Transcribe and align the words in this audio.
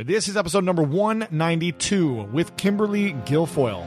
This 0.00 0.28
is 0.28 0.36
episode 0.36 0.62
number 0.62 0.84
192 0.84 2.28
with 2.30 2.56
Kimberly 2.56 3.14
Guilfoyle. 3.14 3.84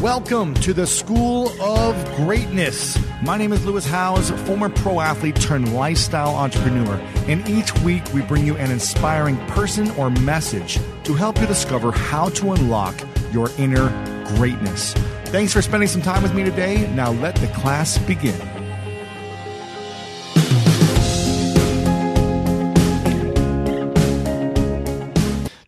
Welcome 0.00 0.54
to 0.54 0.72
the 0.72 0.86
School 0.86 1.50
of 1.60 2.16
Greatness. 2.16 2.98
My 3.22 3.36
name 3.36 3.52
is 3.52 3.66
Lewis 3.66 3.84
Howes, 3.84 4.30
former 4.46 4.70
pro 4.70 5.00
athlete 5.00 5.36
turned 5.36 5.74
lifestyle 5.74 6.34
entrepreneur, 6.34 6.94
and 7.28 7.46
each 7.46 7.70
week 7.80 8.02
we 8.14 8.22
bring 8.22 8.46
you 8.46 8.56
an 8.56 8.70
inspiring 8.70 9.36
person 9.48 9.90
or 9.98 10.08
message 10.08 10.80
to 11.04 11.12
help 11.12 11.38
you 11.38 11.46
discover 11.46 11.92
how 11.92 12.30
to 12.30 12.52
unlock 12.52 12.98
your 13.30 13.50
inner 13.58 13.90
greatness. 14.38 14.94
Thanks 15.26 15.52
for 15.52 15.60
spending 15.60 15.90
some 15.90 16.00
time 16.00 16.22
with 16.22 16.32
me 16.32 16.44
today. 16.44 16.90
Now 16.94 17.10
let 17.10 17.36
the 17.36 17.48
class 17.48 17.98
begin. 17.98 18.53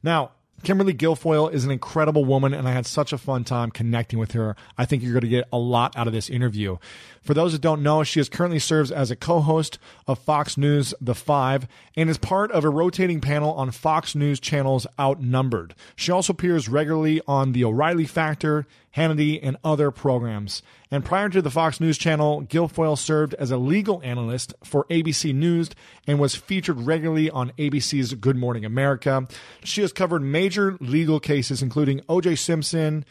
Now, 0.06 0.30
Kimberly 0.62 0.94
Guilfoyle 0.94 1.52
is 1.52 1.64
an 1.64 1.72
incredible 1.72 2.24
woman, 2.24 2.54
and 2.54 2.68
I 2.68 2.70
had 2.70 2.86
such 2.86 3.12
a 3.12 3.18
fun 3.18 3.42
time 3.42 3.72
connecting 3.72 4.20
with 4.20 4.32
her. 4.32 4.54
I 4.78 4.84
think 4.84 5.02
you're 5.02 5.12
going 5.12 5.22
to 5.22 5.28
get 5.28 5.48
a 5.52 5.58
lot 5.58 5.96
out 5.96 6.06
of 6.06 6.12
this 6.12 6.30
interview. 6.30 6.76
For 7.22 7.34
those 7.34 7.52
that 7.52 7.60
don't 7.60 7.82
know, 7.82 8.04
she 8.04 8.20
is 8.20 8.28
currently 8.28 8.60
serves 8.60 8.92
as 8.92 9.10
a 9.10 9.16
co-host 9.16 9.80
of 10.06 10.20
Fox 10.20 10.56
News 10.56 10.94
The 11.00 11.16
Five 11.16 11.66
and 11.96 12.08
is 12.08 12.18
part 12.18 12.52
of 12.52 12.64
a 12.64 12.70
rotating 12.70 13.20
panel 13.20 13.52
on 13.54 13.72
Fox 13.72 14.14
News 14.14 14.38
channels 14.38 14.86
Outnumbered. 14.96 15.74
She 15.96 16.12
also 16.12 16.32
appears 16.32 16.68
regularly 16.68 17.20
on 17.26 17.50
The 17.50 17.64
O'Reilly 17.64 18.06
Factor, 18.06 18.64
Hannity, 18.96 19.38
and 19.42 19.58
other 19.62 19.90
programs. 19.90 20.62
And 20.90 21.04
prior 21.04 21.28
to 21.28 21.42
the 21.42 21.50
Fox 21.50 21.80
News 21.80 21.98
channel, 21.98 22.42
Guilfoyle 22.42 22.96
served 22.96 23.34
as 23.34 23.50
a 23.50 23.58
legal 23.58 24.00
analyst 24.02 24.54
for 24.64 24.84
ABC 24.84 25.34
News 25.34 25.70
and 26.06 26.18
was 26.18 26.34
featured 26.34 26.80
regularly 26.80 27.28
on 27.28 27.52
ABC's 27.58 28.14
Good 28.14 28.36
Morning 28.36 28.64
America. 28.64 29.28
She 29.62 29.82
has 29.82 29.92
covered 29.92 30.22
major 30.22 30.78
legal 30.80 31.20
cases 31.20 31.62
including 31.62 32.00
O.J. 32.08 32.36
Simpson, 32.36 33.04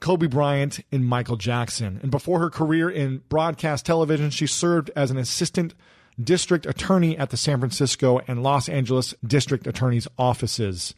Kobe 0.00 0.26
Bryant, 0.26 0.80
and 0.92 1.06
Michael 1.06 1.36
Jackson. 1.36 1.98
And 2.02 2.10
before 2.10 2.38
her 2.40 2.50
career 2.50 2.90
in 2.90 3.22
broadcast 3.28 3.86
television, 3.86 4.30
she 4.30 4.46
served 4.46 4.90
as 4.94 5.10
an 5.10 5.16
assistant 5.16 5.74
district 6.22 6.66
attorney 6.66 7.16
at 7.16 7.30
the 7.30 7.36
San 7.36 7.58
Francisco 7.58 8.20
and 8.26 8.42
Los 8.42 8.68
Angeles 8.68 9.14
district 9.26 9.66
attorney's 9.66 10.08
offices. 10.18 10.94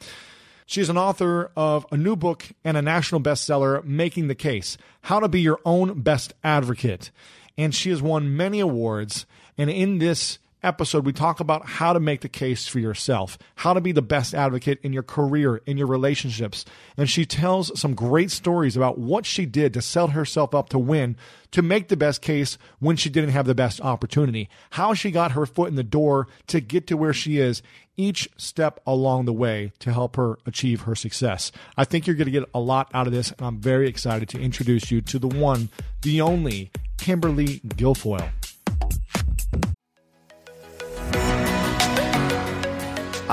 She 0.66 0.80
is 0.80 0.88
an 0.88 0.96
author 0.96 1.50
of 1.56 1.86
a 1.92 1.96
new 1.96 2.16
book 2.16 2.46
and 2.64 2.76
a 2.76 2.82
national 2.82 3.20
bestseller, 3.20 3.84
Making 3.84 4.28
the 4.28 4.34
Case 4.34 4.78
How 5.02 5.20
to 5.20 5.28
Be 5.28 5.40
Your 5.40 5.60
Own 5.64 6.00
Best 6.00 6.32
Advocate. 6.42 7.10
And 7.58 7.74
she 7.74 7.90
has 7.90 8.00
won 8.00 8.36
many 8.36 8.60
awards. 8.60 9.26
And 9.58 9.68
in 9.68 9.98
this 9.98 10.38
episode, 10.64 11.04
we 11.04 11.12
talk 11.12 11.40
about 11.40 11.66
how 11.66 11.92
to 11.92 12.00
make 12.00 12.22
the 12.22 12.28
case 12.28 12.66
for 12.66 12.78
yourself, 12.78 13.38
how 13.56 13.74
to 13.74 13.80
be 13.80 13.92
the 13.92 14.02
best 14.02 14.34
advocate 14.34 14.80
in 14.82 14.92
your 14.92 15.02
career, 15.02 15.60
in 15.66 15.76
your 15.76 15.86
relationships. 15.86 16.64
And 16.96 17.08
she 17.08 17.26
tells 17.26 17.78
some 17.78 17.94
great 17.94 18.30
stories 18.30 18.76
about 18.76 18.98
what 18.98 19.26
she 19.26 19.46
did 19.46 19.74
to 19.74 19.82
set 19.82 20.10
herself 20.10 20.54
up 20.54 20.70
to 20.70 20.78
win, 20.78 21.16
to 21.52 21.62
make 21.62 21.88
the 21.88 21.96
best 21.96 22.22
case 22.22 22.58
when 22.80 22.96
she 22.96 23.10
didn't 23.10 23.30
have 23.30 23.46
the 23.46 23.54
best 23.54 23.80
opportunity, 23.80 24.48
how 24.70 24.94
she 24.94 25.10
got 25.10 25.32
her 25.32 25.46
foot 25.46 25.68
in 25.68 25.76
the 25.76 25.84
door 25.84 26.26
to 26.48 26.60
get 26.60 26.86
to 26.88 26.96
where 26.96 27.12
she 27.12 27.38
is 27.38 27.62
each 27.96 28.28
step 28.36 28.80
along 28.86 29.24
the 29.24 29.32
way 29.32 29.72
to 29.78 29.92
help 29.92 30.16
her 30.16 30.38
achieve 30.46 30.82
her 30.82 30.94
success. 30.94 31.52
I 31.76 31.84
think 31.84 32.06
you're 32.06 32.16
going 32.16 32.26
to 32.26 32.32
get 32.32 32.48
a 32.54 32.60
lot 32.60 32.90
out 32.92 33.06
of 33.06 33.12
this, 33.12 33.30
and 33.30 33.46
I'm 33.46 33.60
very 33.60 33.88
excited 33.88 34.28
to 34.30 34.40
introduce 34.40 34.90
you 34.90 35.00
to 35.02 35.18
the 35.18 35.28
one, 35.28 35.68
the 36.02 36.20
only 36.20 36.70
Kimberly 36.98 37.60
Guilfoyle. 37.60 38.30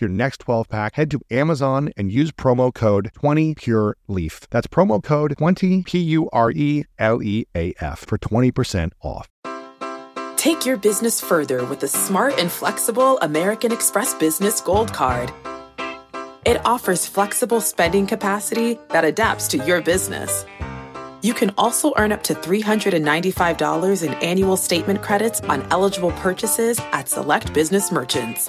your 0.00 0.10
next 0.10 0.40
12 0.40 0.68
pack, 0.68 0.94
head 0.96 1.10
to 1.12 1.20
Amazon 1.30 1.90
and 1.96 2.10
use 2.10 2.32
promo 2.32 2.72
code 2.72 3.10
20PureLeaf. 3.16 4.46
That's 4.50 4.66
promo 4.66 5.02
code 5.02 5.34
20 5.38 5.82
P 5.84 5.98
U 5.98 6.28
R 6.32 6.50
E 6.50 6.84
L 6.98 7.22
E 7.22 7.46
A 7.54 7.72
F 7.80 8.00
for 8.00 8.18
20% 8.18 8.92
off. 9.02 9.28
Take 10.36 10.66
your 10.66 10.76
business 10.76 11.20
further 11.20 11.64
with 11.64 11.80
the 11.80 11.88
smart 11.88 12.38
and 12.38 12.50
flexible 12.50 13.18
American 13.18 13.72
Express 13.72 14.14
Business 14.14 14.60
Gold 14.60 14.92
Card. 14.92 15.32
It 16.44 16.64
offers 16.64 17.06
flexible 17.06 17.60
spending 17.60 18.06
capacity 18.06 18.78
that 18.90 19.04
adapts 19.04 19.48
to 19.48 19.58
your 19.58 19.82
business. 19.82 20.44
You 21.22 21.34
can 21.34 21.52
also 21.58 21.92
earn 21.96 22.12
up 22.12 22.22
to 22.24 22.34
$395 22.34 24.06
in 24.06 24.14
annual 24.14 24.56
statement 24.56 25.02
credits 25.02 25.40
on 25.40 25.66
eligible 25.72 26.12
purchases 26.12 26.78
at 26.92 27.08
select 27.08 27.52
business 27.52 27.90
merchants. 27.90 28.48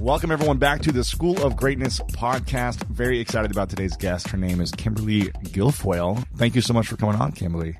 Welcome, 0.00 0.30
everyone, 0.30 0.58
back 0.58 0.80
to 0.82 0.92
the 0.92 1.02
School 1.02 1.44
of 1.44 1.56
Greatness 1.56 1.98
podcast. 1.98 2.86
Very 2.86 3.18
excited 3.18 3.50
about 3.50 3.68
today's 3.68 3.96
guest. 3.96 4.28
Her 4.28 4.38
name 4.38 4.60
is 4.60 4.70
Kimberly 4.70 5.22
Guilfoyle. 5.22 6.24
Thank 6.36 6.54
you 6.54 6.60
so 6.60 6.72
much 6.72 6.86
for 6.86 6.96
coming 6.96 7.16
on, 7.16 7.32
Kimberly. 7.32 7.76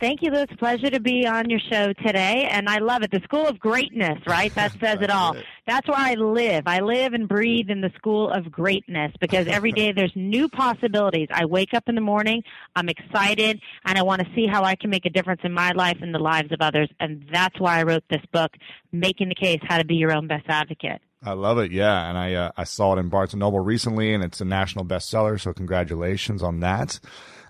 Thank 0.00 0.22
you, 0.22 0.30
Lou. 0.30 0.38
It's 0.38 0.52
a 0.54 0.56
pleasure 0.56 0.88
to 0.88 1.00
be 1.00 1.26
on 1.26 1.50
your 1.50 1.60
show 1.70 1.92
today, 1.92 2.48
and 2.50 2.66
I 2.66 2.78
love 2.78 3.02
it. 3.02 3.10
The 3.10 3.20
School 3.24 3.46
of 3.46 3.58
Greatness, 3.58 4.18
right? 4.26 4.54
That 4.54 4.72
says 4.80 5.00
it 5.02 5.10
all. 5.10 5.36
That's 5.66 5.86
where 5.86 5.98
I 5.98 6.14
live. 6.14 6.62
I 6.66 6.80
live 6.80 7.12
and 7.12 7.28
breathe 7.28 7.68
in 7.68 7.82
the 7.82 7.92
School 7.94 8.30
of 8.30 8.50
Greatness 8.50 9.12
because 9.20 9.46
every 9.46 9.72
day 9.72 9.92
there's 9.92 10.12
new 10.16 10.48
possibilities. 10.48 11.28
I 11.30 11.44
wake 11.44 11.74
up 11.74 11.90
in 11.90 11.94
the 11.94 12.00
morning, 12.00 12.42
I'm 12.74 12.88
excited, 12.88 13.60
and 13.84 13.98
I 13.98 14.02
want 14.02 14.22
to 14.22 14.34
see 14.34 14.46
how 14.46 14.64
I 14.64 14.76
can 14.76 14.88
make 14.88 15.04
a 15.04 15.10
difference 15.10 15.42
in 15.44 15.52
my 15.52 15.72
life 15.72 15.98
and 16.00 16.14
the 16.14 16.20
lives 16.20 16.52
of 16.52 16.62
others. 16.62 16.88
And 16.98 17.26
that's 17.30 17.60
why 17.60 17.80
I 17.80 17.82
wrote 17.82 18.04
this 18.08 18.24
book, 18.32 18.52
Making 18.92 19.28
the 19.28 19.34
Case 19.34 19.60
How 19.62 19.76
to 19.76 19.84
Be 19.84 19.96
Your 19.96 20.12
Own 20.12 20.26
Best 20.26 20.46
Advocate. 20.48 21.02
I 21.22 21.32
love 21.32 21.58
it. 21.58 21.70
Yeah, 21.70 22.08
and 22.08 22.16
I 22.16 22.34
uh, 22.34 22.52
I 22.56 22.64
saw 22.64 22.94
it 22.94 22.98
in 22.98 23.08
Barnes 23.08 23.34
and 23.34 23.40
Noble 23.40 23.60
recently, 23.60 24.14
and 24.14 24.24
it's 24.24 24.40
a 24.40 24.44
national 24.44 24.84
bestseller. 24.86 25.38
So 25.40 25.52
congratulations 25.52 26.42
on 26.42 26.60
that. 26.60 26.98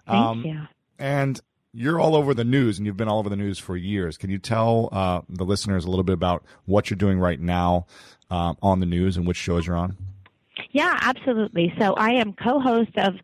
Thank 0.07 0.19
um, 0.19 0.45
you. 0.45 0.61
And 0.99 1.41
you're 1.73 2.01
all 2.01 2.17
over 2.17 2.35
the 2.35 2.45
news, 2.45 2.79
and 2.79 2.87
you've 2.87 2.97
been 2.97 3.09
all 3.09 3.21
over 3.21 3.29
the 3.29 3.37
news 3.37 3.59
for 3.59 3.77
years. 3.77 4.17
Can 4.17 4.29
you 4.29 4.39
tell 4.39 4.89
uh, 4.91 5.21
the 5.29 5.45
listeners 5.45 5.85
a 5.85 5.91
little 5.91 6.05
bit 6.05 6.15
about 6.15 6.45
what 6.67 6.91
you're 6.91 6.97
doing 6.97 7.21
right 7.21 7.41
now 7.41 7.87
uh, 8.31 8.55
on 8.61 8.81
the 8.81 8.87
news 8.87 9.17
and 9.17 9.27
which 9.27 9.37
shows 9.37 9.67
you're 9.67 9.77
on? 9.77 9.97
Yeah, 10.73 10.99
absolutely. 11.01 11.73
So 11.79 11.95
I 11.95 12.11
am 12.11 12.33
co-host 12.33 12.97
of 12.97 13.15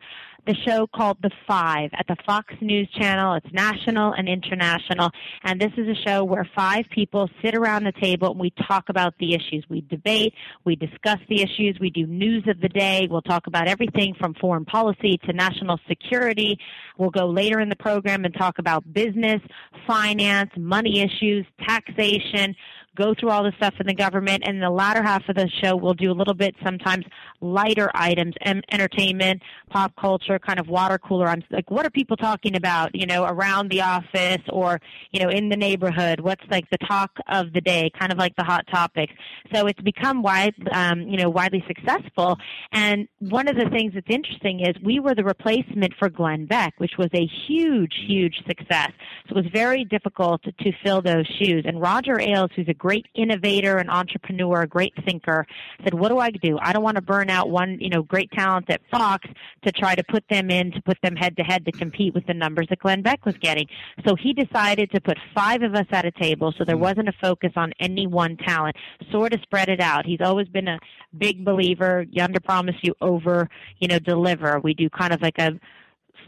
the 0.47 0.55
show 0.65 0.87
called 0.87 1.17
The 1.21 1.29
Five 1.45 1.91
at 1.93 2.07
the 2.07 2.15
Fox 2.25 2.53
News 2.61 2.89
Channel. 2.97 3.35
It's 3.35 3.53
national 3.53 4.13
and 4.13 4.29
international. 4.29 5.11
And 5.43 5.59
this 5.59 5.73
is 5.75 5.87
a 5.89 6.07
show 6.07 6.23
where 6.23 6.49
five 6.55 6.85
people 6.89 7.29
sit 7.43 7.53
around 7.53 7.83
the 7.83 7.91
table 7.91 8.31
and 8.31 8.39
we 8.39 8.53
talk 8.65 8.87
about 8.87 9.13
the 9.19 9.33
issues. 9.33 9.65
We 9.69 9.81
debate, 9.81 10.33
we 10.63 10.77
discuss 10.77 11.19
the 11.27 11.41
issues, 11.41 11.77
we 11.81 11.89
do 11.89 12.07
news 12.07 12.45
of 12.47 12.61
the 12.61 12.69
day. 12.69 13.09
We'll 13.11 13.21
talk 13.21 13.47
about 13.47 13.67
everything 13.67 14.15
from 14.17 14.35
foreign 14.35 14.63
policy 14.63 15.19
to 15.25 15.33
national 15.33 15.79
security. 15.87 16.57
We'll 16.97 17.09
go 17.09 17.27
later 17.27 17.59
in 17.59 17.67
the 17.67 17.75
program 17.75 18.23
and 18.23 18.33
talk 18.33 18.57
about 18.57 18.93
business, 18.93 19.41
finance, 19.85 20.51
money 20.55 21.01
issues, 21.01 21.45
taxation 21.67 22.55
go 22.97 23.13
through 23.17 23.29
all 23.29 23.43
the 23.43 23.53
stuff 23.57 23.75
in 23.79 23.87
the 23.87 23.93
government. 23.93 24.43
And 24.45 24.61
the 24.61 24.69
latter 24.69 25.03
half 25.03 25.27
of 25.29 25.35
the 25.35 25.49
show, 25.61 25.75
we'll 25.75 25.93
do 25.93 26.11
a 26.11 26.17
little 26.17 26.33
bit 26.33 26.55
sometimes 26.63 27.05
lighter 27.39 27.89
items, 27.93 28.33
and 28.41 28.63
entertainment, 28.71 29.41
pop 29.69 29.93
culture, 29.95 30.39
kind 30.39 30.59
of 30.59 30.67
water 30.67 30.97
cooler. 30.97 31.27
I'm 31.27 31.43
like, 31.51 31.69
what 31.69 31.85
are 31.85 31.89
people 31.89 32.17
talking 32.17 32.55
about, 32.55 32.93
you 32.93 33.05
know, 33.05 33.25
around 33.25 33.69
the 33.69 33.81
office 33.81 34.41
or, 34.49 34.79
you 35.11 35.21
know, 35.21 35.29
in 35.29 35.49
the 35.49 35.55
neighborhood? 35.55 36.19
What's 36.19 36.43
like 36.49 36.69
the 36.69 36.77
talk 36.79 37.11
of 37.29 37.53
the 37.53 37.61
day, 37.61 37.91
kind 37.99 38.11
of 38.11 38.17
like 38.17 38.35
the 38.35 38.43
hot 38.43 38.65
topics. 38.71 39.13
So 39.53 39.67
it's 39.67 39.81
become 39.81 40.23
wide, 40.23 40.55
um, 40.71 41.01
you 41.01 41.17
know, 41.17 41.29
widely 41.29 41.63
successful. 41.67 42.37
And 42.71 43.07
one 43.19 43.47
of 43.47 43.55
the 43.55 43.69
things 43.69 43.93
that's 43.93 44.07
interesting 44.09 44.61
is 44.61 44.75
we 44.83 44.99
were 44.99 45.15
the 45.15 45.23
replacement 45.23 45.93
for 45.99 46.09
Glenn 46.09 46.45
Beck, 46.45 46.73
which 46.77 46.93
was 46.97 47.09
a 47.13 47.29
huge, 47.47 47.93
huge 48.07 48.35
success. 48.47 48.91
So 49.27 49.35
it 49.35 49.43
was 49.43 49.51
very 49.53 49.85
difficult 49.85 50.41
to 50.43 50.71
fill 50.83 51.01
those 51.01 51.27
shoes. 51.39 51.65
And 51.67 51.79
Roger 51.79 52.19
Ailes, 52.19 52.51
who's 52.55 52.69
a 52.69 52.73
great 52.87 53.05
innovator 53.15 53.79
and 53.79 53.89
entrepreneur, 53.89 54.61
a 54.61 54.67
great 54.67 54.93
thinker. 55.03 55.45
Said, 55.83 55.93
what 55.93 56.07
do 56.07 56.19
I 56.19 56.31
do? 56.31 56.57
I 56.61 56.71
don't 56.71 56.83
want 56.83 56.95
to 56.95 57.01
burn 57.01 57.29
out 57.29 57.49
one, 57.49 57.77
you 57.81 57.89
know, 57.89 58.01
great 58.01 58.31
talent 58.31 58.69
at 58.69 58.79
Fox 58.89 59.27
to 59.65 59.73
try 59.73 59.93
to 59.93 60.01
put 60.05 60.23
them 60.29 60.49
in, 60.49 60.71
to 60.71 60.81
put 60.83 60.97
them 61.03 61.17
head 61.17 61.35
to 61.35 61.43
head 61.43 61.65
to 61.65 61.73
compete 61.73 62.13
with 62.13 62.25
the 62.27 62.33
numbers 62.33 62.67
that 62.69 62.79
Glenn 62.79 63.01
Beck 63.01 63.25
was 63.25 63.35
getting. 63.41 63.67
So 64.07 64.15
he 64.15 64.31
decided 64.31 64.89
to 64.91 65.01
put 65.01 65.17
five 65.35 65.63
of 65.63 65.75
us 65.75 65.87
at 65.91 66.05
a 66.05 66.11
table 66.11 66.53
so 66.57 66.63
there 66.63 66.77
hmm. 66.77 66.83
wasn't 66.83 67.09
a 67.09 67.13
focus 67.21 67.51
on 67.57 67.73
any 67.81 68.07
one 68.07 68.37
talent, 68.37 68.77
sort 69.11 69.33
of 69.33 69.41
spread 69.41 69.67
it 69.67 69.81
out. 69.81 70.05
He's 70.05 70.21
always 70.21 70.47
been 70.47 70.69
a 70.69 70.79
big 71.17 71.43
believer, 71.43 72.05
you 72.09 72.23
under 72.23 72.39
promise, 72.39 72.75
you 72.83 72.95
over, 73.01 73.49
you 73.79 73.89
know, 73.89 73.99
deliver. 73.99 74.61
We 74.61 74.73
do 74.73 74.89
kind 74.89 75.11
of 75.11 75.21
like 75.21 75.39
a 75.39 75.59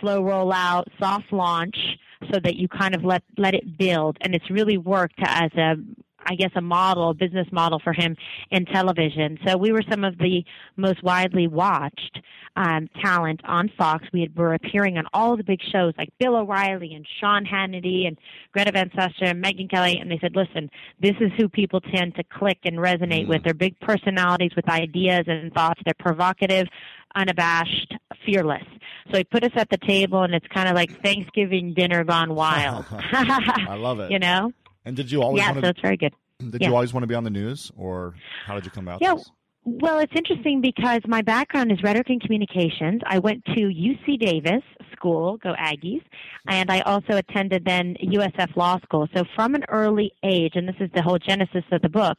slow 0.02 0.22
rollout, 0.22 0.88
soft 1.00 1.32
launch 1.32 1.78
so 2.34 2.40
that 2.44 2.58
you 2.58 2.68
kind 2.68 2.94
of 2.96 3.06
let 3.06 3.24
let 3.38 3.54
it 3.54 3.78
build 3.78 4.18
and 4.20 4.36
it's 4.36 4.50
really 4.50 4.78
worked 4.78 5.20
as 5.20 5.52
a 5.56 5.76
I 6.26 6.36
guess 6.36 6.52
a 6.56 6.62
model, 6.62 7.10
a 7.10 7.14
business 7.14 7.48
model 7.52 7.80
for 7.80 7.94
him 7.94 8.16
in 8.52 8.66
television. 8.66 9.40
So 9.46 9.58
we 9.58 9.72
were 9.72 9.84
some 9.90 10.04
of 10.04 10.18
the 10.18 10.44
most 10.78 11.04
widely 11.04 11.48
watched 11.48 12.20
um, 12.56 12.90
talent 13.02 13.42
on 13.46 13.72
Fox. 13.78 14.06
We 14.14 14.22
had, 14.22 14.36
were 14.36 14.54
appearing 14.54 14.98
on 14.98 15.06
all 15.14 15.38
the 15.38 15.44
big 15.44 15.60
shows 15.72 15.94
like 15.98 16.10
Bill 16.20 16.36
O'Reilly 16.36 16.94
and 16.94 17.06
Sean 17.20 17.46
Hannity 17.46 18.08
and 18.08 18.18
Greta 18.54 18.72
Van 18.72 18.90
Susteren 18.90 19.32
and 19.32 19.44
Megyn 19.44 19.70
Kelly. 19.70 19.98
And 19.98 20.12
they 20.12 20.20
said, 20.20 20.36
listen, 20.36 20.70
this 21.00 21.16
is 21.20 21.32
who 21.38 21.48
people 21.48 21.82
tend 21.82 22.16
to 22.16 22.24
click 22.24 22.60
and 22.64 22.78
resonate 22.78 23.26
mm. 23.26 23.30
with. 23.30 23.44
They're 23.44 23.54
big 23.54 23.80
personalities 23.80 24.52
with 24.56 24.70
ideas 24.70 25.24
and 25.28 25.54
thoughts. 25.54 25.82
They're 25.86 25.94
provocative, 25.98 26.68
unabashed, 27.16 27.96
fearless. 28.26 28.66
So 29.12 29.18
he 29.18 29.24
put 29.24 29.44
us 29.44 29.52
at 29.56 29.70
the 29.70 29.78
table, 29.78 30.24
and 30.24 30.36
it's 30.36 30.48
kind 30.48 30.70
of 30.70 30.76
like 30.76 31.02
Thanksgiving 31.02 31.74
dinner 31.74 32.04
gone 32.04 32.36
wild. 32.36 32.86
I 32.92 33.76
love 33.76 34.00
it. 34.00 34.12
You 34.20 34.20
know? 34.20 34.52
And 34.86 34.96
did 34.96 35.12
you 35.12 35.22
always? 35.22 35.42
Yeah, 35.42 35.54
so 35.54 35.62
to, 35.62 35.68
it's 35.70 35.82
very 35.82 35.98
good. 35.98 36.14
Did 36.40 36.62
yeah. 36.62 36.70
you 36.70 36.74
always 36.74 36.94
want 36.94 37.04
to 37.04 37.08
be 37.08 37.16
on 37.16 37.24
the 37.24 37.30
news, 37.30 37.72
or 37.76 38.16
how 38.46 38.56
did 38.56 38.66
you 38.66 38.72
come 38.72 38.88
about 38.88 39.02
yeah, 39.02 39.16
this? 39.16 39.30
Well, 39.72 40.00
it's 40.00 40.14
interesting 40.16 40.62
because 40.62 41.02
my 41.08 41.22
background 41.22 41.72
is 41.72 41.84
rhetoric 41.84 42.10
and 42.10 42.20
communications. 42.20 43.02
I 43.06 43.20
went 43.20 43.46
to 43.46 43.54
UC 43.54 44.20
Davis 44.20 44.64
School, 44.94 45.38
go 45.38 45.54
Aggies, 45.54 46.02
and 46.48 46.72
I 46.72 46.82
also 46.82 47.18
attended 47.18 47.66
then 47.66 47.96
USF 48.02 48.56
Law 48.56 48.80
School. 48.80 49.08
So 49.16 49.24
from 49.36 49.54
an 49.54 49.64
early 49.70 50.12
age, 50.24 50.54
and 50.56 50.68
this 50.68 50.76
is 50.80 50.90
the 50.96 51.02
whole 51.02 51.20
genesis 51.20 51.64
of 51.72 51.82
the 51.84 51.90
book, 51.90 52.18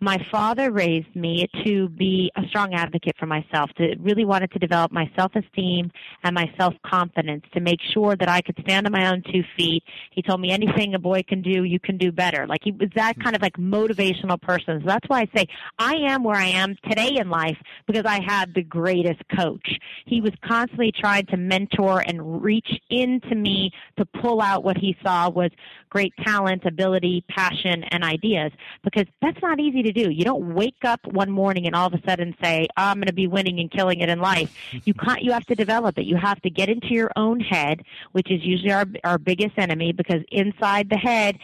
my 0.00 0.16
father 0.30 0.70
raised 0.70 1.14
me 1.16 1.46
to 1.64 1.88
be 1.88 2.30
a 2.36 2.42
strong 2.48 2.72
advocate 2.72 3.16
for 3.18 3.26
myself, 3.26 3.70
to 3.78 3.96
really 3.98 4.24
wanted 4.24 4.52
to 4.52 4.58
develop 4.60 4.92
my 4.92 5.10
self-esteem 5.16 5.90
and 6.22 6.34
my 6.34 6.50
self-confidence, 6.56 7.44
to 7.52 7.60
make 7.60 7.80
sure 7.92 8.14
that 8.16 8.28
I 8.28 8.40
could 8.42 8.58
stand 8.62 8.86
on 8.86 8.92
my 8.92 9.10
own 9.10 9.22
two 9.32 9.42
feet. 9.56 9.82
He 10.12 10.22
told 10.22 10.40
me 10.40 10.52
anything 10.52 10.94
a 10.94 11.00
boy 11.00 11.24
can 11.28 11.42
do, 11.42 11.64
you 11.64 11.80
can 11.80 11.98
do 11.98 12.12
better. 12.12 12.46
Like 12.46 12.60
he 12.62 12.70
was 12.70 12.90
that 12.94 13.18
kind 13.20 13.34
of 13.34 13.42
like 13.42 13.54
motivational 13.54 14.40
person. 14.40 14.80
So 14.80 14.86
that's 14.86 15.08
why 15.08 15.22
I 15.22 15.28
say 15.36 15.46
I 15.78 15.94
am 15.94 16.22
where 16.22 16.36
I 16.36 16.46
am 16.46 16.76
today 16.94 17.16
in 17.16 17.30
life 17.30 17.56
because 17.86 18.04
I 18.04 18.20
had 18.22 18.54
the 18.54 18.62
greatest 18.62 19.22
coach. 19.34 19.78
He 20.04 20.20
was 20.20 20.32
constantly 20.44 20.92
trying 20.92 21.26
to 21.26 21.36
mentor 21.36 22.02
and 22.06 22.42
reach 22.42 22.80
into 22.90 23.34
me 23.34 23.72
to 23.96 24.04
pull 24.04 24.40
out 24.40 24.64
what 24.64 24.76
he 24.76 24.96
saw 25.02 25.30
was 25.30 25.50
great 25.88 26.14
talent, 26.24 26.64
ability, 26.64 27.24
passion, 27.28 27.84
and 27.84 28.04
ideas 28.04 28.52
because 28.82 29.06
that's 29.20 29.40
not 29.42 29.60
easy 29.60 29.82
to 29.82 29.92
do. 29.92 30.10
You 30.10 30.24
don't 30.24 30.54
wake 30.54 30.84
up 30.84 31.00
one 31.06 31.30
morning 31.30 31.66
and 31.66 31.74
all 31.74 31.86
of 31.86 31.94
a 31.94 32.02
sudden 32.08 32.34
say, 32.42 32.66
I'm 32.76 32.96
going 32.96 33.06
to 33.06 33.12
be 33.12 33.26
winning 33.26 33.60
and 33.60 33.70
killing 33.70 34.00
it 34.00 34.08
in 34.08 34.20
life. 34.20 34.54
You 34.84 34.94
can't, 34.94 35.22
you 35.22 35.32
have 35.32 35.46
to 35.46 35.54
develop 35.54 35.98
it. 35.98 36.04
You 36.04 36.16
have 36.16 36.40
to 36.42 36.50
get 36.50 36.68
into 36.68 36.88
your 36.88 37.10
own 37.16 37.40
head, 37.40 37.82
which 38.12 38.30
is 38.30 38.42
usually 38.42 38.72
our, 38.72 38.86
our 39.04 39.18
biggest 39.18 39.58
enemy 39.58 39.92
because 39.92 40.22
inside 40.30 40.88
the 40.90 40.96
head, 40.96 41.38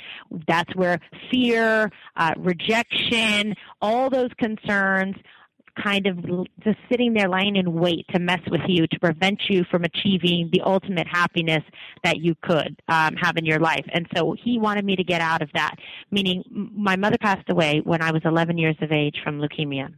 that's 0.47 0.75
where 0.75 1.01
fear, 1.31 1.91
uh, 2.17 2.35
rejection, 2.37 3.55
all 3.81 4.11
those 4.11 4.31
concerns 4.39 5.17
kind 5.83 6.07
of 6.07 6.17
just 6.63 6.79
sitting 6.91 7.13
there 7.13 7.29
lying 7.29 7.57
in 7.57 7.73
wait 7.73 8.07
to 8.13 8.19
mess 8.19 8.41
with 8.51 8.63
you 8.67 8.87
to 8.87 8.99
prevent 9.01 9.41
you 9.49 9.65
from 9.71 9.85
achieving 9.85 10.51
the 10.53 10.61
ultimate 10.63 11.07
happiness 11.07 11.63
that 12.05 12.19
you 12.19 12.35
could 12.43 12.81
um, 12.89 13.15
have 13.17 13.37
in 13.37 13.45
your 13.45 13.61
life. 13.61 13.85
And 13.93 14.07
so 14.15 14.35
he 14.43 14.59
wanted 14.59 14.85
me 14.85 14.97
to 14.97 15.05
get 15.05 15.21
out 15.21 15.43
of 15.43 15.51
that, 15.55 15.77
meaning 16.11 16.45
my 16.51 16.97
mother 16.97 17.19
passed 17.21 17.49
away 17.49 17.81
when 17.85 18.03
I 18.03 18.13
was 18.13 18.23
11 18.25 18.59
years 18.59 18.77
of 18.81 18.93
age 18.93 19.17
from 19.23 19.41
leukemia. 19.41 19.93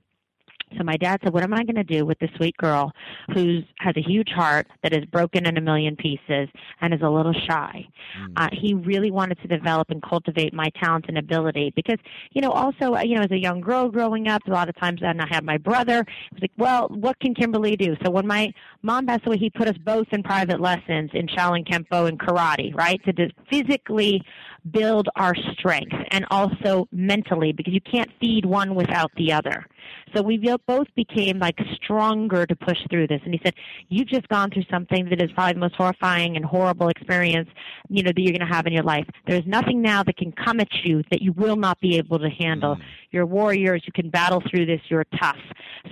So 0.77 0.85
my 0.85 0.97
dad 0.97 1.21
said, 1.23 1.33
"What 1.33 1.43
am 1.43 1.55
I 1.55 1.65
going 1.65 1.77
to 1.77 1.85
do 1.85 2.05
with 2.05 2.19
this 2.19 2.31
sweet 2.37 2.57
girl 2.57 2.93
who 3.35 3.61
has 3.79 3.97
a 3.97 4.03
huge 4.03 4.31
heart 4.31 4.67
that 4.83 4.93
is 4.93 5.05
broken 5.07 5.47
in 5.47 5.57
a 5.57 5.61
million 5.61 5.97
pieces 5.97 6.49
and 6.81 6.95
is 6.95 7.01
a 7.03 7.09
little 7.09 7.35
shy?" 7.49 7.87
Mm. 8.19 8.33
Uh, 8.37 8.49
he 8.53 8.75
really 8.75 9.11
wanted 9.11 9.39
to 9.43 9.49
develop 9.49 9.91
and 9.91 10.03
cultivate 10.03 10.53
my 10.53 10.71
talent 10.81 11.07
and 11.09 11.19
ability 11.19 11.73
because, 11.77 11.99
you 12.33 12.41
know, 12.41 12.51
also, 12.51 12.95
uh, 12.95 13.03
you 13.03 13.17
know, 13.17 13.23
as 13.23 13.31
a 13.31 13.39
young 13.39 13.61
girl 13.61 13.89
growing 13.89 14.29
up, 14.29 14.43
a 14.47 14.51
lot 14.51 14.69
of 14.69 14.77
times, 14.77 15.01
and 15.03 15.21
I 15.21 15.27
had 15.29 15.45
my 15.45 15.59
brother. 15.59 16.01
It 16.01 16.33
was 16.33 16.43
like, 16.43 16.53
"Well, 16.57 16.89
what 16.89 17.19
can 17.21 17.35
Kimberly 17.35 17.77
do?" 17.77 17.97
So 18.05 18.11
when 18.11 18.27
my 18.27 18.53
mom 18.83 19.07
passed 19.07 19.27
away, 19.27 19.39
he 19.39 19.51
put 19.51 19.69
us 19.69 19.77
both 19.79 20.07
in 20.13 20.23
private 20.23 20.61
lessons 20.61 21.11
in 21.15 21.27
Shaolin 21.27 21.67
Kempo 21.67 22.09
and 22.09 22.19
karate, 22.19 22.75
right, 22.75 23.03
to 23.05 23.13
just 23.13 23.35
physically 23.51 24.23
build 24.71 25.09
our 25.17 25.35
strength 25.53 25.95
and 26.11 26.27
also 26.31 26.87
mentally 26.93 27.53
because 27.53 27.73
you 27.73 27.81
can't 27.81 28.11
feed 28.21 28.45
one 28.45 28.75
without 28.75 29.11
the 29.17 29.33
other. 29.33 29.67
So 30.15 30.23
we 30.23 30.39
both 30.67 30.89
became 30.95 31.39
like 31.39 31.59
stronger 31.75 32.47
to 32.47 32.57
push 32.57 32.79
through 32.91 33.09
this. 33.09 33.21
And 33.25 33.35
he 33.35 33.41
said, 33.45 33.55
"You've 33.89 34.09
just 34.09 34.29
gone 34.29 34.51
through 34.51 34.65
something 34.71 35.09
that 35.11 35.23
is 35.23 35.31
probably 35.33 35.55
the 35.55 35.61
most 35.61 35.77
horrifying 35.77 36.37
and 36.37 36.45
horrible 36.45 36.89
experience, 36.89 37.49
you 37.89 38.03
know, 38.03 38.13
that 38.15 38.21
you're 38.21 38.37
going 38.37 38.49
to 38.49 38.55
have 38.55 38.67
in 38.67 38.73
your 38.73 38.83
life. 38.83 39.07
There's 39.27 39.47
nothing 39.47 39.83
now 39.83 40.03
that 40.03 40.17
can 40.17 40.33
come 40.33 40.61
at 40.61 40.69
you 40.85 41.03
that 41.11 41.23
you 41.23 41.33
will 41.33 41.57
not 41.57 41.81
be 41.81 41.97
able 41.97 42.19
to 42.19 42.31
handle. 42.31 42.77
Mm. 42.77 42.83
You're 43.11 43.27
warriors. 43.27 43.83
You 43.87 43.93
can 43.93 44.11
battle 44.11 44.43
through 44.51 44.67
this. 44.67 44.81
You're 44.89 45.07
tough." 45.19 45.39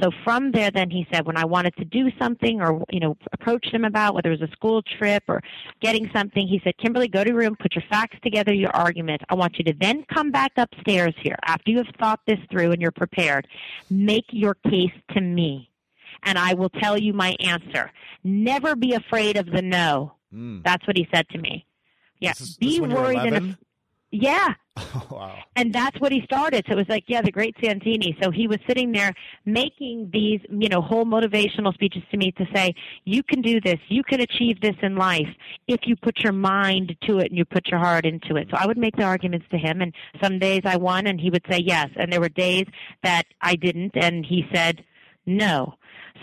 So 0.03 0.11
from 0.25 0.53
there, 0.53 0.71
then 0.71 0.91
he 0.91 1.07
said, 1.13 1.27
when 1.27 1.37
I 1.37 1.45
wanted 1.45 1.75
to 1.77 1.85
do 1.85 2.11
something 2.19 2.61
or 2.61 2.85
you 2.91 3.01
know 3.01 3.17
approach 3.33 3.67
him 3.67 3.85
about 3.85 4.15
whether 4.15 4.31
it 4.31 4.41
was 4.41 4.49
a 4.49 4.53
school 4.53 4.83
trip 4.83 5.25
or 5.29 5.43
getting 5.81 6.11
something, 6.13 6.47
he 6.47 6.61
said, 6.63 6.77
"Kimberly, 6.79 7.09
go 7.09 7.25
to 7.25 7.31
your 7.31 7.39
room, 7.39 7.57
put 7.57 7.75
your 7.75 7.85
facts 7.91 8.17
together, 8.23 8.53
your 8.53 8.75
argument. 8.75 9.23
I 9.29 9.35
want 9.35 9.59
you 9.59 9.65
to 9.65 9.75
then 9.81 10.05
come 10.13 10.31
back 10.31 10.53
upstairs 10.57 11.15
here 11.23 11.37
after 11.47 11.71
you 11.71 11.79
have 11.79 11.95
thought 11.99 12.21
this 12.27 12.39
through 12.51 12.73
and 12.73 12.81
you're 12.81 12.91
prepared." 12.91 13.47
Make 13.91 14.27
your 14.31 14.55
case 14.55 14.93
to 15.13 15.21
me, 15.21 15.71
and 16.23 16.39
I 16.39 16.55
will 16.55 16.71
tell 16.71 16.99
you 16.99 17.13
my 17.13 17.37
answer. 17.41 17.91
Never 18.25 18.77
be 18.77 18.95
afraid 18.95 19.37
of 19.37 19.47
the 19.47 19.63
no. 19.63 20.13
Mm. 20.35 20.63
That's 20.63 20.87
what 20.87 20.97
he 20.97 21.09
said 21.13 21.29
to 21.31 21.39
me. 21.39 21.65
Yeah, 22.21 22.33
be 22.59 22.81
worried 22.81 23.19
and 23.19 23.57
yeah. 24.11 24.55
Oh, 24.77 25.07
wow. 25.11 25.39
And 25.57 25.73
that's 25.73 25.99
what 26.01 26.13
he 26.13 26.23
started. 26.25 26.65
So 26.67 26.73
it 26.73 26.77
was 26.77 26.89
like, 26.89 27.05
yeah, 27.09 27.21
the 27.21 27.33
great 27.33 27.55
Santini. 27.63 28.17
So 28.23 28.31
he 28.31 28.47
was 28.47 28.59
sitting 28.67 28.93
there 28.93 29.13
making 29.45 30.11
these, 30.13 30.41
you 30.49 30.69
know, 30.69 30.81
whole 30.81 31.05
motivational 31.05 31.75
speeches 31.75 32.03
to 32.11 32.17
me 32.17 32.33
to 32.33 32.47
say, 32.55 32.75
you 33.05 33.23
can 33.23 33.43
do 33.43 33.61
this. 33.61 33.79
You 33.89 34.03
can 34.03 34.21
achieve 34.21 34.61
this 34.61 34.77
in 34.83 34.97
life 34.97 35.29
if 35.67 35.81
you 35.85 35.97
put 35.97 36.21
your 36.21 36.33
mind 36.33 36.97
to 37.07 37.19
it 37.19 37.27
and 37.27 37.37
you 37.37 37.45
put 37.45 37.69
your 37.69 37.81
heart 37.81 38.07
into 38.07 38.37
it. 38.37 38.49
So 38.51 38.57
I 38.59 38.67
would 38.67 38.79
make 38.79 38.97
the 38.97 39.05
arguments 39.05 39.47
to 39.51 39.59
him 39.59 39.83
and 39.83 39.93
some 40.23 40.39
days 40.39 40.63
I 40.65 40.77
won 40.77 41.07
and 41.07 41.21
he 41.21 41.31
would 41.31 41.45
say 41.51 41.59
yes. 41.59 41.89
And 41.97 42.13
there 42.13 42.21
were 42.21 42.29
days 42.29 42.67
that 43.03 43.25
I 43.43 43.57
didn't 43.57 43.93
and 43.95 44.25
he 44.25 44.47
said 44.55 44.85
no. 45.27 45.75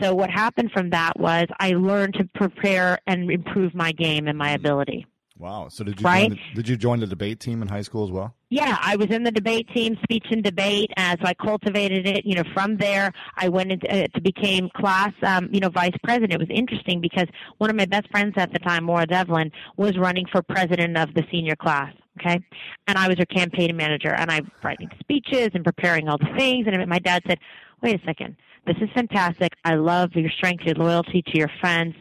So 0.01 0.13
what 0.13 0.30
happened 0.30 0.72
from 0.72 0.89
that 0.89 1.20
was 1.20 1.46
I 1.60 1.72
learned 1.72 2.15
to 2.15 2.25
prepare 2.36 3.00
and 3.08 3.30
improve 3.30 3.74
my 3.75 3.92
game 3.92 4.27
and 4.27 4.38
my 4.38 4.51
ability. 4.51 5.06
Wow. 5.38 5.68
So 5.68 5.84
did 5.84 6.00
you 6.00 6.06
right? 6.06 6.30
join 6.30 6.39
the, 6.54 6.56
did 6.56 6.70
you 6.70 6.77
join 6.77 7.00
the 7.01 7.08
debate 7.08 7.42
team 7.42 7.62
in 7.62 7.68
high 7.68 7.82
school 7.82 8.06
as 8.06 8.12
well? 8.12 8.34
Yeah, 8.50 8.77
I 8.80 8.96
was 8.96 9.08
in 9.10 9.24
the 9.24 9.32
debate 9.32 9.68
team, 9.75 9.98
speech 10.01 10.25
and 10.32 10.42
debate. 10.42 10.92
As 10.96 11.18
so 11.20 11.27
I 11.27 11.34
cultivated 11.34 12.08
it, 12.08 12.25
you 12.25 12.36
know, 12.36 12.44
from 12.54 12.77
there 12.77 13.12
I 13.36 13.50
went 13.50 13.72
into 13.72 13.92
uh, 13.92 14.08
to 14.15 14.22
became 14.22 14.70
class, 14.77 15.12
um, 15.24 15.50
you 15.51 15.60
know, 15.60 15.70
vice 15.70 15.96
president. 16.04 16.32
It 16.32 16.39
was 16.39 16.48
interesting 16.50 17.01
because 17.01 17.27
one 17.58 17.70
of 17.70 17.75
my 17.75 17.86
best 17.86 18.10
friends 18.12 18.34
at 18.38 18.54
the 18.54 18.60
time, 18.60 18.86
Maura 18.86 19.06
Devlin, 19.06 19.51
was 19.75 19.98
running 19.98 20.25
for 20.32 20.42
president 20.42 20.98
of 20.98 21.13
the 21.13 21.24
senior 21.30 21.56
class. 21.56 21.94
Okay, 22.22 22.39
and 22.88 22.98
I 22.98 23.10
was 23.10 23.18
her 23.18 23.25
campaign 23.25 23.75
manager, 23.75 24.13
and 24.13 24.32
I'm 24.32 24.50
writing 24.63 24.89
speeches 25.01 25.50
and 25.54 25.65
preparing 25.65 26.08
all 26.08 26.18
the 26.18 26.34
things. 26.38 26.65
And 26.65 26.88
my 26.88 27.00
dad 27.00 27.24
said, 27.27 27.39
"Wait 27.84 28.01
a 28.01 28.06
second, 28.06 28.38
this 28.65 28.77
is 28.80 28.89
fantastic. 28.96 29.51
I 29.65 29.74
love 29.75 30.12
your 30.13 30.32
strength, 30.32 30.63
your 30.63 30.75
loyalty 30.75 31.24
to 31.24 31.38
your 31.38 31.51
friends." 31.60 31.94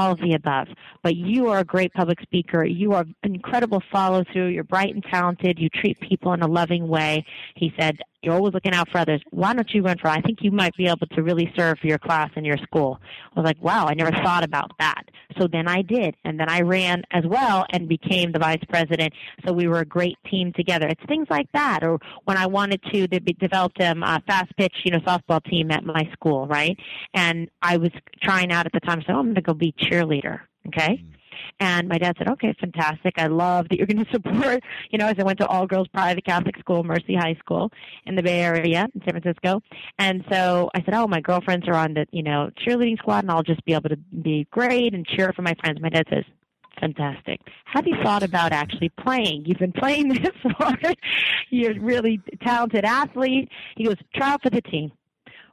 All 0.00 0.12
of 0.12 0.18
the 0.18 0.34
above. 0.34 0.68
But 1.02 1.16
you 1.16 1.48
are 1.48 1.58
a 1.58 1.64
great 1.64 1.92
public 1.92 2.20
speaker. 2.22 2.64
You 2.64 2.92
are 2.92 3.04
incredible 3.22 3.82
follow 3.92 4.24
through. 4.32 4.48
You're 4.48 4.64
bright 4.64 4.94
and 4.94 5.04
talented. 5.04 5.58
You 5.58 5.68
treat 5.68 6.00
people 6.00 6.32
in 6.32 6.42
a 6.42 6.48
loving 6.48 6.88
way. 6.88 7.24
He 7.54 7.72
said, 7.78 7.98
you're 8.22 8.34
always 8.34 8.54
looking 8.54 8.74
out 8.74 8.88
for 8.90 8.98
others. 8.98 9.22
Why 9.30 9.54
don't 9.54 9.70
you 9.72 9.82
run 9.82 9.98
for? 9.98 10.08
I 10.08 10.20
think 10.20 10.38
you 10.42 10.50
might 10.50 10.76
be 10.76 10.86
able 10.86 11.06
to 11.06 11.22
really 11.22 11.52
serve 11.56 11.78
your 11.82 11.98
class 11.98 12.30
and 12.36 12.44
your 12.44 12.58
school. 12.58 13.00
I 13.34 13.40
was 13.40 13.44
like, 13.44 13.62
wow, 13.62 13.86
I 13.86 13.94
never 13.94 14.10
thought 14.10 14.44
about 14.44 14.72
that. 14.78 15.04
So 15.38 15.46
then 15.46 15.68
I 15.68 15.82
did, 15.82 16.16
and 16.24 16.38
then 16.38 16.48
I 16.48 16.60
ran 16.60 17.02
as 17.10 17.24
well 17.26 17.66
and 17.70 17.88
became 17.88 18.32
the 18.32 18.38
vice 18.38 18.62
president. 18.68 19.12
So 19.46 19.52
we 19.52 19.68
were 19.68 19.80
a 19.80 19.84
great 19.84 20.16
team 20.30 20.52
together. 20.52 20.86
It's 20.88 21.02
things 21.06 21.26
like 21.30 21.50
that, 21.52 21.82
or 21.82 21.98
when 22.24 22.36
I 22.36 22.46
wanted 22.46 22.82
to, 22.92 23.06
they 23.08 23.18
developed 23.18 23.80
um, 23.80 24.02
a 24.02 24.22
fast 24.26 24.54
pitch, 24.56 24.74
you 24.84 24.92
know, 24.92 24.98
softball 25.00 25.42
team 25.44 25.70
at 25.70 25.84
my 25.84 26.08
school, 26.12 26.46
right? 26.46 26.78
And 27.14 27.50
I 27.62 27.76
was 27.76 27.90
trying 28.22 28.52
out 28.52 28.66
at 28.66 28.72
the 28.72 28.80
time, 28.80 29.02
so 29.06 29.14
I'm 29.14 29.26
going 29.26 29.34
to 29.36 29.42
go 29.42 29.54
be 29.54 29.72
cheerleader. 29.72 30.40
Okay. 30.68 31.04
And 31.58 31.88
my 31.88 31.98
dad 31.98 32.16
said, 32.18 32.28
okay, 32.28 32.54
fantastic. 32.58 33.14
I 33.16 33.26
love 33.26 33.68
that 33.68 33.76
you're 33.78 33.86
going 33.86 34.04
to 34.04 34.10
support, 34.12 34.62
you 34.90 34.98
know, 34.98 35.06
as 35.06 35.16
I 35.18 35.24
went 35.24 35.38
to 35.40 35.46
all 35.46 35.66
girls 35.66 35.88
private 35.88 36.24
Catholic 36.24 36.58
school, 36.58 36.84
Mercy 36.84 37.14
High 37.14 37.36
School 37.40 37.70
in 38.06 38.14
the 38.14 38.22
Bay 38.22 38.40
Area 38.40 38.88
in 38.94 39.02
San 39.02 39.20
Francisco. 39.20 39.62
And 39.98 40.24
so 40.30 40.70
I 40.74 40.82
said, 40.82 40.94
oh, 40.94 41.06
my 41.06 41.20
girlfriends 41.20 41.68
are 41.68 41.74
on 41.74 41.94
the, 41.94 42.06
you 42.10 42.22
know, 42.22 42.50
cheerleading 42.66 42.98
squad 42.98 43.24
and 43.24 43.30
I'll 43.30 43.42
just 43.42 43.64
be 43.64 43.74
able 43.74 43.90
to 43.90 43.96
be 43.96 44.46
great 44.50 44.94
and 44.94 45.06
cheer 45.06 45.32
for 45.32 45.42
my 45.42 45.54
friends. 45.60 45.80
My 45.80 45.88
dad 45.88 46.06
says, 46.10 46.24
fantastic. 46.80 47.40
Have 47.66 47.86
you 47.86 47.96
thought 48.02 48.22
about 48.22 48.52
actually 48.52 48.90
playing? 49.00 49.44
You've 49.46 49.58
been 49.58 49.72
playing 49.72 50.08
this 50.14 50.30
sport. 50.38 50.96
You're 51.50 51.72
a 51.72 51.80
really 51.80 52.20
talented 52.42 52.84
athlete. 52.84 53.48
He 53.76 53.84
goes, 53.84 53.96
try 54.14 54.32
out 54.32 54.42
for 54.42 54.50
the 54.50 54.62
team. 54.62 54.92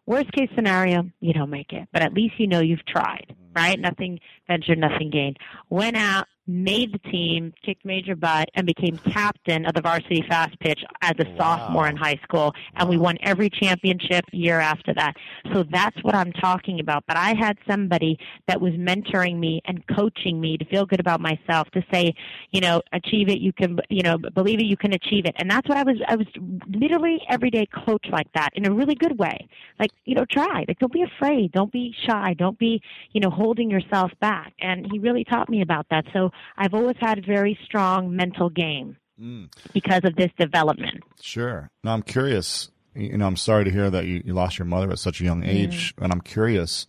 Worst 0.06 0.32
case 0.32 0.50
scenario, 0.56 1.04
you 1.20 1.34
don't 1.34 1.50
make 1.50 1.74
it, 1.74 1.90
but 1.92 2.02
at 2.02 2.14
least 2.14 2.36
you 2.38 2.48
know 2.48 2.62
you've 2.62 2.86
tried, 2.86 3.36
right? 3.58 3.80
Nothing 3.80 4.20
ventured, 4.48 4.78
nothing 4.78 5.10
gained. 5.10 5.38
Went 5.72 5.98
out, 5.98 6.28
made 6.48 6.94
the 6.94 7.00
team, 7.12 7.54
kicked 7.64 7.86
major 7.86 8.16
butt, 8.16 8.50
and 8.56 8.66
became 8.66 8.98
captain 9.14 9.66
of 9.66 9.74
the 9.74 9.82
varsity 9.82 10.24
fast 10.30 10.58
pitch 10.60 10.80
as 11.02 11.14
a 11.20 11.26
Wow. 11.34 11.38
sophomore 11.38 11.88
in 11.88 11.96
high 11.98 12.20
school. 12.24 12.54
And 12.76 12.90
we 12.90 12.98
won 12.98 13.18
every 13.22 13.50
championship 13.50 14.26
year 14.32 14.60
after 14.60 14.94
that. 14.94 15.16
So 15.54 15.64
that's 15.70 15.98
what 16.04 16.16
I'm 16.16 16.32
talking 16.34 16.80
about. 16.80 17.04
But 17.08 17.18
I 17.18 17.34
had 17.36 17.58
somebody 17.70 18.18
that 18.48 18.60
was 18.60 18.74
mentoring 18.74 19.38
me 19.38 19.62
and 19.66 19.86
coaching 19.88 20.40
me 20.40 20.58
to 20.58 20.66
feel 20.66 20.86
good 20.86 21.00
about 21.00 21.20
myself, 21.20 21.70
to 21.72 21.84
say, 21.92 22.14
you 22.52 22.62
know, 22.62 22.82
achieve 22.94 23.30
it, 23.30 23.40
you 23.40 23.52
can, 23.54 23.80
you 23.90 24.02
know, 24.02 24.18
believe 24.18 24.60
it, 24.60 24.66
you 24.66 24.78
can 24.78 24.94
achieve 24.94 25.26
it. 25.26 25.36
And 25.38 25.50
that's 25.50 25.68
what 25.68 25.78
I 25.78 25.84
was, 25.84 25.98
I 26.08 26.16
was 26.16 26.28
literally 26.70 27.22
everyday 27.30 27.66
coach 27.86 28.06
like 28.10 28.32
that 28.34 28.50
in 28.54 28.66
a 28.66 28.74
really 28.74 28.96
good 28.96 29.18
way. 29.20 29.48
Like, 29.80 29.92
you 30.06 30.16
know, 30.16 30.26
try. 30.26 30.64
Like, 30.68 30.80
don't 30.80 30.94
be 30.94 31.04
afraid. 31.04 31.52
Don't 31.52 31.72
be 31.72 31.94
shy. 32.06 32.34
Don't 32.38 32.58
be, 32.58 32.82
you 33.12 33.22
know, 33.22 33.30
holding 33.30 33.70
yourself 33.70 34.12
back. 34.22 34.54
And 34.60 34.88
he 34.92 35.00
really 35.00 35.24
taught 35.24 35.50
me 35.50 35.62
about 35.62 35.86
that. 35.90 36.06
So 36.14 36.32
I've 36.58 36.74
always 36.74 36.98
had 37.00 37.20
a 37.20 37.22
very 37.22 37.58
strong 37.66 38.16
mental 38.16 38.50
game 38.50 38.98
Mm, 39.20 39.50
because 39.74 40.02
of 40.04 40.16
this 40.16 40.30
development. 40.38 41.04
sure. 41.22 41.72
Now 41.84 41.94
I'm 41.94 42.04
curious. 42.04 42.70
You 42.94 43.18
know, 43.18 43.26
I'm 43.26 43.36
sorry 43.36 43.64
to 43.66 43.72
hear 43.72 43.90
that 43.90 44.06
you, 44.06 44.22
you 44.24 44.34
lost 44.34 44.60
your 44.60 44.66
mother 44.68 44.92
at 44.92 45.00
such 45.00 45.22
a 45.22 45.24
young 45.24 45.44
age, 45.44 45.94
and 46.00 46.12
I'm 46.12 46.22
curious. 46.22 46.86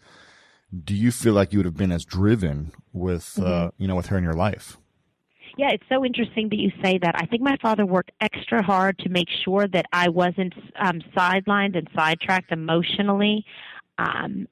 Do 0.84 0.94
you 0.94 1.10
feel 1.10 1.32
like 1.32 1.52
you 1.52 1.58
would 1.58 1.64
have 1.66 1.76
been 1.76 1.90
as 1.92 2.04
driven 2.04 2.72
with, 2.92 3.38
uh, 3.38 3.70
you 3.78 3.88
know, 3.88 3.96
with 3.96 4.06
her 4.08 4.18
in 4.18 4.24
your 4.24 4.34
life? 4.34 4.76
Yeah, 5.56 5.70
it's 5.70 5.84
so 5.88 6.04
interesting 6.04 6.50
that 6.50 6.58
you 6.58 6.70
say 6.82 6.98
that. 6.98 7.14
I 7.16 7.24
think 7.26 7.40
my 7.42 7.56
father 7.62 7.84
worked 7.86 8.12
extra 8.20 8.62
hard 8.62 8.98
to 9.00 9.08
make 9.08 9.28
sure 9.44 9.66
that 9.66 9.86
I 9.92 10.08
wasn't 10.10 10.52
um, 10.78 11.00
sidelined 11.16 11.76
and 11.76 11.88
sidetracked 11.96 12.52
emotionally 12.52 13.44
um, 13.98 14.46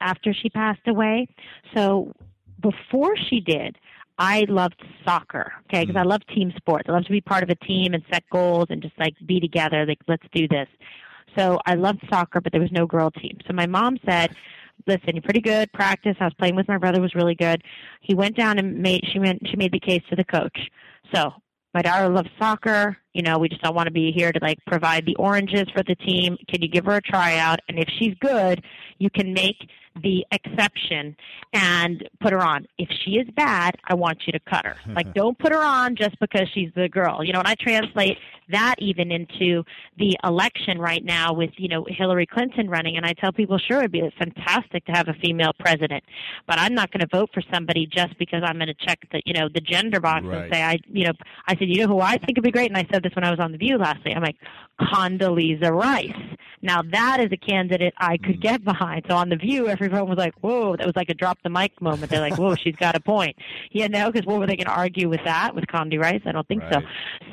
after 0.00 0.32
she 0.34 0.50
passed 0.50 0.86
away. 0.86 1.28
So 1.74 2.12
before 2.60 3.16
she 3.28 3.40
did, 3.40 3.76
I 4.18 4.46
loved 4.48 4.80
soccer, 5.04 5.52
okay, 5.64 5.84
because 5.84 5.96
I 5.96 6.04
mm. 6.04 6.10
love 6.10 6.20
team 6.34 6.52
sports. 6.56 6.84
I 6.88 6.92
love 6.92 7.04
to 7.04 7.10
be 7.10 7.20
part 7.20 7.42
of 7.42 7.50
a 7.50 7.56
team 7.56 7.94
and 7.94 8.02
set 8.12 8.22
goals 8.30 8.66
and 8.70 8.80
just 8.80 8.98
like 8.98 9.14
be 9.26 9.40
together, 9.40 9.84
like 9.86 9.98
let's 10.06 10.26
do 10.32 10.46
this. 10.48 10.68
So 11.36 11.58
I 11.66 11.74
loved 11.74 12.00
soccer, 12.08 12.40
but 12.40 12.52
there 12.52 12.60
was 12.60 12.70
no 12.70 12.86
girl 12.86 13.10
team. 13.10 13.38
So 13.46 13.52
my 13.52 13.66
mom 13.66 13.98
said, 14.08 14.36
"Listen, 14.86 15.14
you're 15.14 15.22
pretty 15.22 15.40
good. 15.40 15.72
Practice." 15.72 16.16
I 16.20 16.24
was 16.24 16.34
playing 16.34 16.54
with 16.54 16.68
my 16.68 16.78
brother; 16.78 17.00
was 17.00 17.14
really 17.16 17.34
good. 17.34 17.62
He 18.00 18.14
went 18.14 18.36
down 18.36 18.58
and 18.58 18.78
made 18.78 19.04
she 19.12 19.18
went 19.18 19.40
she 19.48 19.56
made 19.56 19.72
the 19.72 19.80
case 19.80 20.02
to 20.10 20.16
the 20.16 20.24
coach. 20.24 20.58
So 21.12 21.32
my 21.72 21.82
daughter 21.82 22.08
loves 22.08 22.30
soccer. 22.38 22.96
You 23.14 23.22
know, 23.22 23.38
we 23.38 23.48
just 23.48 23.62
don't 23.62 23.74
want 23.74 23.86
to 23.86 23.92
be 23.92 24.12
here 24.12 24.32
to 24.32 24.38
like 24.42 24.58
provide 24.66 25.06
the 25.06 25.16
oranges 25.16 25.64
for 25.74 25.82
the 25.82 25.94
team. 25.94 26.36
Can 26.48 26.60
you 26.62 26.68
give 26.68 26.84
her 26.84 26.96
a 26.96 27.00
tryout? 27.02 27.60
And 27.68 27.78
if 27.78 27.88
she's 27.98 28.14
good, 28.20 28.62
you 28.98 29.08
can 29.08 29.32
make 29.32 29.56
the 30.02 30.26
exception 30.32 31.16
and 31.52 32.08
put 32.20 32.32
her 32.32 32.42
on. 32.42 32.66
If 32.78 32.88
she 33.04 33.12
is 33.12 33.28
bad, 33.36 33.76
I 33.86 33.94
want 33.94 34.22
you 34.26 34.32
to 34.32 34.40
cut 34.40 34.66
her. 34.66 34.76
Like, 34.92 35.14
don't 35.14 35.38
put 35.38 35.52
her 35.52 35.62
on 35.62 35.94
just 35.94 36.18
because 36.18 36.48
she's 36.52 36.70
the 36.74 36.88
girl. 36.88 37.22
You 37.22 37.32
know, 37.32 37.38
and 37.38 37.46
I 37.46 37.54
translate 37.54 38.18
that 38.50 38.74
even 38.80 39.12
into 39.12 39.62
the 39.96 40.16
election 40.24 40.78
right 40.80 41.04
now 41.04 41.32
with, 41.32 41.50
you 41.56 41.68
know, 41.68 41.86
Hillary 41.88 42.26
Clinton 42.26 42.68
running. 42.68 42.96
And 42.96 43.06
I 43.06 43.12
tell 43.12 43.32
people, 43.32 43.56
sure, 43.58 43.78
it'd 43.78 43.92
be 43.92 44.02
fantastic 44.18 44.84
to 44.86 44.92
have 44.92 45.06
a 45.08 45.14
female 45.14 45.52
president, 45.60 46.02
but 46.48 46.58
I'm 46.58 46.74
not 46.74 46.90
going 46.90 47.00
to 47.00 47.16
vote 47.16 47.30
for 47.32 47.42
somebody 47.52 47.86
just 47.86 48.18
because 48.18 48.42
I'm 48.44 48.56
going 48.56 48.66
to 48.66 48.74
check 48.74 48.98
the, 49.12 49.22
you 49.24 49.32
know, 49.32 49.48
the 49.48 49.60
gender 49.60 50.00
box 50.00 50.24
Right. 50.26 50.44
and 50.44 50.52
say, 50.52 50.62
I, 50.62 50.78
you 50.90 51.04
know, 51.06 51.12
I 51.46 51.52
said, 51.56 51.68
you 51.68 51.86
know 51.86 51.94
who 51.94 52.00
I 52.00 52.18
think 52.18 52.36
would 52.36 52.42
be 52.44 52.50
great? 52.50 52.68
And 52.70 52.76
I 52.76 52.86
said 52.92 53.03
this 53.04 53.14
when 53.14 53.24
I 53.24 53.30
was 53.30 53.38
on 53.38 53.52
The 53.52 53.58
View 53.58 53.78
last 53.78 54.04
night. 54.04 54.16
I'm 54.16 54.22
like, 54.22 54.36
Condoleezza 54.80 55.70
Rice. 55.70 56.36
Now 56.62 56.82
that 56.82 57.20
is 57.20 57.28
a 57.30 57.36
candidate 57.36 57.94
I 57.98 58.16
could 58.16 58.38
mm. 58.38 58.42
get 58.42 58.64
behind. 58.64 59.04
So 59.08 59.14
on 59.14 59.28
The 59.28 59.36
View, 59.36 59.68
everyone 59.68 60.08
was 60.08 60.18
like, 60.18 60.34
whoa, 60.40 60.76
that 60.76 60.86
was 60.86 60.96
like 60.96 61.10
a 61.10 61.14
drop 61.14 61.38
the 61.44 61.50
mic 61.50 61.80
moment. 61.80 62.10
They're 62.10 62.20
like, 62.20 62.36
whoa, 62.36 62.56
she's 62.56 62.76
got 62.76 62.96
a 62.96 63.00
point. 63.00 63.36
You 63.70 63.88
know, 63.88 64.10
because 64.10 64.26
what 64.26 64.40
were 64.40 64.46
they 64.46 64.56
going 64.56 64.66
to 64.66 64.72
argue 64.72 65.08
with 65.08 65.20
that, 65.24 65.54
with 65.54 65.66
Condi 65.66 66.00
Rice? 66.00 66.22
I 66.26 66.32
don't 66.32 66.48
think 66.48 66.62
so. 66.72 66.80
Right. 66.80 66.86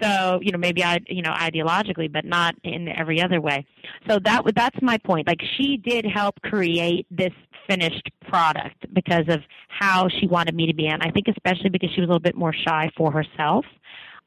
So, 0.03 0.39
you 0.43 0.51
know, 0.51 0.59
maybe 0.59 0.83
I, 0.83 0.99
you 1.07 1.21
know, 1.21 1.31
ideologically, 1.31 2.11
but 2.11 2.25
not 2.25 2.55
in 2.63 2.87
every 2.89 3.21
other 3.21 3.41
way. 3.41 3.65
So 4.07 4.19
that 4.19 4.43
that's 4.55 4.81
my 4.81 4.97
point. 4.97 5.27
Like 5.27 5.41
she 5.57 5.77
did 5.77 6.05
help 6.05 6.41
create 6.41 7.07
this 7.09 7.33
finished 7.67 8.09
product 8.27 8.85
because 8.93 9.25
of 9.27 9.41
how 9.69 10.07
she 10.09 10.27
wanted 10.27 10.55
me 10.55 10.67
to 10.67 10.73
be, 10.73 10.87
and 10.87 11.01
I 11.01 11.11
think 11.11 11.27
especially 11.27 11.69
because 11.69 11.89
she 11.93 12.01
was 12.01 12.07
a 12.07 12.11
little 12.11 12.19
bit 12.19 12.35
more 12.35 12.53
shy 12.53 12.91
for 12.97 13.11
herself. 13.11 13.65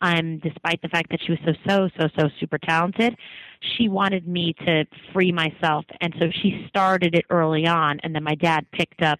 Um, 0.01 0.39
despite 0.39 0.83
the 0.83 0.89
fact 0.89 1.11
that 1.11 1.21
she 1.25 1.33
was 1.33 1.41
so 1.45 1.53
so 1.67 1.89
so 1.99 2.09
so 2.19 2.29
super 2.39 2.59
talented, 2.59 3.17
she 3.61 3.89
wanted 3.89 4.29
me 4.29 4.55
to 4.67 4.85
free 5.13 5.33
myself, 5.33 5.87
and 6.01 6.15
so 6.19 6.27
she 6.31 6.67
started 6.69 7.15
it 7.15 7.25
early 7.31 7.67
on, 7.67 8.01
and 8.03 8.15
then 8.15 8.23
my 8.23 8.35
dad 8.35 8.67
picked 8.73 9.01
up, 9.03 9.19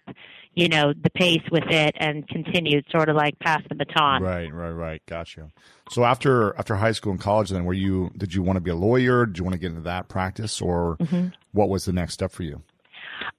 you 0.53 0.69
know, 0.69 0.93
the 0.93 1.09
pace 1.09 1.41
with 1.51 1.63
it 1.69 1.95
and 1.99 2.27
continued, 2.27 2.85
sort 2.91 3.09
of 3.09 3.15
like 3.15 3.39
pass 3.39 3.61
the 3.67 3.73
baton. 3.73 4.21
Right, 4.21 4.53
right, 4.53 4.71
right. 4.71 5.01
Gotcha. 5.07 5.49
So 5.89 6.03
after 6.03 6.55
after 6.57 6.75
high 6.75 6.91
school 6.91 7.13
and 7.13 7.21
college, 7.21 7.49
then 7.49 7.65
were 7.65 7.73
you? 7.73 8.11
Did 8.17 8.35
you 8.35 8.43
want 8.43 8.57
to 8.57 8.61
be 8.61 8.69
a 8.71 8.75
lawyer? 8.75 9.25
Did 9.25 9.39
you 9.39 9.43
want 9.43 9.53
to 9.53 9.59
get 9.59 9.69
into 9.69 9.81
that 9.81 10.07
practice, 10.07 10.61
or 10.61 10.97
Mm-hmm. 10.97 11.29
what 11.53 11.69
was 11.69 11.85
the 11.85 11.93
next 11.93 12.13
step 12.13 12.31
for 12.31 12.43
you? 12.43 12.61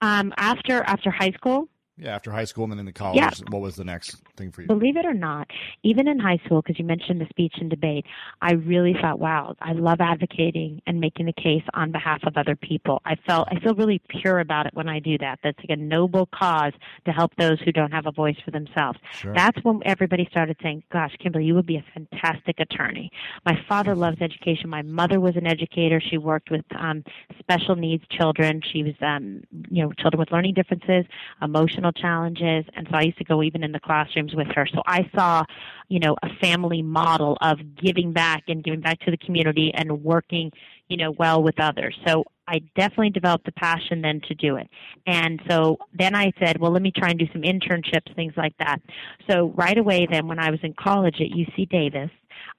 Um, 0.01 0.33
after 0.37 0.83
after 0.83 1.11
high 1.11 1.33
school, 1.33 1.69
Yeah, 1.99 2.15
after 2.15 2.31
high 2.31 2.45
school 2.45 2.65
and 2.65 2.73
then 2.75 2.81
into 2.81 2.93
college, 2.93 3.17
Yeah. 3.17 3.31
what 3.49 3.63
was 3.63 3.77
the 3.77 3.85
next 3.85 4.23
thing 4.37 4.51
for 4.51 4.61
you? 4.61 4.67
Believe 4.69 4.99
it 4.99 5.07
or 5.07 5.15
not, 5.15 5.49
even 5.83 6.07
in 6.07 6.19
high 6.19 6.37
school, 6.45 6.61
because 6.61 6.79
you 6.79 6.85
mentioned 6.85 7.23
the 7.23 7.27
speech 7.31 7.55
and 7.59 7.71
debate, 7.71 8.05
I 8.43 8.53
really 8.53 8.95
thought, 9.01 9.19
wow, 9.19 9.55
I 9.63 9.73
love 9.73 10.03
advocating 10.03 10.83
and 10.87 11.01
making 11.01 11.25
the 11.25 11.33
case 11.33 11.63
on 11.73 11.93
behalf 11.93 12.23
of 12.25 12.37
other 12.37 12.55
people. 12.55 13.01
I 13.07 13.15
felt 13.27 13.49
I 13.51 13.59
feel 13.61 13.75
really 13.75 14.03
pure 14.09 14.41
about 14.41 14.67
it 14.67 14.75
when 14.75 14.91
I 14.91 14.99
do 14.99 15.17
that. 15.19 15.39
That's 15.43 15.59
like 15.59 15.71
a 15.71 15.77
noble 15.77 16.27
cause 16.27 16.75
to 17.07 17.13
help 17.13 17.35
those 17.37 17.59
who 17.61 17.73
don't 17.73 17.93
have 17.93 18.05
a 18.07 18.13
voice 18.13 18.37
for 18.45 18.51
themselves. 18.51 18.99
Sure. 19.13 19.33
That's 19.33 19.59
when 19.65 19.81
everybody 19.87 20.27
started 20.31 20.57
saying, 20.63 20.83
"Gosh, 20.93 21.15
Kimberly, 21.19 21.47
you 21.47 21.55
would 21.55 21.67
be 21.67 21.77
a 21.77 21.85
fantastic 21.95 22.61
attorney." 22.61 23.11
My 23.47 23.59
father 23.69 23.95
loves 23.95 24.19
education. 24.21 24.69
My 24.69 24.83
mother 24.83 25.19
was 25.19 25.37
an 25.37 25.47
educator. 25.47 26.01
She 26.01 26.19
worked 26.19 26.51
with 26.51 26.65
um, 26.79 27.05
special 27.39 27.75
needs 27.75 28.05
children. 28.11 28.61
She 28.71 28.83
was, 28.83 28.95
um, 29.01 29.43
you 29.71 29.83
know, 29.83 29.93
children 29.93 30.19
with 30.19 30.31
learning 30.31 30.55
differences, 30.55 31.07
emotional 31.41 31.86
challenges, 31.93 32.65
and 32.75 32.87
so 32.91 32.97
I 32.97 33.03
used 33.03 33.19
to 33.19 33.25
go 33.25 33.43
even 33.43 33.63
in 33.63 33.73
the 33.73 33.81
classrooms 33.81 34.35
with 34.35 34.49
her. 34.55 34.67
So 34.73 34.83
I 34.87 35.09
saw, 35.15 35.45
you 35.89 36.01
know, 36.01 36.17
a 36.23 36.29
family 36.41 36.83
model 36.83 37.37
of 37.41 37.59
giving 37.77 38.13
back 38.13 38.45
and 38.49 38.63
giving 38.63 38.81
back 38.81 39.01
to 39.01 39.11
the 39.11 39.17
community 39.19 39.73
and 39.75 40.03
working, 40.03 40.53
you 40.89 40.97
know, 40.97 41.13
well 41.13 41.43
with 41.43 41.61
others. 41.61 41.97
So 42.07 42.25
I 42.49 42.61
definitely 42.77 43.11
developed 43.11 43.45
the 43.45 43.53
passion 43.53 44.03
then 44.03 44.21
to 44.29 44.35
do 44.35 44.57
it. 44.57 44.69
And 45.07 45.41
so 45.49 45.79
then 45.93 46.15
I 46.15 46.33
said, 46.39 46.61
well, 46.61 46.71
let 46.71 46.83
me 46.83 46.93
try 46.95 47.11
and 47.11 47.19
do 47.19 47.27
some 47.33 47.43
internships, 47.43 48.15
things 48.15 48.35
like 48.37 48.55
that. 48.59 48.81
So 49.29 49.53
right 49.57 49.77
away 49.77 50.07
then 50.11 50.29
when 50.29 50.39
I 50.39 50.51
was 50.51 50.61
in 50.63 50.75
college 50.75 51.17
at 51.21 51.37
UC 51.37 51.69
Davis, 51.69 52.11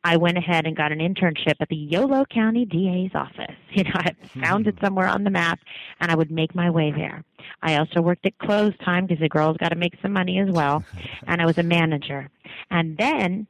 I 0.03 0.17
went 0.17 0.37
ahead 0.37 0.65
and 0.65 0.75
got 0.75 0.91
an 0.91 0.99
internship 0.99 1.55
at 1.59 1.69
the 1.69 1.75
Yolo 1.75 2.25
County 2.25 2.65
DA's 2.65 3.11
office. 3.13 3.55
You 3.69 3.83
know, 3.83 3.91
I 3.93 4.15
hmm. 4.33 4.41
found 4.41 4.67
it 4.67 4.75
somewhere 4.81 5.07
on 5.07 5.23
the 5.23 5.29
map 5.29 5.59
and 5.99 6.11
I 6.11 6.15
would 6.15 6.31
make 6.31 6.55
my 6.55 6.67
way 6.69 6.91
there. 6.91 7.23
I 7.61 7.75
also 7.75 8.01
worked 8.01 8.25
at 8.25 8.35
close 8.39 8.73
time 8.83 9.05
because 9.05 9.21
the 9.21 9.29
girls 9.29 9.55
got 9.57 9.69
to 9.69 9.75
make 9.75 9.93
some 10.01 10.13
money 10.13 10.39
as 10.39 10.49
well. 10.49 10.83
and 11.27 11.39
I 11.41 11.45
was 11.45 11.59
a 11.59 11.63
manager. 11.63 12.27
And 12.71 12.97
then 12.97 13.45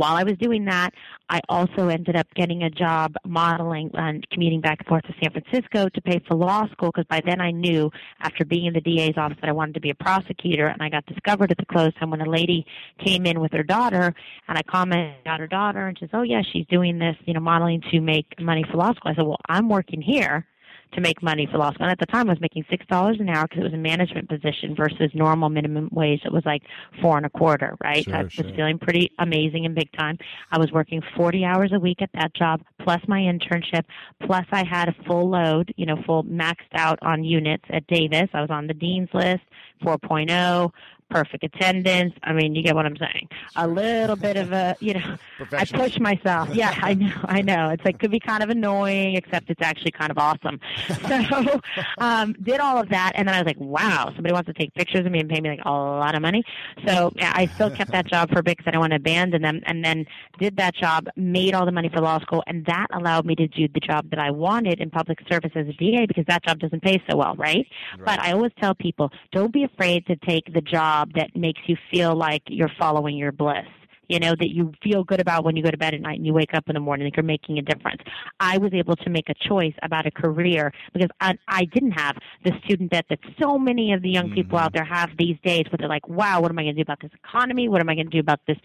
while 0.00 0.16
I 0.16 0.22
was 0.22 0.36
doing 0.38 0.64
that, 0.64 0.94
I 1.28 1.40
also 1.48 1.88
ended 1.88 2.16
up 2.16 2.26
getting 2.34 2.62
a 2.62 2.70
job 2.70 3.16
modeling 3.26 3.90
and 3.94 4.26
commuting 4.30 4.60
back 4.62 4.78
and 4.78 4.88
forth 4.88 5.04
to 5.04 5.14
San 5.22 5.30
Francisco 5.30 5.90
to 5.90 6.00
pay 6.00 6.20
for 6.26 6.34
law 6.34 6.66
school 6.68 6.90
because 6.90 7.04
by 7.08 7.20
then 7.24 7.40
I 7.40 7.50
knew 7.50 7.90
after 8.20 8.46
being 8.46 8.64
in 8.66 8.72
the 8.72 8.80
DA's 8.80 9.18
office 9.18 9.36
that 9.42 9.50
I 9.50 9.52
wanted 9.52 9.74
to 9.74 9.80
be 9.80 9.90
a 9.90 9.94
prosecutor 9.94 10.68
and 10.68 10.82
I 10.82 10.88
got 10.88 11.04
discovered 11.04 11.50
at 11.50 11.58
the 11.58 11.66
Clothestime 11.66 12.10
when 12.10 12.22
a 12.22 12.30
lady 12.30 12.64
came 13.04 13.26
in 13.26 13.40
with 13.40 13.52
her 13.52 13.62
daughter 13.62 14.14
and 14.48 14.56
I 14.56 14.62
commented 14.62 15.26
on 15.26 15.38
her 15.38 15.46
daughter 15.46 15.86
and 15.86 15.98
she 15.98 16.04
says, 16.04 16.10
oh 16.14 16.22
yeah, 16.22 16.42
she's 16.50 16.66
doing 16.66 16.98
this, 16.98 17.16
you 17.26 17.34
know, 17.34 17.40
modeling 17.40 17.82
to 17.90 18.00
make 18.00 18.40
money 18.40 18.64
for 18.70 18.78
law 18.78 18.92
school. 18.94 19.12
I 19.12 19.14
said, 19.14 19.26
well, 19.26 19.40
I'm 19.48 19.68
working 19.68 20.00
here 20.00 20.46
to 20.92 21.00
make 21.00 21.22
money 21.22 21.48
for 21.50 21.58
law 21.58 21.72
school. 21.72 21.84
And 21.84 21.92
at 21.92 21.98
the 21.98 22.06
time, 22.06 22.28
I 22.28 22.32
was 22.32 22.40
making 22.40 22.64
six 22.70 22.84
dollars 22.86 23.18
an 23.20 23.28
hour 23.28 23.46
because 23.46 23.60
it 23.60 23.64
was 23.64 23.74
a 23.74 23.78
management 23.78 24.28
position 24.28 24.74
versus 24.74 25.10
normal 25.14 25.48
minimum 25.48 25.88
wage 25.92 26.22
that 26.24 26.32
was 26.32 26.44
like 26.44 26.62
four 27.00 27.16
and 27.16 27.26
a 27.26 27.30
quarter. 27.30 27.76
Right? 27.82 28.04
Sure, 28.04 28.16
I 28.16 28.22
was 28.24 28.32
sure. 28.32 28.44
feeling 28.54 28.78
pretty 28.78 29.10
amazing 29.18 29.66
and 29.66 29.74
big 29.74 29.90
time. 29.92 30.18
I 30.50 30.58
was 30.58 30.72
working 30.72 31.02
forty 31.16 31.44
hours 31.44 31.72
a 31.72 31.78
week 31.78 32.02
at 32.02 32.10
that 32.14 32.34
job, 32.34 32.62
plus 32.82 33.00
my 33.08 33.20
internship, 33.20 33.84
plus 34.24 34.46
I 34.52 34.64
had 34.64 34.88
a 34.88 34.94
full 35.06 35.30
load, 35.30 35.72
you 35.76 35.86
know, 35.86 35.96
full 36.06 36.24
maxed 36.24 36.74
out 36.74 36.98
on 37.02 37.24
units 37.24 37.64
at 37.70 37.86
Davis. 37.86 38.28
I 38.34 38.40
was 38.40 38.50
on 38.50 38.66
the 38.66 38.74
dean's 38.74 39.08
list, 39.12 39.42
4.0 39.82 40.70
perfect 41.10 41.44
attendance. 41.44 42.14
I 42.22 42.32
mean, 42.32 42.54
you 42.54 42.62
get 42.62 42.74
what 42.74 42.86
I'm 42.86 42.96
saying. 42.96 43.28
A 43.56 43.66
little 43.66 44.16
bit 44.16 44.36
of 44.36 44.52
a, 44.52 44.76
you 44.80 44.94
know, 44.94 45.16
I 45.52 45.64
push 45.64 45.98
myself. 45.98 46.54
Yeah, 46.54 46.74
I 46.80 46.94
know, 46.94 47.14
I 47.24 47.42
know. 47.42 47.70
It's 47.70 47.84
like 47.84 47.98
could 47.98 48.10
be 48.10 48.20
kind 48.20 48.42
of 48.42 48.50
annoying, 48.50 49.16
except 49.16 49.50
it's 49.50 49.60
actually 49.62 49.92
kind 49.92 50.10
of 50.10 50.18
awesome. 50.18 50.60
So, 51.10 51.60
um, 51.98 52.34
did 52.42 52.60
all 52.60 52.78
of 52.78 52.88
that, 52.90 53.12
and 53.14 53.26
then 53.26 53.34
I 53.34 53.38
was 53.38 53.46
like, 53.46 53.58
wow, 53.58 54.12
somebody 54.14 54.32
wants 54.32 54.46
to 54.46 54.52
take 54.52 54.72
pictures 54.74 55.04
of 55.04 55.10
me 55.10 55.18
and 55.18 55.28
pay 55.28 55.40
me 55.40 55.50
like 55.50 55.60
a 55.64 55.70
lot 55.70 56.14
of 56.14 56.22
money. 56.22 56.44
So 56.86 57.12
yeah, 57.16 57.32
I 57.34 57.46
still 57.46 57.70
kept 57.70 57.90
that 57.92 58.06
job 58.06 58.30
for 58.30 58.38
a 58.38 58.42
bit 58.42 58.56
because 58.56 58.68
I 58.68 58.70
didn't 58.72 58.80
want 58.80 58.92
to 58.92 58.96
abandon 58.96 59.42
them, 59.42 59.60
and 59.66 59.84
then 59.84 60.06
did 60.38 60.56
that 60.56 60.74
job, 60.74 61.08
made 61.16 61.54
all 61.54 61.66
the 61.66 61.72
money 61.72 61.88
for 61.88 62.00
law 62.00 62.20
school, 62.20 62.44
and 62.46 62.64
that 62.66 62.86
allowed 62.92 63.26
me 63.26 63.34
to 63.36 63.48
do 63.48 63.66
the 63.72 63.80
job 63.80 64.08
that 64.10 64.18
I 64.18 64.30
wanted 64.30 64.80
in 64.80 64.90
public 64.90 65.18
service 65.28 65.52
as 65.54 65.66
a 65.66 65.72
DA 65.72 66.06
because 66.06 66.24
that 66.28 66.44
job 66.44 66.60
doesn't 66.60 66.82
pay 66.82 67.02
so 67.10 67.16
well, 67.16 67.34
right? 67.36 67.66
right. 67.96 68.04
But 68.04 68.20
I 68.20 68.32
always 68.32 68.52
tell 68.60 68.74
people, 68.74 69.10
don't 69.32 69.52
be 69.52 69.64
afraid 69.64 70.06
to 70.06 70.16
take 70.16 70.52
the 70.52 70.60
job 70.60 70.99
that 71.14 71.34
makes 71.36 71.60
you 71.66 71.76
feel 71.90 72.14
like 72.14 72.42
you're 72.46 72.72
following 72.78 73.16
your 73.16 73.32
bliss 73.32 73.66
you 74.10 74.18
know, 74.18 74.34
that 74.34 74.50
you 74.50 74.72
feel 74.82 75.04
good 75.04 75.20
about 75.20 75.44
when 75.44 75.56
you 75.56 75.62
go 75.62 75.70
to 75.70 75.78
bed 75.78 75.94
at 75.94 76.00
night 76.00 76.16
and 76.16 76.26
you 76.26 76.34
wake 76.34 76.52
up 76.52 76.64
in 76.68 76.74
the 76.74 76.80
morning, 76.80 77.06
like 77.06 77.16
you're 77.16 77.22
making 77.22 77.58
a 77.58 77.62
difference. 77.62 78.02
I 78.40 78.58
was 78.58 78.74
able 78.74 78.96
to 78.96 79.08
make 79.08 79.28
a 79.28 79.34
choice 79.48 79.74
about 79.82 80.04
a 80.04 80.10
career 80.10 80.72
because 80.92 81.10
I, 81.20 81.38
I 81.46 81.64
didn't 81.66 81.92
have 81.92 82.16
the 82.44 82.50
student 82.64 82.90
debt 82.90 83.06
that 83.08 83.20
so 83.40 83.56
many 83.56 83.92
of 83.92 84.02
the 84.02 84.10
young 84.10 84.26
mm-hmm. 84.26 84.34
people 84.34 84.58
out 84.58 84.72
there 84.72 84.84
have 84.84 85.10
these 85.16 85.36
days 85.44 85.64
where 85.70 85.78
they're 85.78 85.88
like, 85.88 86.08
wow, 86.08 86.40
what 86.40 86.50
am 86.50 86.58
I 86.58 86.64
going 86.64 86.74
to 86.74 86.82
do 86.82 86.82
about 86.82 87.00
this 87.00 87.12
economy? 87.24 87.68
What 87.68 87.80
am 87.80 87.88
I 87.88 87.94
going 87.94 88.10
to 88.10 88.10
do 88.10 88.18
about 88.18 88.40
this, 88.48 88.56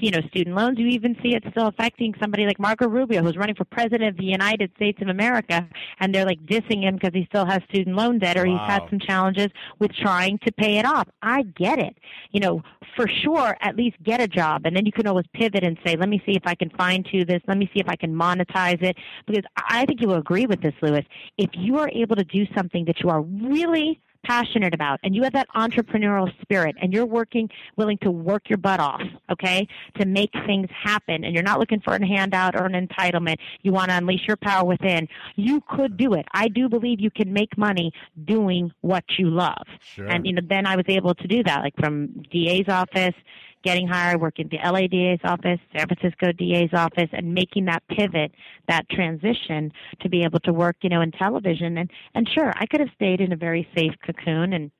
you 0.00 0.10
know, 0.10 0.20
student 0.30 0.56
loans? 0.56 0.78
You 0.78 0.86
even 0.86 1.14
see 1.22 1.34
it 1.34 1.44
still 1.50 1.66
affecting 1.66 2.14
somebody 2.18 2.46
like 2.46 2.58
Marco 2.58 2.88
Rubio, 2.88 3.22
who's 3.22 3.36
running 3.36 3.54
for 3.54 3.66
president 3.66 4.04
of 4.04 4.16
the 4.16 4.24
United 4.24 4.70
States 4.76 5.02
of 5.02 5.08
America, 5.08 5.68
and 6.00 6.14
they're 6.14 6.24
like 6.24 6.40
dissing 6.46 6.84
him 6.84 6.94
because 6.94 7.12
he 7.12 7.26
still 7.28 7.44
has 7.44 7.60
student 7.68 7.96
loan 7.96 8.18
debt 8.18 8.38
or 8.38 8.46
wow. 8.46 8.56
he's 8.56 8.72
had 8.72 8.88
some 8.88 8.98
challenges 8.98 9.48
with 9.78 9.92
trying 9.92 10.38
to 10.38 10.52
pay 10.52 10.78
it 10.78 10.86
off. 10.86 11.06
I 11.20 11.42
get 11.42 11.78
it. 11.78 11.98
You 12.30 12.40
know, 12.40 12.62
for 12.94 13.06
sure, 13.06 13.58
at 13.60 13.76
least 13.76 14.02
get 14.02 14.22
a 14.22 14.28
job 14.28 14.62
and 14.64 14.74
then 14.74 14.85
you 14.86 14.92
can 14.92 15.06
always 15.06 15.26
pivot 15.34 15.64
and 15.64 15.76
say, 15.84 15.96
let 15.96 16.08
me 16.08 16.22
see 16.24 16.32
if 16.32 16.42
I 16.46 16.54
can 16.54 16.70
fine 16.70 17.02
tune 17.02 17.26
this. 17.26 17.42
Let 17.46 17.58
me 17.58 17.68
see 17.74 17.80
if 17.80 17.88
I 17.88 17.96
can 17.96 18.14
monetize 18.14 18.82
it. 18.82 18.96
Because 19.26 19.44
I 19.56 19.84
think 19.84 20.00
you 20.00 20.08
will 20.08 20.16
agree 20.16 20.46
with 20.46 20.62
this, 20.62 20.74
Lewis. 20.80 21.04
If 21.36 21.50
you 21.54 21.78
are 21.78 21.90
able 21.92 22.16
to 22.16 22.24
do 22.24 22.46
something 22.54 22.84
that 22.86 23.00
you 23.00 23.10
are 23.10 23.22
really 23.22 24.00
passionate 24.26 24.74
about 24.74 24.98
and 25.04 25.14
you 25.14 25.22
have 25.22 25.32
that 25.32 25.46
entrepreneurial 25.54 26.28
spirit 26.42 26.74
and 26.82 26.92
you're 26.92 27.06
working 27.06 27.48
willing 27.76 27.96
to 27.98 28.10
work 28.10 28.48
your 28.48 28.56
butt 28.56 28.80
off 28.80 29.00
okay 29.30 29.68
to 29.98 30.04
make 30.04 30.30
things 30.46 30.68
happen 30.82 31.22
and 31.22 31.32
you're 31.32 31.44
not 31.44 31.60
looking 31.60 31.80
for 31.80 31.94
a 31.94 32.06
handout 32.06 32.56
or 32.56 32.66
an 32.66 32.86
entitlement 32.86 33.36
you 33.62 33.72
want 33.72 33.88
to 33.88 33.96
unleash 33.96 34.26
your 34.26 34.36
power 34.36 34.66
within 34.66 35.06
you 35.36 35.62
could 35.68 35.96
do 35.96 36.14
it 36.14 36.26
i 36.32 36.48
do 36.48 36.68
believe 36.68 37.00
you 37.00 37.10
can 37.10 37.32
make 37.32 37.56
money 37.56 37.92
doing 38.24 38.72
what 38.80 39.04
you 39.16 39.30
love 39.30 39.64
sure. 39.94 40.06
and 40.06 40.26
you 40.26 40.32
know 40.32 40.42
then 40.48 40.66
i 40.66 40.74
was 40.74 40.86
able 40.88 41.14
to 41.14 41.28
do 41.28 41.44
that 41.44 41.60
like 41.60 41.74
from 41.78 42.08
da's 42.32 42.68
office 42.68 43.14
getting 43.62 43.86
hired, 43.86 44.20
working 44.20 44.48
the 44.48 44.58
LA 44.58 44.86
DA's 44.86 45.20
office, 45.24 45.58
San 45.76 45.86
Francisco 45.86 46.32
DA's 46.32 46.70
office, 46.72 47.08
and 47.12 47.34
making 47.34 47.64
that 47.66 47.82
pivot, 47.88 48.32
that 48.68 48.88
transition 48.88 49.72
to 50.00 50.08
be 50.08 50.22
able 50.22 50.40
to 50.40 50.52
work, 50.52 50.76
you 50.82 50.88
know, 50.88 51.00
in 51.00 51.10
television. 51.12 51.78
And 51.78 51.90
and 52.14 52.28
sure, 52.28 52.52
I 52.56 52.66
could 52.66 52.80
have 52.80 52.90
stayed 52.94 53.20
in 53.20 53.32
a 53.32 53.36
very 53.36 53.68
safe 53.76 53.94
cocoon 54.04 54.52
and 54.52 54.70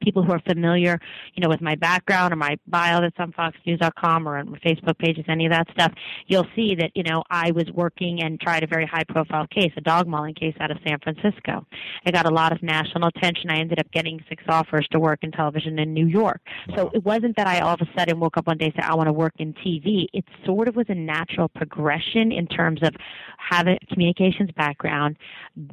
people 0.00 0.22
who 0.22 0.32
are 0.32 0.40
familiar, 0.40 1.00
you 1.34 1.42
know, 1.42 1.48
with 1.48 1.60
my 1.60 1.74
background 1.74 2.32
or 2.32 2.36
my 2.36 2.56
bio 2.66 3.00
that's 3.00 3.16
on 3.18 3.32
foxnews.com 3.32 4.28
or 4.28 4.38
on 4.38 4.50
my 4.50 4.58
Facebook 4.58 4.98
pages, 4.98 5.24
any 5.28 5.46
of 5.46 5.52
that 5.52 5.68
stuff, 5.72 5.92
you'll 6.26 6.46
see 6.54 6.74
that, 6.74 6.90
you 6.94 7.02
know, 7.02 7.22
I 7.30 7.50
was 7.50 7.66
working 7.74 8.22
and 8.22 8.40
tried 8.40 8.62
a 8.62 8.66
very 8.66 8.86
high 8.86 9.04
profile 9.04 9.46
case, 9.46 9.72
a 9.76 9.80
dog 9.80 10.06
mauling 10.06 10.34
case 10.34 10.54
out 10.60 10.70
of 10.70 10.78
San 10.86 10.98
Francisco. 11.00 11.66
I 12.04 12.10
got 12.10 12.26
a 12.26 12.34
lot 12.34 12.52
of 12.52 12.62
national 12.62 13.08
attention. 13.08 13.50
I 13.50 13.58
ended 13.58 13.78
up 13.78 13.90
getting 13.92 14.20
six 14.28 14.42
offers 14.48 14.86
to 14.92 15.00
work 15.00 15.20
in 15.22 15.32
television 15.32 15.78
in 15.78 15.92
New 15.92 16.06
York. 16.06 16.40
So 16.74 16.90
it 16.94 17.04
wasn't 17.04 17.36
that 17.36 17.46
I 17.46 17.60
all 17.60 17.74
of 17.74 17.80
a 17.80 17.98
sudden 17.98 18.20
woke 18.20 18.36
up 18.36 18.46
one 18.46 18.58
day 18.58 18.66
and 18.66 18.74
said, 18.74 18.84
I 18.84 18.94
want 18.94 19.08
to 19.08 19.12
work 19.12 19.34
in 19.38 19.52
TV. 19.54 20.06
It 20.12 20.24
sort 20.44 20.68
of 20.68 20.76
was 20.76 20.86
a 20.88 20.94
natural 20.94 21.48
progression 21.48 22.32
in 22.32 22.46
terms 22.46 22.80
of 22.82 22.94
having 23.38 23.78
a 23.80 23.86
communications 23.86 24.50
background, 24.56 25.16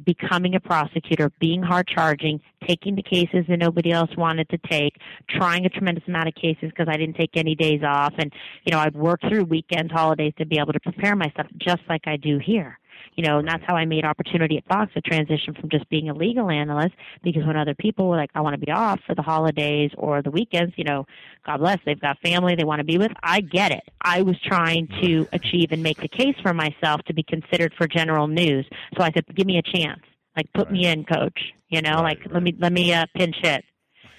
becoming 0.04 0.54
a 0.54 0.60
prosecutor, 0.60 1.30
being 1.40 1.62
hard 1.62 1.86
charging, 1.86 2.40
taking 2.66 2.94
the 2.94 3.02
cases 3.02 3.44
that 3.48 3.58
nobody 3.58 3.90
else 3.90 4.10
wanted 4.16 4.48
to 4.50 4.58
take, 4.58 4.96
trying 5.28 5.66
a 5.66 5.68
tremendous 5.68 6.04
amount 6.06 6.28
of 6.28 6.34
cases 6.34 6.70
because 6.70 6.88
I 6.88 6.96
didn't 6.96 7.16
take 7.16 7.36
any 7.36 7.54
days 7.54 7.82
off. 7.82 8.14
And, 8.18 8.32
you 8.64 8.72
know, 8.72 8.78
I'd 8.78 8.94
work 8.94 9.20
through 9.20 9.44
weekends, 9.44 9.92
holidays 9.92 10.32
to 10.38 10.46
be 10.46 10.58
able 10.58 10.72
to 10.72 10.80
prepare 10.80 11.16
myself 11.16 11.46
just 11.58 11.82
like 11.88 12.02
I 12.06 12.16
do 12.16 12.38
here 12.38 12.78
you 13.16 13.24
know, 13.24 13.38
and 13.38 13.46
that's 13.46 13.62
how 13.66 13.76
I 13.76 13.84
made 13.84 14.04
opportunity 14.04 14.56
at 14.56 14.66
Fox 14.66 14.92
to 14.94 15.00
transition 15.00 15.54
from 15.54 15.70
just 15.70 15.88
being 15.88 16.08
a 16.08 16.14
legal 16.14 16.50
analyst 16.50 16.94
because 17.22 17.44
when 17.46 17.56
other 17.56 17.74
people 17.74 18.08
were 18.08 18.16
like, 18.16 18.30
I 18.34 18.40
want 18.40 18.54
to 18.54 18.64
be 18.64 18.72
off 18.72 19.00
for 19.06 19.14
the 19.14 19.22
holidays 19.22 19.90
or 19.96 20.22
the 20.22 20.30
weekends, 20.30 20.74
you 20.76 20.84
know, 20.84 21.06
God 21.46 21.58
bless, 21.58 21.78
they've 21.84 22.00
got 22.00 22.18
family 22.20 22.54
they 22.54 22.64
want 22.64 22.80
to 22.80 22.84
be 22.84 22.98
with. 22.98 23.12
I 23.22 23.40
get 23.40 23.70
it. 23.70 23.84
I 24.00 24.22
was 24.22 24.36
trying 24.44 24.88
to 25.02 25.28
achieve 25.32 25.70
and 25.70 25.82
make 25.82 26.00
the 26.00 26.08
case 26.08 26.36
for 26.42 26.52
myself 26.52 27.02
to 27.06 27.14
be 27.14 27.22
considered 27.22 27.72
for 27.76 27.86
general 27.86 28.26
news. 28.26 28.66
So 28.96 29.04
I 29.04 29.10
said, 29.12 29.24
give 29.34 29.46
me 29.46 29.58
a 29.58 29.62
chance. 29.62 30.00
Like 30.36 30.52
put 30.52 30.66
right. 30.66 30.72
me 30.72 30.86
in, 30.86 31.04
coach. 31.04 31.52
You 31.68 31.82
know, 31.82 31.94
right, 31.94 32.18
like 32.18 32.20
right. 32.20 32.34
let 32.34 32.42
me 32.42 32.54
let 32.58 32.72
me 32.72 32.92
uh, 32.92 33.06
pinch 33.16 33.36
hit 33.42 33.64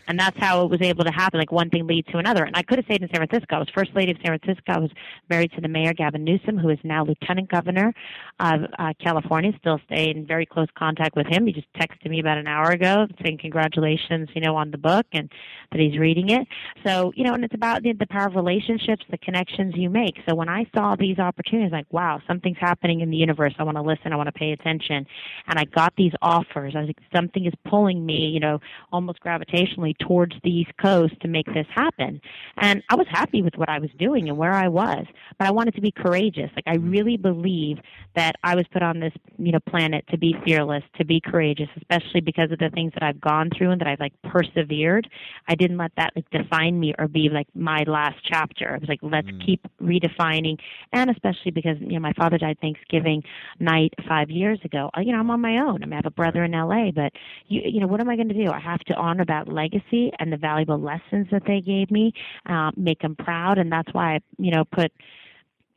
and 0.07 0.19
that's 0.19 0.37
how 0.39 0.63
it 0.63 0.69
was 0.69 0.81
able 0.81 1.03
to 1.03 1.11
happen. 1.11 1.39
Like 1.39 1.51
one 1.51 1.69
thing 1.69 1.87
leads 1.87 2.07
to 2.09 2.17
another. 2.17 2.43
And 2.43 2.55
I 2.55 2.61
could 2.63 2.77
have 2.77 2.85
stayed 2.85 3.01
in 3.01 3.09
San 3.09 3.25
Francisco. 3.25 3.55
I 3.55 3.59
was 3.59 3.69
first 3.75 3.91
lady 3.95 4.11
of 4.11 4.17
San 4.23 4.37
Francisco. 4.37 4.73
I 4.73 4.79
was 4.79 4.91
married 5.29 5.51
to 5.53 5.61
the 5.61 5.67
mayor, 5.67 5.93
Gavin 5.93 6.23
Newsom, 6.23 6.57
who 6.57 6.69
is 6.69 6.79
now 6.83 7.03
lieutenant 7.03 7.49
governor 7.49 7.93
of 8.39 8.61
uh, 8.77 8.93
California. 9.01 9.51
Still 9.59 9.79
stay 9.85 10.11
in 10.11 10.25
very 10.25 10.45
close 10.45 10.67
contact 10.77 11.15
with 11.15 11.27
him. 11.27 11.47
He 11.47 11.53
just 11.53 11.71
texted 11.73 12.09
me 12.09 12.19
about 12.19 12.37
an 12.37 12.47
hour 12.47 12.71
ago 12.71 13.07
saying 13.23 13.39
congratulations, 13.39 14.29
you 14.35 14.41
know, 14.41 14.55
on 14.55 14.71
the 14.71 14.77
book 14.77 15.05
and 15.13 15.31
that 15.71 15.79
he's 15.79 15.97
reading 15.97 16.29
it. 16.29 16.47
So 16.85 17.11
you 17.15 17.23
know, 17.23 17.33
and 17.33 17.43
it's 17.43 17.53
about 17.53 17.83
the, 17.83 17.93
the 17.93 18.07
power 18.07 18.27
of 18.27 18.35
relationships, 18.35 19.03
the 19.09 19.17
connections 19.17 19.73
you 19.75 19.89
make. 19.89 20.15
So 20.27 20.35
when 20.35 20.49
I 20.49 20.65
saw 20.75 20.95
these 20.95 21.19
opportunities, 21.19 21.71
like 21.71 21.91
wow, 21.91 22.21
something's 22.27 22.57
happening 22.59 23.01
in 23.01 23.09
the 23.09 23.17
universe. 23.17 23.53
I 23.57 23.63
want 23.63 23.77
to 23.77 23.81
listen. 23.81 24.13
I 24.13 24.15
want 24.15 24.27
to 24.27 24.33
pay 24.33 24.51
attention. 24.51 25.05
And 25.47 25.59
I 25.59 25.65
got 25.65 25.93
these 25.97 26.13
offers. 26.21 26.73
I 26.75 26.79
was 26.81 26.87
like, 26.87 26.99
something 27.15 27.45
is 27.45 27.53
pulling 27.67 28.05
me, 28.05 28.27
you 28.27 28.39
know, 28.39 28.59
almost 28.91 29.19
gravitationally 29.21 29.94
towards 29.99 30.35
the 30.43 30.49
East 30.49 30.71
Coast 30.81 31.13
to 31.21 31.27
make 31.27 31.45
this 31.47 31.67
happen. 31.73 32.21
And 32.57 32.83
I 32.89 32.95
was 32.95 33.07
happy 33.09 33.41
with 33.41 33.55
what 33.55 33.69
I 33.69 33.79
was 33.79 33.89
doing 33.97 34.29
and 34.29 34.37
where 34.37 34.53
I 34.53 34.67
was, 34.67 35.05
but 35.37 35.47
I 35.47 35.51
wanted 35.51 35.75
to 35.75 35.81
be 35.81 35.91
courageous. 35.91 36.49
Like 36.55 36.67
I 36.67 36.75
really 36.75 37.17
believe 37.17 37.77
that 38.15 38.35
I 38.43 38.55
was 38.55 38.65
put 38.71 38.81
on 38.81 38.99
this, 38.99 39.13
you 39.37 39.51
know, 39.51 39.59
planet 39.59 40.05
to 40.09 40.17
be 40.17 40.35
fearless, 40.45 40.83
to 40.97 41.05
be 41.05 41.19
courageous, 41.19 41.69
especially 41.77 42.21
because 42.21 42.51
of 42.51 42.59
the 42.59 42.69
things 42.69 42.93
that 42.93 43.03
I've 43.03 43.21
gone 43.21 43.49
through 43.55 43.71
and 43.71 43.81
that 43.81 43.87
I've 43.87 43.99
like 43.99 44.13
persevered. 44.23 45.09
I 45.47 45.55
didn't 45.55 45.77
let 45.77 45.91
that 45.97 46.13
like 46.15 46.29
define 46.31 46.79
me 46.79 46.93
or 46.97 47.07
be 47.07 47.29
like 47.29 47.47
my 47.53 47.83
last 47.87 48.17
chapter. 48.23 48.73
I 48.73 48.77
was 48.77 48.89
like, 48.89 48.99
let's 49.01 49.27
mm. 49.27 49.45
keep 49.45 49.65
redefining 49.81 50.57
and 50.93 51.09
especially 51.09 51.51
because, 51.51 51.77
you 51.79 51.93
know, 51.93 51.99
my 51.99 52.13
father 52.13 52.37
died 52.37 52.57
Thanksgiving 52.61 53.23
night 53.59 53.93
five 54.07 54.29
years 54.29 54.59
ago. 54.63 54.89
You 54.97 55.11
know, 55.11 55.19
I'm 55.19 55.29
on 55.29 55.41
my 55.41 55.57
own. 55.57 55.83
I 55.83 55.85
mean, 55.85 55.93
I 55.93 55.97
have 55.97 56.05
a 56.05 56.11
brother 56.11 56.43
in 56.43 56.51
LA, 56.51 56.91
but 56.91 57.11
you 57.47 57.61
you 57.65 57.79
know, 57.79 57.87
what 57.87 57.99
am 57.99 58.09
I 58.09 58.15
going 58.15 58.29
to 58.29 58.33
do? 58.33 58.51
I 58.51 58.59
have 58.59 58.79
to 58.81 58.93
honor 58.95 59.25
that 59.27 59.47
legacy 59.47 59.83
legacy 59.85 60.11
and 60.19 60.31
the 60.31 60.37
valuable 60.37 60.79
lessons 60.79 61.27
that 61.31 61.43
they 61.47 61.61
gave 61.61 61.91
me, 61.91 62.13
uh, 62.47 62.71
make 62.75 62.99
them 63.01 63.15
proud, 63.15 63.57
and 63.57 63.71
that's 63.71 63.91
why 63.93 64.15
I, 64.15 64.19
you 64.37 64.51
know, 64.51 64.65
put 64.65 64.91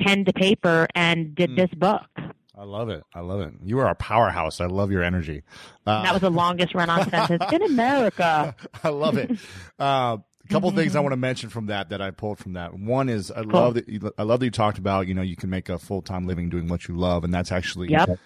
pen 0.01 0.25
to 0.25 0.33
paper 0.33 0.87
and 0.95 1.35
did 1.35 1.51
mm. 1.51 1.57
this 1.57 1.71
book. 1.77 2.03
I 2.57 2.65
love 2.65 2.89
it. 2.89 3.05
I 3.15 3.21
love 3.21 3.41
it. 3.41 3.55
You 3.65 3.79
are 3.79 3.89
a 3.89 3.95
powerhouse. 3.95 4.61
I 4.61 4.67
love 4.67 4.91
your 4.91 5.03
energy. 5.03 5.45
Uh, 5.87 6.03
that 6.03 6.13
was 6.13 6.23
the 6.23 6.31
longest 6.31 6.75
run-on 6.75 7.09
sentence 7.09 7.45
in 7.53 7.63
America. 7.71 8.55
I 8.85 8.89
love 8.89 9.17
it. 9.17 9.31
Uh, 9.79 10.19
a 10.45 10.49
couple 10.51 10.71
things 10.73 10.97
I 10.97 11.01
want 11.01 11.13
to 11.13 11.19
mention 11.19 11.51
from 11.51 11.67
that 11.67 11.91
that 11.91 12.01
I 12.01 12.11
pulled 12.11 12.39
from 12.39 12.55
that. 12.55 12.75
One 12.75 13.09
is 13.09 13.31
I 13.31 13.43
cool. 13.43 13.53
love 13.53 13.75
that 13.75 13.89
you, 13.89 14.13
I 14.19 14.23
love 14.23 14.41
that 14.41 14.47
you 14.47 14.51
talked 14.51 14.79
about 14.79 15.07
you 15.07 15.15
know 15.15 15.23
you 15.23 15.37
can 15.37 15.51
make 15.51 15.69
a 15.69 15.79
full 15.79 16.01
time 16.01 16.27
living 16.27 16.49
doing 16.49 16.69
what 16.69 16.89
you 16.89 16.97
love, 16.97 17.23
and 17.23 17.33
that's 17.35 17.53
actually 17.53 17.91
yep 17.91 18.19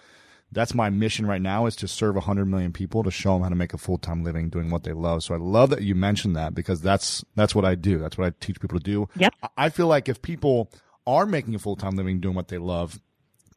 that's 0.53 0.73
my 0.73 0.89
mission 0.89 1.25
right 1.25 1.41
now 1.41 1.65
is 1.65 1.75
to 1.75 1.87
serve 1.87 2.15
100 2.15 2.45
million 2.45 2.71
people 2.71 3.03
to 3.03 3.11
show 3.11 3.33
them 3.33 3.43
how 3.43 3.49
to 3.49 3.55
make 3.55 3.73
a 3.73 3.77
full-time 3.77 4.23
living 4.23 4.49
doing 4.49 4.69
what 4.69 4.83
they 4.83 4.93
love 4.93 5.23
so 5.23 5.33
i 5.33 5.37
love 5.37 5.69
that 5.69 5.81
you 5.81 5.95
mentioned 5.95 6.35
that 6.35 6.53
because 6.53 6.81
that's 6.81 7.23
that's 7.35 7.53
what 7.53 7.65
i 7.65 7.75
do 7.75 7.97
that's 7.97 8.17
what 8.17 8.27
i 8.27 8.33
teach 8.39 8.59
people 8.59 8.77
to 8.77 8.83
do 8.83 9.07
yep. 9.17 9.33
i 9.57 9.69
feel 9.69 9.87
like 9.87 10.07
if 10.07 10.21
people 10.21 10.71
are 11.05 11.25
making 11.25 11.53
a 11.55 11.59
full-time 11.59 11.95
living 11.95 12.19
doing 12.19 12.35
what 12.35 12.47
they 12.47 12.57
love 12.57 12.99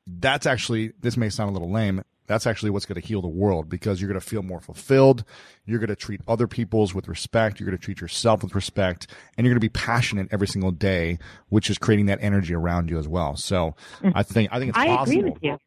that's 0.07 0.47
actually 0.47 0.93
this 1.01 1.17
may 1.17 1.29
sound 1.29 1.51
a 1.51 1.53
little 1.53 1.71
lame 1.71 2.03
that's 2.27 2.47
actually 2.47 2.71
what's 2.71 2.87
going 2.87 3.01
to 3.01 3.07
heal 3.07 3.23
the 3.23 3.29
world 3.29 3.69
because 3.69 4.01
you're 4.01 4.09
going 4.09 4.21
to 4.21 4.27
feel 4.27 4.43
more 4.43 4.61
fulfilled. 4.61 5.25
You're 5.65 5.79
going 5.79 5.89
to 5.89 5.97
treat 5.97 6.21
other 6.27 6.47
people's 6.47 6.95
with 6.95 7.09
respect. 7.09 7.61
You're 7.61 7.69
going 7.69 7.79
to 7.79 7.85
treat 7.85 8.01
yourself 8.01 8.43
with 8.43 8.55
respect 8.55 9.07
and 9.37 9.45
you're 9.45 9.55
going 9.55 9.61
to 9.61 9.65
be 9.65 9.69
passionate 9.69 10.29
every 10.31 10.49
single 10.49 10.73
day, 10.73 11.19
which 11.49 11.71
is 11.71 11.79
creating 11.79 12.07
that 12.07 12.19
energy 12.21 12.55
around 12.55 12.91
you 12.91 12.99
as 12.99 13.09
well. 13.09 13.37
So 13.37 13.75
mm. 14.03 14.13
I 14.15 14.23
think, 14.23 14.51
I 14.53 14.59
think 14.59 14.71
it's 14.71 14.79
I 14.79 14.89
possible. 14.89 15.19
agree 15.19 15.31
with 15.31 15.43
you. 15.43 15.59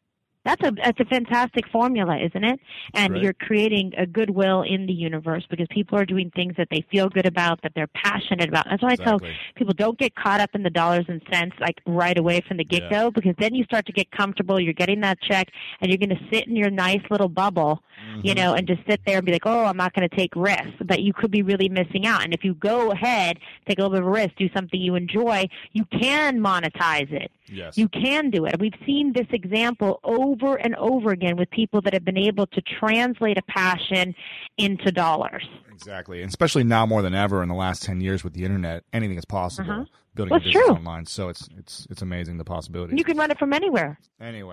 That's 0.44 0.62
a 0.66 0.72
that's 0.72 0.98
a 1.00 1.04
fantastic 1.04 1.68
formula, 1.68 2.16
isn't 2.18 2.44
it? 2.44 2.60
And 2.94 3.12
Right. 3.14 3.22
you're 3.22 3.32
creating 3.34 3.92
a 3.98 4.06
goodwill 4.06 4.62
in 4.62 4.86
the 4.86 4.92
universe 4.92 5.44
because 5.50 5.66
people 5.70 5.98
are 5.98 6.06
doing 6.06 6.30
things 6.34 6.54
that 6.56 6.68
they 6.70 6.84
feel 6.90 7.08
good 7.08 7.26
about, 7.26 7.60
that 7.62 7.72
they're 7.74 7.88
passionate 7.88 8.48
about. 8.48 8.66
That's 8.70 8.82
why 8.82 8.92
I 8.92 8.96
tell 8.96 9.18
people 9.54 9.74
don't 9.74 9.98
get 9.98 10.14
caught 10.14 10.40
up 10.40 10.50
in 10.54 10.62
the 10.62 10.70
dollars 10.70 11.04
and 11.08 11.20
cents 11.30 11.56
like 11.60 11.80
right 11.86 12.18
away 12.18 12.40
from 12.46 12.56
the 12.56 12.64
get 12.64 12.88
go 12.90 13.10
because 13.10 13.34
then 13.38 13.54
you 13.54 13.64
start 13.64 13.84
to 13.86 13.92
get 13.92 14.10
comfortable. 14.12 14.58
You're 14.58 14.72
getting 14.72 15.00
that 15.02 15.20
check 15.20 15.48
and 15.80 15.90
you're 15.90 15.98
going 15.98 16.10
to 16.16 16.28
sit 16.32 16.46
in 16.48 16.56
your 16.56 16.70
nice 16.70 17.02
little 17.10 17.28
bubble, 17.28 17.82
Mm-hmm. 18.00 18.26
you 18.26 18.34
know, 18.34 18.54
and 18.54 18.66
just 18.66 18.80
sit 18.88 19.00
there 19.04 19.18
and 19.18 19.26
be 19.26 19.32
like, 19.32 19.44
oh, 19.44 19.66
I'm 19.66 19.76
not 19.76 19.92
going 19.92 20.08
to 20.08 20.16
take 20.16 20.34
risks. 20.34 20.72
But 20.82 21.00
you 21.02 21.12
could 21.12 21.30
be 21.30 21.42
really 21.42 21.68
missing 21.68 22.06
out. 22.06 22.24
And 22.24 22.32
if 22.32 22.42
you 22.44 22.54
go 22.54 22.92
ahead, 22.92 23.38
take 23.68 23.78
a 23.78 23.82
little 23.82 23.90
bit 23.94 24.00
of 24.00 24.08
a 24.08 24.10
risk, 24.10 24.30
do 24.38 24.48
something 24.56 24.80
you 24.80 24.94
enjoy, 24.94 25.46
you 25.72 25.84
can 25.84 26.40
monetize 26.40 27.12
it. 27.12 27.30
Yes. 27.50 27.76
You 27.76 27.88
can 27.88 28.30
do 28.30 28.44
it. 28.46 28.56
We've 28.60 28.74
seen 28.86 29.12
this 29.12 29.26
example 29.32 30.00
over 30.04 30.56
and 30.56 30.74
over 30.76 31.10
again 31.10 31.36
with 31.36 31.50
people 31.50 31.80
that 31.82 31.92
have 31.92 32.04
been 32.04 32.16
able 32.18 32.46
to 32.46 32.62
translate 32.62 33.38
a 33.38 33.42
passion 33.42 34.14
into 34.58 34.92
dollars. 34.92 35.44
Exactly, 35.72 36.22
and 36.22 36.28
especially 36.28 36.64
now 36.64 36.86
more 36.86 37.02
than 37.02 37.14
ever 37.14 37.42
in 37.42 37.48
the 37.48 37.54
last 37.54 37.82
ten 37.82 38.00
years 38.00 38.22
with 38.22 38.34
the 38.34 38.44
internet, 38.44 38.84
anything 38.92 39.16
is 39.18 39.24
possible. 39.24 39.70
Uh-huh. 39.70 39.84
Building 40.14 40.30
Well, 40.32 40.40
a 40.40 40.44
business 40.44 40.64
true. 40.66 40.74
online, 40.74 41.06
so 41.06 41.28
it's 41.28 41.48
it's 41.56 41.86
it's 41.88 42.02
amazing 42.02 42.36
the 42.38 42.44
possibilities. 42.44 42.98
You 42.98 43.04
can 43.04 43.16
run 43.16 43.30
it 43.30 43.38
from 43.38 43.52
anywhere. 43.52 43.98
anyway, 44.20 44.52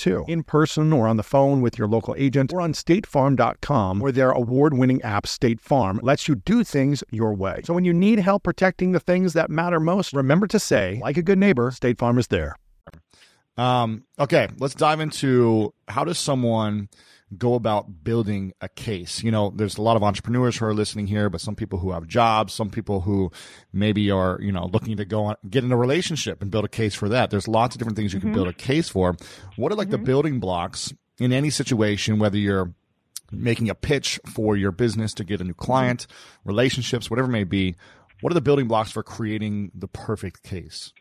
too. 0.00 0.24
In 0.26 0.42
person 0.42 0.92
or 0.92 1.06
on 1.06 1.16
the 1.16 1.22
phone 1.22 1.60
with 1.60 1.78
your 1.78 1.86
local 1.86 2.14
agent 2.18 2.52
or 2.52 2.60
on 2.60 2.72
statefarm.com, 2.72 4.00
where 4.00 4.12
their 4.12 4.30
award 4.30 4.74
winning 4.74 5.02
app, 5.02 5.26
State 5.26 5.60
Farm, 5.60 6.00
lets 6.02 6.26
you 6.26 6.34
do 6.34 6.64
things 6.64 7.04
your 7.10 7.34
way. 7.34 7.60
So 7.64 7.74
when 7.74 7.84
you 7.84 7.92
need 7.92 8.18
help 8.18 8.42
protecting 8.42 8.92
the 8.92 9.00
things 9.00 9.34
that 9.34 9.50
matter 9.50 9.78
most, 9.78 10.12
remember 10.12 10.46
to 10.48 10.58
say, 10.58 10.98
like 11.02 11.16
a 11.16 11.22
good 11.22 11.38
neighbor, 11.38 11.70
State 11.70 11.98
Farm 11.98 12.18
is 12.18 12.28
there. 12.28 12.56
um, 13.56 14.04
okay, 14.18 14.48
let's 14.58 14.74
dive 14.74 15.00
into 15.00 15.72
how 15.88 16.04
does 16.04 16.18
someone 16.18 16.88
go 17.36 17.54
about 17.54 18.04
building 18.04 18.52
a 18.60 18.68
case. 18.68 19.22
You 19.22 19.30
know, 19.30 19.52
there's 19.54 19.78
a 19.78 19.82
lot 19.82 19.96
of 19.96 20.02
entrepreneurs 20.02 20.56
who 20.56 20.66
are 20.66 20.74
listening 20.74 21.06
here, 21.06 21.30
but 21.30 21.40
some 21.40 21.54
people 21.54 21.78
who 21.78 21.92
have 21.92 22.06
jobs, 22.06 22.52
some 22.52 22.70
people 22.70 23.02
who 23.02 23.30
maybe 23.72 24.10
are, 24.10 24.38
you 24.40 24.52
know, 24.52 24.66
looking 24.72 24.96
to 24.96 25.04
go 25.04 25.24
on, 25.24 25.36
get 25.48 25.64
in 25.64 25.72
a 25.72 25.76
relationship 25.76 26.42
and 26.42 26.50
build 26.50 26.64
a 26.64 26.68
case 26.68 26.94
for 26.94 27.08
that. 27.08 27.30
There's 27.30 27.48
lots 27.48 27.74
of 27.74 27.78
different 27.78 27.96
things 27.96 28.12
you 28.12 28.20
can 28.20 28.32
build 28.32 28.48
a 28.48 28.50
mm-hmm. 28.50 28.58
case 28.58 28.88
for. 28.88 29.16
What 29.56 29.72
are 29.72 29.76
like 29.76 29.90
the 29.90 29.96
mm-hmm. 29.96 30.04
building 30.04 30.40
blocks 30.40 30.92
in 31.18 31.32
any 31.32 31.50
situation, 31.50 32.18
whether 32.18 32.38
you're 32.38 32.74
making 33.30 33.70
a 33.70 33.74
pitch 33.74 34.18
for 34.26 34.56
your 34.56 34.72
business 34.72 35.14
to 35.14 35.24
get 35.24 35.40
a 35.40 35.44
new 35.44 35.52
mm-hmm. 35.52 35.62
client, 35.62 36.06
relationships, 36.44 37.10
whatever 37.10 37.28
it 37.28 37.32
may 37.32 37.44
be. 37.44 37.76
What 38.20 38.32
are 38.32 38.34
the 38.34 38.40
building 38.40 38.68
blocks 38.68 38.90
for 38.90 39.02
creating 39.02 39.70
the 39.74 39.88
perfect 39.88 40.42
case? 40.42 40.92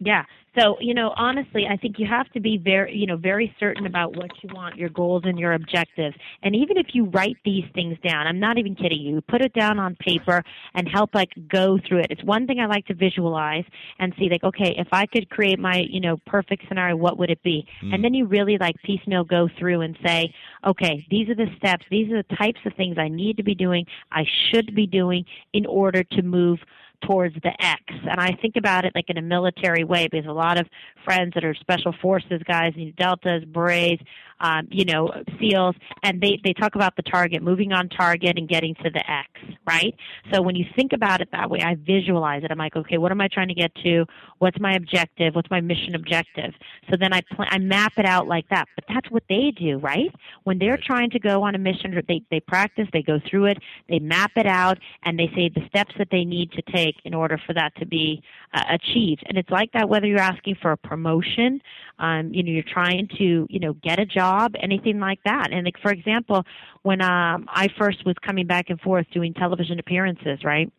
Yeah. 0.00 0.24
So, 0.58 0.76
you 0.80 0.94
know, 0.94 1.12
honestly, 1.16 1.66
I 1.68 1.76
think 1.76 1.98
you 1.98 2.06
have 2.06 2.28
to 2.30 2.40
be 2.40 2.58
very, 2.58 2.96
you 2.96 3.06
know, 3.06 3.16
very 3.16 3.54
certain 3.58 3.86
about 3.86 4.16
what 4.16 4.30
you 4.42 4.50
want, 4.54 4.76
your 4.76 4.88
goals 4.88 5.22
and 5.24 5.38
your 5.38 5.52
objectives. 5.54 6.14
And 6.42 6.54
even 6.54 6.76
if 6.76 6.88
you 6.92 7.06
write 7.06 7.36
these 7.44 7.64
things 7.74 7.98
down, 8.06 8.26
I'm 8.26 8.38
not 8.38 8.56
even 8.58 8.76
kidding 8.76 9.00
you, 9.00 9.20
put 9.22 9.40
it 9.40 9.52
down 9.52 9.80
on 9.80 9.96
paper 9.96 10.44
and 10.74 10.88
help 10.88 11.14
like 11.14 11.30
go 11.48 11.78
through 11.88 12.00
it. 12.00 12.06
It's 12.10 12.22
one 12.22 12.46
thing 12.46 12.60
I 12.60 12.66
like 12.66 12.86
to 12.86 12.94
visualize 12.94 13.64
and 13.98 14.12
see 14.16 14.28
like, 14.28 14.44
okay, 14.44 14.74
if 14.78 14.88
I 14.92 15.06
could 15.06 15.28
create 15.28 15.58
my, 15.58 15.84
you 15.88 16.00
know, 16.00 16.18
perfect 16.26 16.64
scenario, 16.68 16.96
what 16.96 17.18
would 17.18 17.30
it 17.30 17.42
be? 17.42 17.66
And 17.82 17.94
mm. 17.94 18.02
then 18.02 18.14
you 18.14 18.26
really 18.26 18.56
like 18.58 18.76
piecemeal 18.84 19.24
go 19.24 19.48
through 19.58 19.80
and 19.80 19.98
say, 20.06 20.32
okay, 20.64 21.04
these 21.10 21.28
are 21.28 21.34
the 21.34 21.48
steps, 21.56 21.84
these 21.90 22.12
are 22.12 22.22
the 22.22 22.36
types 22.36 22.60
of 22.64 22.74
things 22.74 22.96
I 22.96 23.08
need 23.08 23.36
to 23.38 23.42
be 23.42 23.56
doing, 23.56 23.86
I 24.12 24.24
should 24.50 24.74
be 24.74 24.86
doing 24.86 25.24
in 25.52 25.66
order 25.66 26.04
to 26.04 26.22
move 26.22 26.60
towards 27.06 27.34
the 27.36 27.52
X. 27.60 27.82
And 27.88 28.20
I 28.20 28.32
think 28.40 28.56
about 28.56 28.84
it 28.84 28.92
like 28.94 29.08
in 29.08 29.18
a 29.18 29.22
military 29.22 29.84
way 29.84 30.08
because 30.10 30.26
a 30.26 30.32
lot 30.32 30.58
of 30.58 30.66
friends 31.04 31.34
that 31.34 31.44
are 31.44 31.54
special 31.54 31.94
forces 32.00 32.40
guys, 32.46 32.72
you 32.76 32.86
know, 32.86 32.92
deltas, 32.96 33.44
berets, 33.44 34.02
um, 34.40 34.68
you 34.70 34.84
know, 34.84 35.10
SEALs, 35.38 35.76
and 36.02 36.20
they, 36.20 36.40
they 36.42 36.52
talk 36.52 36.74
about 36.74 36.96
the 36.96 37.02
target, 37.02 37.42
moving 37.42 37.72
on 37.72 37.88
target 37.88 38.36
and 38.36 38.48
getting 38.48 38.74
to 38.76 38.90
the 38.90 39.10
X, 39.10 39.28
right? 39.66 39.94
So 40.32 40.42
when 40.42 40.56
you 40.56 40.66
think 40.76 40.92
about 40.92 41.20
it 41.20 41.28
that 41.32 41.48
way, 41.48 41.60
I 41.62 41.76
visualize 41.76 42.42
it. 42.44 42.50
I'm 42.50 42.58
like, 42.58 42.76
okay, 42.76 42.98
what 42.98 43.12
am 43.12 43.20
I 43.20 43.28
trying 43.28 43.48
to 43.48 43.54
get 43.54 43.74
to? 43.76 44.04
What's 44.38 44.58
my 44.60 44.72
objective? 44.72 45.34
What's 45.34 45.50
my 45.50 45.60
mission 45.60 45.94
objective? 45.94 46.52
So 46.90 46.96
then 46.98 47.12
I 47.12 47.22
pl- 47.34 47.46
I 47.48 47.58
map 47.58 47.92
it 47.96 48.06
out 48.06 48.26
like 48.26 48.48
that. 48.50 48.66
But 48.74 48.84
that's 48.88 49.10
what 49.10 49.22
they 49.28 49.52
do, 49.56 49.78
right? 49.78 50.12
When 50.42 50.58
they're 50.58 50.78
trying 50.78 51.10
to 51.10 51.18
go 51.18 51.42
on 51.42 51.54
a 51.54 51.58
mission, 51.58 51.98
they 52.08 52.22
they 52.30 52.40
practice, 52.40 52.88
they 52.92 53.02
go 53.02 53.20
through 53.30 53.46
it, 53.46 53.58
they 53.88 53.98
map 53.98 54.32
it 54.36 54.46
out, 54.46 54.78
and 55.04 55.18
they 55.18 55.28
say 55.34 55.48
the 55.48 55.66
steps 55.68 55.94
that 55.98 56.08
they 56.10 56.24
need 56.24 56.52
to 56.52 56.62
take 56.62 56.93
in 57.04 57.14
order 57.14 57.38
for 57.46 57.52
that 57.54 57.74
to 57.76 57.86
be 57.86 58.22
uh, 58.52 58.64
achieved. 58.70 59.22
And 59.26 59.38
it's 59.38 59.50
like 59.50 59.72
that 59.72 59.88
whether 59.88 60.06
you're 60.06 60.18
asking 60.18 60.56
for 60.60 60.72
a 60.72 60.76
promotion, 60.76 61.60
um, 61.98 62.32
you 62.32 62.42
know, 62.42 62.50
you're 62.50 62.62
trying 62.62 63.08
to 63.18 63.46
you 63.48 63.60
know 63.60 63.74
get 63.74 63.98
a 63.98 64.06
job, 64.06 64.54
anything 64.60 65.00
like 65.00 65.20
that. 65.24 65.48
And 65.52 65.64
like 65.64 65.78
for 65.80 65.90
example, 65.90 66.44
when 66.82 67.00
um, 67.00 67.46
I 67.48 67.68
first 67.78 68.04
was 68.06 68.16
coming 68.24 68.46
back 68.46 68.70
and 68.70 68.80
forth 68.80 69.06
doing 69.12 69.34
television 69.34 69.78
appearances, 69.78 70.44
right? 70.44 70.72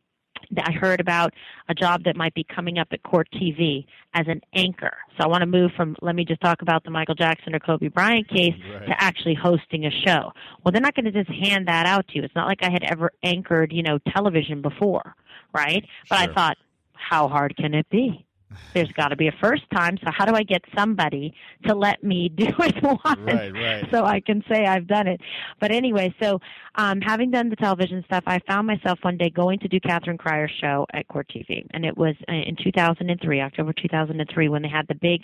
I 0.63 0.71
heard 0.71 0.99
about 0.99 1.33
a 1.69 1.73
job 1.73 2.03
that 2.05 2.15
might 2.15 2.33
be 2.33 2.43
coming 2.43 2.77
up 2.77 2.87
at 2.91 3.03
Court 3.03 3.27
TV 3.33 3.85
as 4.13 4.25
an 4.27 4.41
anchor. 4.53 4.95
So 5.17 5.23
I 5.23 5.27
want 5.27 5.41
to 5.41 5.47
move 5.47 5.71
from 5.75 5.95
let 6.01 6.15
me 6.15 6.25
just 6.25 6.41
talk 6.41 6.61
about 6.61 6.83
the 6.83 6.91
Michael 6.91 7.15
Jackson 7.15 7.53
or 7.55 7.59
Kobe 7.59 7.87
Bryant 7.89 8.27
case 8.27 8.53
Right. 8.73 8.87
to 8.87 9.03
actually 9.03 9.35
hosting 9.35 9.85
a 9.85 9.91
show. 9.91 10.31
Well, 10.63 10.71
they're 10.71 10.81
not 10.81 10.95
going 10.95 11.05
to 11.05 11.11
just 11.11 11.29
hand 11.29 11.67
that 11.67 11.85
out 11.85 12.07
to 12.09 12.15
you. 12.15 12.23
It's 12.23 12.35
not 12.35 12.47
like 12.47 12.63
I 12.63 12.69
had 12.69 12.83
ever 12.83 13.11
anchored, 13.23 13.71
you 13.71 13.83
know, 13.83 13.99
television 14.13 14.61
before, 14.61 15.15
right? 15.53 15.85
But 16.09 16.19
I 16.29 16.33
thought 16.33 16.57
how 16.93 17.27
hard 17.27 17.55
can 17.57 17.73
it 17.73 17.89
be? 17.89 18.24
There's 18.73 18.91
got 18.91 19.09
to 19.09 19.15
be 19.15 19.27
a 19.27 19.31
first 19.41 19.63
time. 19.73 19.97
So 20.03 20.11
how 20.11 20.25
do 20.25 20.33
I 20.33 20.43
get 20.43 20.61
somebody 20.77 21.33
to 21.65 21.73
let 21.75 22.03
me 22.03 22.29
do 22.35 22.47
it 22.47 22.83
once 22.83 23.19
Right, 23.19 23.53
right. 23.53 23.87
so 23.91 24.05
I 24.05 24.19
can 24.19 24.43
say 24.49 24.65
I've 24.65 24.87
done 24.87 25.07
it? 25.07 25.21
But 25.59 25.71
anyway, 25.71 26.13
so 26.21 26.39
um, 26.75 27.01
having 27.01 27.31
done 27.31 27.49
the 27.49 27.55
television 27.55 28.03
stuff, 28.05 28.23
I 28.27 28.39
found 28.47 28.67
myself 28.67 28.99
one 29.01 29.17
day 29.17 29.29
going 29.29 29.59
to 29.59 29.67
do 29.67 29.79
Catherine 29.79 30.17
Crier's 30.17 30.51
show 30.61 30.85
at 30.93 31.07
Court 31.07 31.27
TV, 31.33 31.65
and 31.71 31.85
it 31.85 31.97
was 31.97 32.15
uh, 32.29 32.33
in 32.33 32.55
2003, 32.61 33.41
October 33.41 33.73
2003, 33.73 34.49
when 34.49 34.61
they 34.61 34.69
had 34.69 34.87
the 34.87 34.95
big 34.95 35.21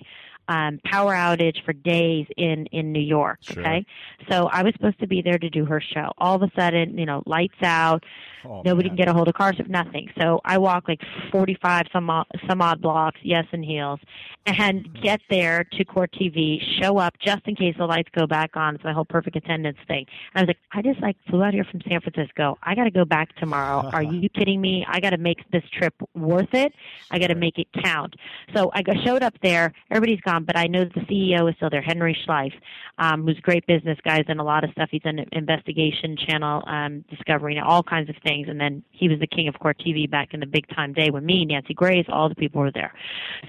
um, 0.48 0.80
power 0.86 1.14
outage 1.14 1.64
for 1.66 1.74
days 1.74 2.28
in 2.38 2.66
in 2.68 2.92
New 2.92 3.02
York. 3.02 3.40
Sure. 3.42 3.62
Okay, 3.62 3.86
so 4.30 4.48
I 4.48 4.64
was 4.64 4.74
supposed 4.74 5.00
to 5.00 5.08
be 5.08 5.22
there 5.22 5.38
to 5.38 5.50
do 5.50 5.66
her 5.66 5.82
show. 5.82 6.12
All 6.18 6.36
of 6.36 6.42
a 6.42 6.52
sudden, 6.56 6.98
you 6.98 7.06
know, 7.06 7.24
lights 7.26 7.62
out. 7.64 8.04
Oh, 8.44 8.64
Nobody 8.66 8.90
man. 8.90 8.98
can 8.98 9.06
get 9.06 9.08
a 9.08 9.14
hold 9.14 9.28
of 9.28 9.36
cars, 9.36 9.56
nothing. 9.68 10.10
So 10.20 10.42
I 10.44 10.58
walk 10.58 10.88
like 10.88 11.02
45 11.32 11.88
some 11.94 12.10
odd, 12.10 12.26
some 12.50 12.62
odd 12.62 12.82
blocks, 12.82 13.20
yes, 13.24 13.46
in 13.52 13.62
heels, 13.62 14.00
and 14.46 14.88
get 15.02 15.22
there 15.30 15.64
to 15.74 15.86
Court 15.86 16.12
TV, 16.20 16.60
show 16.82 16.98
up 16.98 17.14
just 17.24 17.42
in 17.46 17.56
case 17.56 17.76
the 17.78 17.86
lights 17.86 18.10
go 18.16 18.26
back 18.26 18.56
on. 18.56 18.76
It's 18.76 18.84
my 18.84 18.94
whole 18.94 19.06
perfect 19.06 19.36
attendance 19.36 19.78
thing. 19.88 20.06
And 20.34 20.42
I 20.42 20.42
was 20.42 20.48
like, 20.48 20.58
I 20.72 20.82
just 20.82 21.02
like 21.02 21.18
flew 21.30 21.44
out 21.44 21.54
here 21.54 21.66
from 21.66 21.82
San 21.88 22.02
Francisco. 22.02 22.58
I 22.64 22.74
got 22.74 22.86
to 22.86 22.92
go 22.92 23.06
back 23.06 23.36
tomorrow. 23.36 23.90
Are 23.94 24.04
you 24.04 24.30
kidding 24.30 24.60
me? 24.60 24.86
I 24.88 25.00
got 25.00 25.12
to 25.12 25.18
make 25.18 25.40
this 25.52 25.64
trip 25.78 25.94
worth 26.16 26.54
it. 26.54 26.74
I 27.12 27.20
got 27.20 27.28
to 27.28 27.36
make 27.36 27.60
it 27.60 27.68
count. 27.84 28.16
So 28.56 28.72
I 28.74 28.82
got, 28.82 28.96
showed 29.04 29.22
up 29.22 29.36
there. 29.44 29.74
Everybody's 29.92 30.22
gone, 30.22 30.31
but 30.40 30.58
I 30.58 30.68
know 30.68 30.86
the 30.86 31.02
CEO 31.02 31.50
is 31.50 31.56
still 31.58 31.70
there, 31.70 31.82
Henry 31.82 32.18
Schleiff, 32.26 32.54
um, 32.98 33.26
who's 33.26 33.38
a 33.38 33.42
great 33.42 33.66
business 33.68 33.98
guy. 34.04 34.18
He's 34.18 34.26
done 34.26 34.40
a 34.40 34.44
lot 34.44 34.64
of 34.64 34.72
stuff. 34.72 34.90
He's 34.92 35.02
done 35.02 35.20
investigation 35.32 36.16
channel, 36.18 36.64
um, 36.68 37.04
discovery, 37.10 37.56
and 37.56 37.66
all 37.66 37.84
kinds 37.84 38.10
of 38.10 38.16
things. 38.24 38.48
And 38.50 38.60
then 38.60 38.84
he 38.92 39.10
was 39.10 39.20
the 39.20 39.28
king 39.28 39.48
of 39.48 39.60
court 39.60 39.82
TV 39.86 40.10
back 40.10 40.34
in 40.34 40.40
the 40.40 40.46
big 40.46 40.68
time 40.70 40.94
day 40.94 41.10
when 41.10 41.26
me, 41.26 41.46
Nancy 41.46 41.74
Grace, 41.74 42.06
all 42.10 42.30
the 42.30 42.36
people 42.36 42.62
were 42.62 42.72
there. 42.72 42.94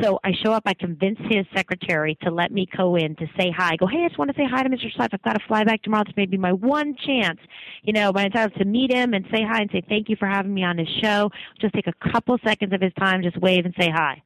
So 0.03 0.19
I 0.25 0.33
show 0.43 0.53
up. 0.53 0.63
I 0.67 0.75
convince 0.75 1.19
his 1.31 1.47
secretary 1.55 2.17
to 2.23 2.31
let 2.31 2.53
me 2.53 2.69
go 2.77 2.97
in 2.97 3.17
to 3.17 3.27
say 3.39 3.53
hi. 3.57 3.73
I 3.73 3.77
go, 3.77 3.87
hey, 3.87 4.05
I 4.05 4.09
just 4.09 4.19
want 4.19 4.31
to 4.31 4.37
say 4.37 4.47
hi 4.49 4.63
to 4.63 4.69
Mr. 4.69 4.93
Schleiff. 4.95 5.11
I've 5.13 5.23
got 5.23 5.35
to 5.35 5.47
fly 5.47 5.65
back 5.65 5.83
tomorrow. 5.83 6.05
This 6.05 6.17
may 6.17 6.27
be 6.27 6.39
my 6.39 6.53
one 6.53 6.97
chance, 7.07 7.39
you 7.83 7.93
know, 7.93 8.13
my 8.13 8.27
entire 8.27 8.49
to 8.49 8.65
meet 8.65 8.93
him 8.93 9.15
and 9.15 9.25
say 9.33 9.43
hi 9.43 9.61
and 9.61 9.71
say 9.71 9.83
thank 9.89 10.09
you 10.09 10.17
for 10.17 10.27
having 10.27 10.53
me 10.53 10.65
on 10.65 10.79
his 10.79 10.89
show. 11.03 11.31
Just 11.61 11.75
take 11.75 11.87
a 11.87 12.11
couple 12.13 12.37
seconds 12.45 12.73
of 12.73 12.81
his 12.81 12.93
time, 12.99 13.23
just 13.23 13.37
wave 13.39 13.65
and 13.65 13.75
say 13.79 13.91
hi 13.91 14.23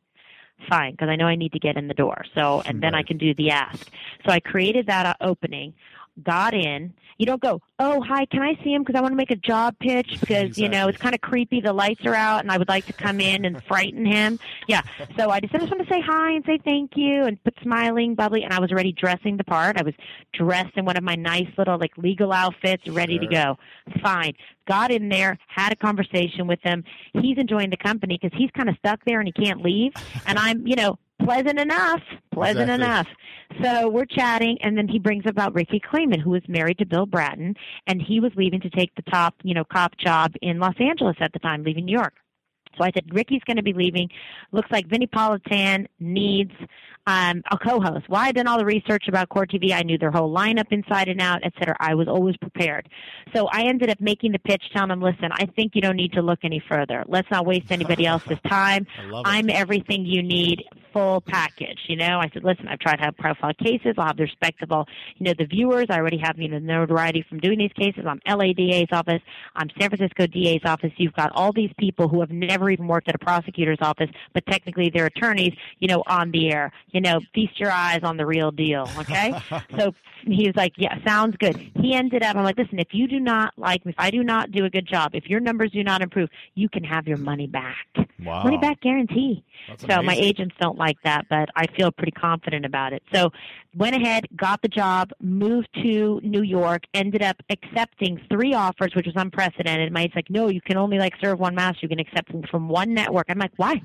fine 0.69 0.93
because 0.93 1.09
I 1.09 1.17
know 1.17 1.27
I 1.27 1.37
need 1.37 1.53
to 1.53 1.59
get 1.59 1.77
in 1.77 1.89
the 1.89 1.95
door. 1.95 2.25
So, 2.35 2.63
and 2.67 2.83
then 2.83 2.95
I 2.95 3.03
can 3.03 3.19
do 3.19 3.35
the 3.35 3.51
ask. 3.51 3.91
So 4.25 4.33
I 4.33 4.41
created 4.41 4.87
that 4.87 5.07
uh, 5.07 5.15
opening, 5.21 5.75
got 6.23 6.55
in. 6.55 6.95
You 7.19 7.25
don't 7.25 7.41
go, 7.41 7.63
oh, 7.79 8.03
hi, 8.03 8.27
can 8.27 8.43
I 8.43 8.63
see 8.63 8.75
him? 8.75 8.83
Because 8.83 8.99
I 8.99 9.01
want 9.01 9.13
to 9.13 9.17
make 9.17 9.31
a 9.31 9.37
job 9.37 9.75
pitch 9.79 10.17
because, 10.21 10.59
you 10.59 10.69
know, 10.69 10.89
it's 10.89 10.99
kind 10.99 11.15
of 11.15 11.21
creepy. 11.21 11.61
The 11.61 11.73
lights 11.73 12.05
are 12.05 12.15
out 12.15 12.41
and 12.41 12.51
I 12.51 12.59
would 12.59 12.69
like 12.69 12.87
to 12.87 12.93
come 12.93 13.21
in 13.21 13.45
and 13.45 13.63
frighten 13.65 14.05
him. 14.05 14.39
Yeah. 14.69 14.83
So 15.17 15.31
I 15.31 15.41
just, 15.41 15.55
I 15.55 15.59
just 15.59 15.71
want 15.71 15.87
to 15.87 15.93
say 15.93 16.01
hi 16.01 16.33
and 16.33 16.45
say 16.45 16.59
thank 16.63 16.93
you 16.95 17.25
and 17.25 17.43
put 17.43 17.55
smiling, 17.63 18.15
bubbly. 18.15 18.43
And 18.43 18.53
I 18.53 18.61
was 18.61 18.71
already 18.71 18.93
dressing 18.93 19.37
the 19.37 19.45
part. 19.45 19.79
I 19.79 19.83
was 19.83 19.95
dressed 20.35 20.77
in 20.77 20.85
one 20.85 20.97
of 20.97 21.05
my 21.05 21.15
nice 21.15 21.49
little 21.57 21.79
like 21.79 21.97
legal 21.97 22.33
outfits, 22.33 22.87
ready 22.89 23.19
to 23.19 23.27
go. 23.27 23.57
Fine. 24.03 24.35
Got 24.69 24.91
in 24.91 25.09
there, 25.09 25.39
had 25.49 25.73
a 25.73 25.77
conversation 25.77 26.47
with 26.47 26.59
him. 26.63 26.85
He's 27.15 27.39
enjoying 27.39 27.71
the 27.71 27.77
company 27.77 28.19
because 28.21 28.37
he's 28.37 28.51
kind 28.51 28.69
of 28.69 28.77
stuck 28.79 29.01
there 29.07 29.21
and 29.21 29.29
he 29.29 29.45
can't 29.45 29.63
leave. 29.63 29.93
And 30.27 30.39
I'm, 30.39 30.67
you 30.67 30.77
know, 30.77 30.99
pleasant 31.27 31.59
enough, 31.59 32.01
pleasant 32.33 32.71
Exactly. 32.71 32.85
enough. 32.85 33.07
So 33.63 33.89
we're 33.89 34.07
chatting, 34.07 34.57
and 34.63 34.77
then 34.77 34.89
he 34.89 34.99
brings 34.99 35.25
about 35.27 35.55
Rikki 35.55 35.81
Klieman, 35.81 36.21
who 36.21 36.31
was 36.31 36.43
married 36.49 36.79
to 36.79 36.87
Bill 36.87 37.07
Bratton, 37.07 37.55
and 37.87 38.01
he 38.01 38.21
was 38.21 38.33
leaving 38.37 38.61
to 38.61 38.71
take 38.71 38.95
the 38.95 39.03
top, 39.03 39.35
you 39.43 39.55
know, 39.55 39.65
cop 39.65 39.97
job 39.99 40.33
in 40.43 40.59
Los 40.59 40.75
Angeles 40.79 41.17
at 41.21 41.33
the 41.33 41.39
time, 41.39 41.63
leaving 41.65 41.85
New 41.85 41.97
York. 41.97 42.15
So 42.77 42.85
I 42.85 42.91
said, 42.93 43.09
Rikki's 43.09 43.43
going 43.45 43.57
to 43.57 43.63
be 43.63 43.73
leaving. 43.73 44.09
Looks 44.53 44.71
like 44.71 44.87
Vinnie 44.89 45.07
Politan 45.07 45.87
needs 46.01 46.53
um, 47.07 47.43
a 47.51 47.59
co-host. 47.59 48.09
Well, 48.09 48.21
I 48.21 48.27
had 48.27 48.35
done 48.35 48.49
all 48.49 48.59
the 48.59 48.65
research 48.65 49.05
about 49.09 49.29
Court 49.29 49.51
TV. 49.51 49.73
I 49.73 49.83
knew 49.83 49.97
their 49.97 50.11
whole 50.11 50.35
lineup 50.35 50.67
inside 50.71 51.09
and 51.09 51.21
out, 51.21 51.41
et 51.45 51.53
cetera. 51.59 51.77
I 51.79 51.95
was 51.95 52.09
always 52.09 52.37
prepared. 52.37 52.89
So 53.35 53.47
I 53.47 53.63
ended 53.63 53.91
up 53.91 54.01
making 54.01 54.33
the 54.33 54.41
pitch, 54.41 54.63
telling 54.73 54.89
them, 54.89 55.01
listen, 55.01 55.31
I 55.33 55.47
think 55.47 55.73
you 55.75 55.81
don't 55.81 55.97
need 55.97 56.13
to 56.15 56.23
look 56.23 56.41
any 56.43 56.63
further. 56.69 57.05
Let's 57.07 57.31
not 57.31 57.47
waste 57.47 57.71
anybody 57.71 58.07
else's 58.07 58.39
time. 58.49 58.87
I 58.99 59.05
love 59.05 59.25
it. 59.25 59.29
I'm 59.29 59.51
everything 59.51 60.05
you 60.05 60.23
need, 60.23 60.65
full 60.93 61.21
package. 61.21 61.79
You 61.89 61.97
know, 61.97 62.19
I 62.19 62.29
said, 62.33 62.43
listen, 62.43 62.67
I've 62.67 62.81
tried 62.81 62.97
to 62.97 63.05
have 63.05 63.17
profile 63.17 63.53
cases. 63.55 63.95
I'll 63.99 64.07
have 64.07 64.17
the 64.17 64.25
respectable, 64.25 64.87
you 65.19 65.27
know, 65.27 65.35
the 65.39 65.45
viewers. 65.45 65.87
I 65.91 65.99
already 65.99 66.19
have, 66.19 66.39
you 66.39 66.49
know, 66.49 66.59
notoriety 66.59 67.25
from 67.29 67.39
doing 67.39 67.59
these 67.59 67.73
cases. 67.75 68.05
I'm 68.07 68.21
LA 68.27 68.53
DA's 68.53 68.89
office. 68.91 69.23
I'm 69.55 69.69
San 69.79 69.91
Francisco 69.91 70.27
DA's 70.27 70.63
office. 70.65 70.93
You've 70.97 71.13
got 71.15 71.31
all 71.35 71.53
these 71.53 71.71
people 71.79 72.09
who 72.09 72.21
have 72.21 72.31
never 72.31 72.66
even 72.71 72.87
worked 72.87 73.09
at 73.09 73.15
a 73.15 73.19
prosecutor's 73.19 73.79
office, 73.81 74.11
but 74.33 74.45
technically 74.47 74.91
they're 74.91 75.07
attorneys, 75.07 75.55
you 75.79 75.89
know, 75.89 76.03
on 76.07 76.31
the 76.31 76.51
air. 76.51 76.73
You 76.91 77.01
know, 77.01 77.21
feast 77.35 77.59
your 77.59 77.71
eyes 77.71 78.01
on 78.03 78.17
the 78.17 78.27
real 78.27 78.51
deal. 78.51 78.89
Okay. 78.99 79.33
so 79.79 79.95
he 80.25 80.47
was 80.47 80.57
like, 80.57 80.73
yeah, 80.77 81.03
sounds 81.05 81.37
good. 81.39 81.57
He 81.81 81.95
ended 81.95 82.23
up, 82.23 82.37
I'm 82.37 82.45
like, 82.45 82.59
listen, 82.59 82.79
if 82.79 82.89
you 82.93 83.07
do 83.07 83.21
not 83.21 83.53
like 83.57 83.85
me, 83.85 83.91
if 83.91 83.97
I 83.99 84.11
do 84.11 84.23
not 84.23 84.51
do 84.51 84.65
a 84.65 84.71
good 84.71 84.87
job, 84.87 85.15
if 85.15 85.27
your 85.27 85.41
numbers 85.41 85.71
do 85.73 85.83
not 85.85 86.03
improve, 86.03 86.29
you 86.55 86.69
can 86.69 86.85
have 86.85 87.07
your 87.07 87.19
money 87.19 87.47
back. 87.47 87.87
Wow. 88.25 88.45
Money 88.45 88.59
back 88.59 88.81
guarantee. 88.81 89.45
That's 89.69 89.87
so 89.87 90.03
my 90.03 90.15
agents 90.15 90.55
don't 90.61 90.79
like 90.79 90.97
that, 91.05 91.27
but 91.29 91.49
I 91.55 91.67
feel 91.67 91.93
pretty 91.93 92.13
confident 92.13 92.65
about 92.65 92.93
it. 92.93 93.03
So 93.13 93.31
went 93.77 93.95
ahead, 93.95 94.27
got 94.37 94.63
the 94.63 94.69
job, 94.69 95.11
moved 95.21 95.69
to 95.83 96.21
New 96.23 96.43
York, 96.43 96.85
ended 96.95 97.23
up 97.23 97.37
accepting 97.51 98.21
three 98.31 98.55
offers, 98.55 98.95
which 98.95 99.07
was 99.07 99.15
unprecedented. 99.17 99.93
My 99.93 100.01
agent's 100.01 100.17
like, 100.17 100.31
no, 100.31 100.49
you 100.49 100.61
can 100.63 100.77
only 100.77 100.99
like 100.99 101.13
serve 101.23 101.39
one 101.39 101.55
master. 101.55 101.81
You 101.83 101.89
can 101.89 102.01
accept 102.01 102.33
them 102.33 102.43
from 102.51 102.69
one 102.69 102.95
network. 102.95 103.27
I'm 103.29 103.39
like, 103.39 103.53
why? 103.57 103.81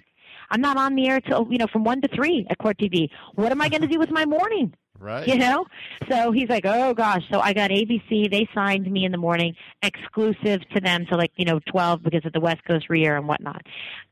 I'm 0.49 0.61
not 0.61 0.77
on 0.77 0.95
the 0.95 1.07
air 1.07 1.19
till 1.19 1.47
you 1.49 1.57
know 1.57 1.67
from 1.67 1.83
one 1.83 2.01
to 2.01 2.07
three 2.09 2.45
at 2.49 2.57
Court 2.57 2.77
TV. 2.77 3.09
What 3.35 3.51
am 3.51 3.61
I 3.61 3.69
going 3.69 3.81
to 3.81 3.87
do 3.87 3.99
with 3.99 4.11
my 4.11 4.25
morning? 4.25 4.73
Right. 5.01 5.27
you 5.27 5.35
know? 5.37 5.65
So 6.09 6.31
he's 6.31 6.47
like 6.49 6.65
oh 6.65 6.93
gosh 6.93 7.23
so 7.31 7.39
i 7.39 7.53
got 7.53 7.69
abc 7.71 8.31
they 8.31 8.47
signed 8.53 8.89
me 8.91 9.05
in 9.05 9.11
the 9.11 9.17
morning 9.17 9.55
exclusive 9.81 10.61
to 10.73 10.81
them 10.81 11.05
So, 11.09 11.15
like 11.17 11.31
you 11.35 11.45
know 11.45 11.59
12 11.71 12.03
because 12.03 12.25
of 12.25 12.33
the 12.33 12.39
west 12.39 12.61
coast 12.67 12.85
rear 12.89 13.17
and 13.17 13.27
whatnot. 13.27 13.61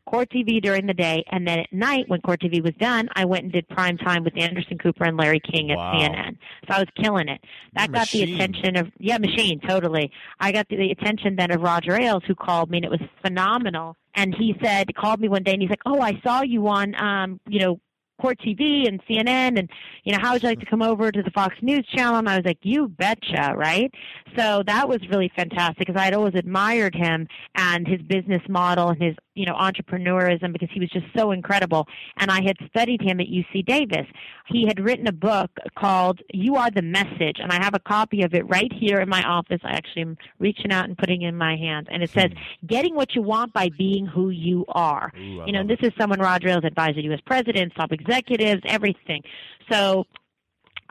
Court 0.05 0.29
tv 0.31 0.59
during 0.61 0.87
the 0.87 0.93
day 0.93 1.23
and 1.31 1.47
then 1.47 1.59
at 1.59 1.71
night 1.71 2.05
when 2.07 2.19
court 2.21 2.41
tv 2.41 2.63
was 2.63 2.73
done 2.79 3.07
i 3.15 3.25
went 3.25 3.43
and 3.43 3.51
did 3.53 3.67
prime 3.69 3.97
time 3.97 4.23
with 4.23 4.35
anderson 4.37 4.77
cooper 4.77 5.03
and 5.03 5.17
larry 5.17 5.39
king 5.39 5.71
at 5.71 5.77
Wow. 5.77 5.93
cnn 5.93 6.37
so 6.67 6.75
i 6.75 6.79
was 6.79 6.87
killing 6.99 7.27
it. 7.29 7.41
That 7.73 7.91
got 7.91 8.07
the 8.09 8.23
attention 8.23 8.75
of 8.77 8.87
yeah 8.99 9.17
machine 9.19 9.59
totally. 9.59 10.11
I 10.39 10.51
got 10.51 10.67
the, 10.69 10.77
the 10.77 10.91
attention 10.91 11.35
then 11.35 11.51
of 11.51 11.61
roger 11.61 11.99
ailes 11.99 12.23
who 12.27 12.33
called 12.35 12.69
me 12.71 12.77
and 12.79 12.85
it 12.85 12.91
was 12.91 13.01
phenomenal. 13.21 13.95
And 14.15 14.33
he 14.37 14.55
said 14.63 14.93
called 14.95 15.19
me 15.19 15.29
one 15.29 15.43
day 15.43 15.53
and 15.53 15.61
he's 15.61 15.69
like 15.69 15.81
oh 15.85 16.01
i 16.01 16.19
saw 16.23 16.41
you 16.41 16.67
on 16.67 16.95
um 16.95 17.39
you 17.47 17.59
know 17.59 17.79
Court 18.19 18.39
TV 18.39 18.87
and 18.87 19.01
CNN, 19.05 19.57
and 19.57 19.69
you 20.03 20.13
know, 20.13 20.19
how 20.21 20.33
would 20.33 20.43
you 20.43 20.49
like 20.49 20.59
to 20.59 20.65
come 20.65 20.81
over 20.81 21.11
to 21.11 21.23
the 21.23 21.31
Fox 21.31 21.55
News 21.61 21.85
channel? 21.95 22.17
And 22.17 22.29
I 22.29 22.37
was 22.37 22.45
like, 22.45 22.59
you 22.61 22.87
betcha, 22.87 23.53
right? 23.55 23.91
So 24.37 24.63
that 24.65 24.87
was 24.87 24.99
really 25.09 25.31
fantastic 25.35 25.87
because 25.87 25.99
I 25.99 26.05
had 26.05 26.13
always 26.13 26.35
admired 26.35 26.95
him 26.95 27.27
and 27.55 27.87
his 27.87 28.01
business 28.01 28.41
model 28.49 28.89
and 28.89 29.01
his, 29.01 29.15
you 29.39 29.45
know, 29.45 29.53
entrepreneurism 29.53 30.51
because 30.51 30.67
he 30.73 30.81
was 30.81 30.89
just 30.89 31.05
so 31.15 31.31
incredible. 31.31 31.87
And 32.17 32.29
I 32.29 32.41
had 32.41 32.57
studied 32.67 33.01
him 33.01 33.21
at 33.21 33.27
UC 33.27 33.65
Davis. 33.65 34.05
He 34.47 34.65
had 34.67 34.81
written 34.81 35.07
a 35.07 35.13
book 35.13 35.49
called 35.77 36.19
"You 36.33 36.57
Are 36.57 36.69
the 36.69 36.81
Message," 36.81 37.37
and 37.39 37.49
I 37.49 37.63
have 37.63 37.73
a 37.73 37.79
copy 37.79 38.21
of 38.23 38.33
it 38.33 38.45
right 38.49 38.71
here 38.73 38.99
in 38.99 39.07
my 39.07 39.23
office. 39.23 39.61
I 39.63 39.71
actually 39.71 40.01
am 40.01 40.17
reaching 40.39 40.73
out 40.73 40.85
and 40.85 40.97
putting 40.97 41.21
it 41.21 41.29
in 41.29 41.37
my 41.37 41.55
hand, 41.55 41.87
and 41.89 42.03
it 42.03 42.09
says, 42.09 42.31
"Getting 42.67 42.95
what 42.95 43.15
you 43.15 43.21
want 43.21 43.53
by 43.53 43.69
being 43.77 44.05
who 44.05 44.29
you 44.29 44.65
are." 44.67 45.13
Ooh, 45.17 45.45
you 45.45 45.53
know, 45.53 45.65
this 45.65 45.79
is 45.81 45.93
someone 45.97 46.19
Roger 46.19 46.49
Ailes 46.49 46.65
advised 46.65 46.97
U.S. 46.97 47.21
presidents, 47.25 47.75
top 47.75 47.93
executives, 47.93 48.61
everything. 48.65 49.23
So 49.71 50.05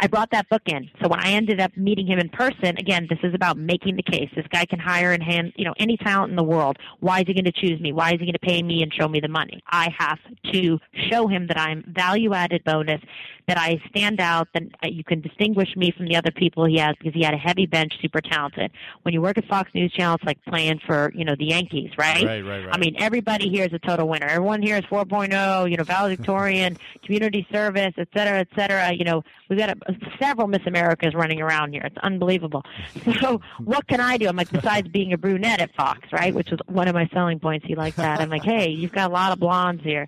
I 0.01 0.07
brought 0.07 0.31
that 0.31 0.49
book 0.49 0.63
in. 0.67 0.89
So 1.03 1.09
when 1.09 1.21
I 1.21 1.33
ended 1.33 1.61
up 1.61 1.77
meeting 1.77 2.07
him 2.07 2.19
in 2.19 2.29
person, 2.29 2.79
again, 2.79 3.07
this 3.11 3.19
is 3.23 3.35
about 3.35 3.59
making 3.59 3.97
the 3.97 4.03
case. 4.03 4.31
This 4.37 4.47
guy 4.51 4.65
can 4.65 4.79
hire 4.79 5.13
and 5.13 5.23
hand, 5.23 5.53
you 5.57 5.65
know, 5.65 5.75
any 5.79 5.97
talent 5.97 6.31
in 6.31 6.37
the 6.37 6.45
world. 6.45 6.79
Why 7.01 7.21
is 7.21 7.25
he 7.27 7.35
going 7.35 7.45
to 7.45 7.53
choose 7.53 7.81
me? 7.81 7.93
Why 7.93 8.11
is 8.11 8.21
he 8.21 8.27
going 8.27 8.33
to 8.33 8.39
pay 8.39 8.63
me 8.63 8.83
and 8.83 8.93
show 8.93 9.09
me 9.09 9.21
the 9.21 9.29
money? 9.29 9.63
I 9.69 9.93
have 9.99 10.19
to 10.53 10.79
show 11.11 11.27
him 11.27 11.49
that 11.49 11.59
I'm 11.59 11.85
value 11.89 12.33
added 12.33 12.63
bonus, 12.65 13.01
that 13.49 13.59
I 13.59 13.81
stand 13.89 14.21
out, 14.21 14.49
that 14.55 14.63
uh, 14.85 14.89
you 14.89 15.03
can 15.03 15.21
distinguish 15.21 15.75
me 15.75 15.91
from 15.97 16.07
the 16.07 16.17
other 16.17 16.31
people 16.31 16.65
he 16.67 16.79
has 16.79 16.95
because 16.99 17.15
he 17.15 17.23
had 17.23 17.35
a 17.35 17.39
heavy 17.39 17.67
bench, 17.67 17.93
super 18.01 18.21
talented. 18.21 18.71
When 19.03 19.15
you 19.15 19.21
work 19.21 19.39
at 19.39 19.47
Fox 19.47 19.71
News 19.75 19.93
Channel, 19.93 20.17
it's 20.17 20.25
like 20.25 20.39
playing 20.45 20.81
for, 20.87 21.11
you 21.15 21.25
know, 21.25 21.35
the 21.37 21.47
Yankees, 21.47 21.91
right? 21.99 22.25
Right, 22.25 22.45
right, 22.45 22.67
right. 22.67 22.75
I 22.75 22.79
mean, 22.79 22.95
everybody 22.99 23.49
here 23.49 23.65
is 23.65 23.73
a 23.73 23.79
total 23.79 24.09
winner. 24.09 24.27
Everyone 24.27 24.63
here 24.63 24.77
is 24.77 24.85
4.0, 24.85 25.71
you 25.71 25.77
know, 25.77 25.85
valedictorian, 25.85 26.77
community 27.05 27.47
service, 27.51 27.95
et 27.97 28.09
cetera, 28.15 28.41
et 28.41 28.49
cetera. 28.55 28.93
You 28.93 29.05
know, 29.05 29.23
we've 29.49 29.59
got 29.59 29.71
a, 29.71 29.88
several 30.21 30.49
Miss 30.49 30.63
Americas 30.67 31.15
running 31.15 31.41
around 31.41 31.73
here. 31.73 31.83
It's 31.85 31.99
unbelievable. 32.03 32.65
So 33.21 33.41
what 33.65 33.87
can 33.89 34.01
I 34.01 34.17
do? 34.17 34.29
I'm 34.29 34.37
like, 34.37 34.51
besides 34.51 34.89
being 34.89 35.13
a 35.13 35.19
brunette 35.19 35.61
at 35.61 35.75
Fox, 35.75 36.01
right, 36.13 36.35
which 36.35 36.51
was 36.51 36.61
one 36.67 36.89
of 36.89 36.95
my 36.95 37.09
selling 37.13 37.39
points. 37.39 37.67
He 37.67 37.75
liked 37.75 37.97
that. 37.97 38.21
I'm 38.21 38.29
like, 38.29 38.45
hey, 38.45 38.69
you've 38.69 38.93
got 38.93 39.11
a 39.11 39.13
lot 39.13 39.33
of 39.33 39.41
blondes 39.41 39.83
here. 39.83 40.07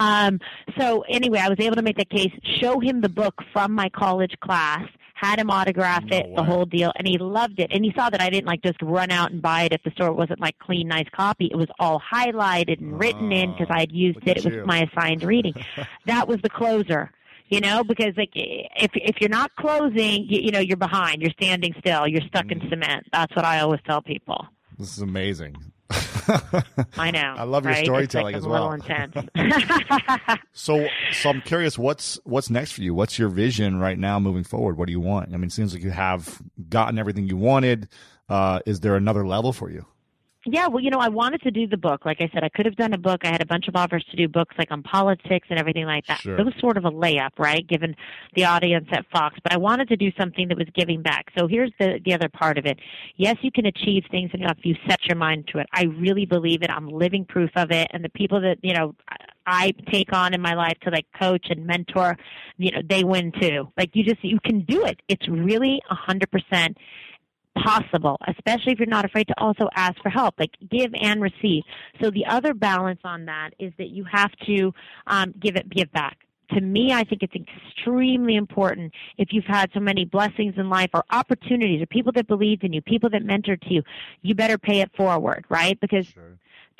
Um, 0.00 0.40
so 0.78 1.02
anyway, 1.08 1.38
I 1.38 1.48
was 1.48 1.58
able 1.60 1.76
to 1.76 1.82
make 1.82 1.96
that 1.96 2.10
case, 2.10 2.32
show 2.42 2.80
him 2.80 3.00
the 3.00 3.08
book 3.08 3.42
from 3.52 3.72
my 3.72 3.88
college 3.88 4.34
class, 4.40 4.88
had 5.14 5.38
him 5.38 5.50
autograph 5.50 6.04
No 6.04 6.16
it, 6.16 6.36
the 6.36 6.44
whole 6.44 6.64
deal, 6.64 6.92
and 6.96 7.06
he 7.06 7.18
loved 7.18 7.58
it. 7.58 7.70
And 7.72 7.84
he 7.84 7.92
saw 7.96 8.08
that 8.08 8.20
I 8.20 8.30
didn't 8.30 8.46
like 8.46 8.62
just 8.62 8.80
run 8.80 9.10
out 9.10 9.32
and 9.32 9.42
buy 9.42 9.62
it 9.64 9.72
at 9.72 9.82
the 9.82 9.90
store. 9.90 10.08
It 10.08 10.14
wasn't 10.14 10.40
like 10.40 10.58
clean, 10.58 10.88
nice 10.88 11.08
copy. 11.12 11.48
It 11.50 11.56
was 11.56 11.68
all 11.78 12.00
highlighted 12.00 12.78
and 12.78 12.98
written 12.98 13.32
in 13.32 13.52
because 13.52 13.66
I 13.68 13.80
had 13.80 13.92
used 13.92 14.20
it. 14.26 14.38
It 14.38 14.44
was 14.44 14.54
you. 14.54 14.64
my 14.64 14.82
assigned 14.82 15.24
reading. 15.24 15.54
that 16.06 16.28
was 16.28 16.40
the 16.42 16.50
closer. 16.50 17.10
You 17.48 17.60
know, 17.60 17.82
because 17.84 18.14
like 18.16 18.30
if 18.34 18.90
if 18.94 19.20
you're 19.20 19.30
not 19.30 19.54
closing, 19.56 20.24
you, 20.28 20.40
you 20.42 20.50
know 20.50 20.58
you're 20.60 20.76
behind. 20.76 21.22
You're 21.22 21.30
standing 21.32 21.74
still. 21.78 22.06
You're 22.06 22.20
stuck 22.28 22.50
in 22.50 22.60
Mm. 22.60 22.70
cement. 22.70 23.06
That's 23.12 23.34
what 23.34 23.44
I 23.44 23.60
always 23.60 23.80
tell 23.86 24.02
people. 24.02 24.46
This 24.78 24.92
is 24.96 25.02
amazing. 25.02 25.56
I 25.90 27.10
know. 27.10 27.34
I 27.38 27.44
love 27.44 27.64
your 27.64 27.74
storytelling 27.76 28.34
it's 28.34 28.44
as 28.44 28.46
well. 28.48 28.68
A 28.74 28.76
little 28.76 28.86
intense. 28.86 29.16
So, 30.52 30.88
so 31.12 31.30
I'm 31.30 31.40
curious, 31.40 31.78
what's 31.78 32.18
what's 32.24 32.50
next 32.50 32.72
for 32.72 32.82
you? 32.82 32.92
What's 32.94 33.18
your 33.18 33.28
vision 33.28 33.78
right 33.78 33.98
now, 33.98 34.18
moving 34.20 34.44
forward? 34.44 34.76
What 34.76 34.86
do 34.86 34.92
you 34.92 35.00
want? 35.00 35.28
I 35.32 35.36
mean, 35.36 35.44
it 35.44 35.52
seems 35.52 35.72
like 35.72 35.82
you 35.82 35.90
have 35.90 36.42
gotten 36.68 36.98
everything 36.98 37.26
you 37.28 37.36
wanted. 37.36 37.88
Uh, 38.28 38.60
is 38.66 38.80
there 38.80 38.96
another 38.96 39.26
level 39.26 39.52
for 39.52 39.70
you? 39.70 39.86
Yeah, 40.50 40.68
well, 40.68 40.82
you 40.82 40.90
know, 40.90 40.98
I 40.98 41.08
wanted 41.08 41.42
to 41.42 41.50
do 41.50 41.66
the 41.66 41.76
book. 41.76 42.06
Like 42.06 42.20
I 42.20 42.30
said, 42.32 42.42
I 42.42 42.48
could 42.48 42.64
have 42.64 42.76
done 42.76 42.94
a 42.94 42.98
book. 42.98 43.20
I 43.24 43.28
had 43.28 43.42
a 43.42 43.46
bunch 43.46 43.68
of 43.68 43.76
offers 43.76 44.04
to 44.10 44.16
do 44.16 44.28
books 44.28 44.54
like 44.58 44.70
on 44.70 44.82
politics 44.82 45.46
and 45.50 45.58
everything 45.58 45.84
like 45.84 46.06
that. 46.06 46.20
Sure. 46.20 46.38
It 46.38 46.44
was 46.44 46.54
sort 46.58 46.76
of 46.76 46.84
a 46.84 46.90
layup, 46.90 47.38
right, 47.38 47.66
given 47.66 47.94
the 48.34 48.44
audience 48.44 48.88
at 48.90 49.04
Fox. 49.10 49.38
But 49.42 49.52
I 49.52 49.58
wanted 49.58 49.88
to 49.88 49.96
do 49.96 50.10
something 50.18 50.48
that 50.48 50.56
was 50.56 50.68
giving 50.74 51.02
back. 51.02 51.26
So 51.36 51.46
here's 51.46 51.72
the 51.78 52.00
the 52.04 52.14
other 52.14 52.28
part 52.28 52.56
of 52.56 52.66
it. 52.66 52.78
Yes, 53.16 53.36
you 53.42 53.52
can 53.52 53.66
achieve 53.66 54.04
things 54.10 54.30
enough 54.32 54.56
if 54.58 54.64
you 54.64 54.76
set 54.88 55.04
your 55.06 55.16
mind 55.16 55.48
to 55.52 55.58
it. 55.58 55.66
I 55.72 55.84
really 55.84 56.24
believe 56.24 56.62
it. 56.62 56.70
I'm 56.70 56.88
living 56.88 57.24
proof 57.24 57.50
of 57.54 57.70
it. 57.70 57.88
And 57.92 58.02
the 58.02 58.08
people 58.08 58.40
that 58.40 58.58
you 58.62 58.74
know 58.74 58.94
I 59.46 59.72
take 59.90 60.12
on 60.12 60.34
in 60.34 60.40
my 60.40 60.54
life 60.54 60.78
to 60.82 60.90
like 60.90 61.06
coach 61.18 61.46
and 61.50 61.66
mentor, 61.66 62.16
you 62.58 62.70
know, 62.70 62.80
they 62.88 63.04
win 63.04 63.32
too. 63.40 63.68
Like 63.76 63.90
you 63.94 64.04
just 64.04 64.22
you 64.22 64.38
can 64.44 64.60
do 64.60 64.84
it. 64.84 65.00
It's 65.08 65.26
really 65.28 65.80
a 65.90 65.94
hundred 65.94 66.30
percent 66.30 66.76
possible, 67.64 68.18
especially 68.26 68.72
if 68.72 68.78
you're 68.78 68.86
not 68.86 69.04
afraid 69.04 69.28
to 69.28 69.34
also 69.38 69.68
ask 69.74 70.00
for 70.02 70.10
help, 70.10 70.34
like 70.38 70.50
give 70.70 70.92
and 71.00 71.20
receive. 71.20 71.62
So 72.02 72.10
the 72.10 72.26
other 72.26 72.54
balance 72.54 73.00
on 73.04 73.26
that 73.26 73.50
is 73.58 73.72
that 73.78 73.88
you 73.88 74.04
have 74.10 74.30
to 74.46 74.72
um, 75.06 75.34
give 75.40 75.56
it, 75.56 75.68
give 75.70 75.90
back. 75.92 76.18
To 76.54 76.60
me, 76.62 76.92
I 76.94 77.04
think 77.04 77.22
it's 77.22 77.34
extremely 77.34 78.36
important 78.36 78.94
if 79.18 79.28
you've 79.32 79.44
had 79.44 79.70
so 79.74 79.80
many 79.80 80.06
blessings 80.06 80.54
in 80.56 80.70
life 80.70 80.88
or 80.94 81.04
opportunities 81.10 81.82
or 81.82 81.86
people 81.86 82.12
that 82.12 82.26
believed 82.26 82.64
in 82.64 82.72
you, 82.72 82.80
people 82.80 83.10
that 83.10 83.22
mentored 83.22 83.60
to 83.68 83.74
you, 83.74 83.82
you 84.22 84.34
better 84.34 84.56
pay 84.56 84.80
it 84.80 84.90
forward, 84.96 85.44
right? 85.50 85.78
Because 85.78 86.06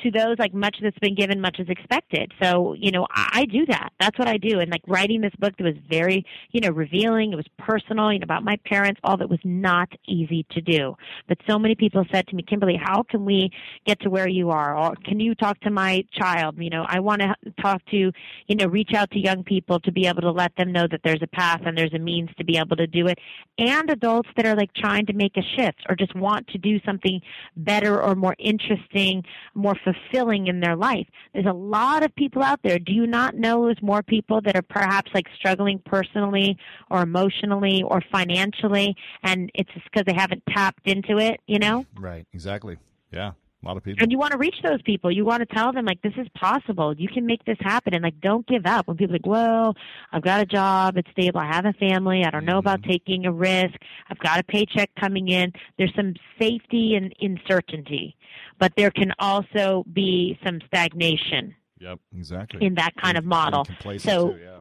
to 0.01 0.11
those 0.11 0.39
like 0.39 0.55
much 0.55 0.77
that's 0.83 0.99
been 1.01 1.15
given 1.15 1.41
much 1.41 1.59
is 1.59 1.69
expected. 1.69 2.33
So 2.43 2.75
you 2.75 2.91
know 2.91 3.07
I, 3.11 3.41
I 3.41 3.45
do 3.45 3.67
that. 3.67 3.93
That's 4.01 4.19
what 4.19 4.29
i 4.29 4.37
do. 4.37 4.61
And 4.61 4.71
like 4.71 4.83
writing 4.87 5.21
this 5.21 5.35
book 5.39 5.55
that 5.59 5.65
was 5.65 5.77
very 5.89 6.25
you 6.51 6.61
know 6.61 6.71
revealing 6.71 7.33
it 7.33 7.37
was 7.37 7.47
personal 7.59 8.13
you 8.13 8.19
know 8.19 8.25
about 8.25 8.45
my 8.45 8.57
parents 8.65 9.01
all 9.05 9.17
that 9.17 9.29
was 9.29 9.41
not 9.45 9.89
easy 10.07 10.47
to 10.51 10.61
do. 10.61 10.97
But 11.29 11.39
so 11.49 11.59
many 11.59 11.75
people 11.75 12.05
said 12.13 12.27
to 12.29 12.37
me 12.37 12.43
kimberly 12.43 12.79
how 12.81 13.03
can 13.03 13.25
we 13.25 13.51
get 13.87 14.01
to 14.01 14.11
where 14.11 14.29
you 14.29 14.51
are? 14.51 14.77
Or 14.77 14.95
can 15.05 15.21
you 15.21 15.35
talk 15.35 15.61
to 15.61 15.71
my 15.71 16.05
child? 16.13 16.57
You 16.59 16.71
know 16.71 16.85
i 16.89 17.01
want 17.01 17.23
to 17.23 17.35
talk 17.61 17.85
to 17.87 18.13
you 18.47 18.57
know 18.57 18.67
reach 18.67 18.93
out 18.95 19.11
to 19.13 19.19
young 19.19 19.45
people 19.45 19.81
to 19.81 19.93
be 19.93 20.07
able 20.07 20.23
to 20.23 20.31
let 20.31 20.55
them 20.57 20.73
know 20.73 20.87
that 20.91 21.01
there's 21.05 21.23
a 21.23 21.27
path 21.27 21.63
and 21.65 21.77
there's 21.77 21.95
a 21.95 21.99
means 21.99 22.31
to 22.39 22.45
be 22.45 22.57
able 22.57 22.77
to 22.77 22.87
do 22.87 23.07
it. 23.07 23.19
And 23.59 23.91
adults 23.91 24.29
that 24.37 24.47
are 24.47 24.55
like 24.55 24.73
trying 24.75 25.07
to 25.07 25.13
make 25.13 25.37
a 25.37 25.43
shift 25.57 25.85
or 25.89 25.97
just 25.97 26.15
want 26.15 26.47
to 26.49 26.59
do 26.59 26.81
something 26.85 27.21
better 27.57 28.01
or 28.03 28.15
more 28.15 28.37
interesting 28.39 29.25
more 29.55 29.77
fulfilling 29.93 30.47
in 30.47 30.61
their 30.61 30.77
life. 30.77 31.07
There's 31.33 31.47
a 31.47 31.53
lot 31.53 32.03
of 32.03 32.15
people 32.15 32.43
out 32.43 32.61
there. 32.63 32.79
Do 32.79 32.93
you 32.93 33.07
not 33.07 33.35
know 33.35 33.65
there's 33.65 33.83
more 33.83 34.03
people 34.03 34.41
that 34.43 34.57
are 34.57 34.63
perhaps 34.63 35.11
like 35.15 35.27
struggling 35.37 35.81
personally 35.85 36.57
or 36.91 37.03
emotionally 37.03 37.83
or 37.83 38.03
financially 38.13 38.97
and 39.23 39.51
it's 39.55 39.73
just 39.73 39.85
because 39.91 40.05
they 40.07 40.15
haven't 40.15 40.43
tapped 40.49 40.87
into 40.87 41.19
it, 41.19 41.41
you 41.47 41.59
know? 41.59 41.87
Right. 41.97 42.27
Exactly. 42.33 42.79
Yeah. 43.13 43.33
A 43.63 43.67
lot 43.67 43.77
of 43.77 43.83
people. 43.83 44.03
And 44.03 44.13
you 44.13 44.19
want 44.19 44.33
to 44.33 44.39
reach 44.39 44.55
those 44.63 44.81
people. 44.83 45.11
You 45.11 45.25
want 45.25 45.41
to 45.41 45.55
tell 45.55 45.73
them 45.73 45.85
like 45.85 46.01
this 46.03 46.13
is 46.17 46.29
possible. 46.37 46.95
You 46.95 47.09
can 47.09 47.27
make 47.27 47.45
this 47.45 47.57
happen 47.61 47.93
and 47.93 48.05
like 48.05 48.21
don't 48.21 48.47
give 48.47 48.67
up. 48.67 48.87
When 48.87 48.97
people 48.97 49.15
are 49.15 49.19
like, 49.19 49.27
Well, 49.27 49.75
I've 50.13 50.23
got 50.23 50.41
a 50.41 50.47
job, 50.47 50.97
it's 50.97 51.11
stable, 51.11 51.41
I 51.41 51.47
have 51.47 51.65
a 51.65 51.73
family, 51.73 52.25
I 52.25 52.31
don't 52.31 52.45
know 52.45 52.59
about 52.59 52.83
mm-hmm. 52.83 52.91
taking 52.91 53.27
a 53.27 53.33
risk, 53.33 53.75
I've 54.11 54.19
got 54.21 54.39
a 54.39 54.45
paycheck 54.45 54.91
coming 54.99 55.29
in. 55.29 55.53
There's 55.77 55.95
some 55.97 56.15
safety 56.39 56.95
and 56.95 57.13
uncertainty. 57.21 58.17
But 58.61 58.73
there 58.77 58.91
can 58.91 59.13
also 59.19 59.85
be 59.93 60.39
some 60.45 60.61
stagnation 60.67 61.55
Yep. 61.81 62.01
Exactly. 62.17 62.65
in 62.65 62.75
that 62.75 62.95
kind 63.01 63.17
of 63.17 63.25
model. 63.25 63.67
So 63.99 64.33
too, 64.33 64.39
yeah. 64.41 64.58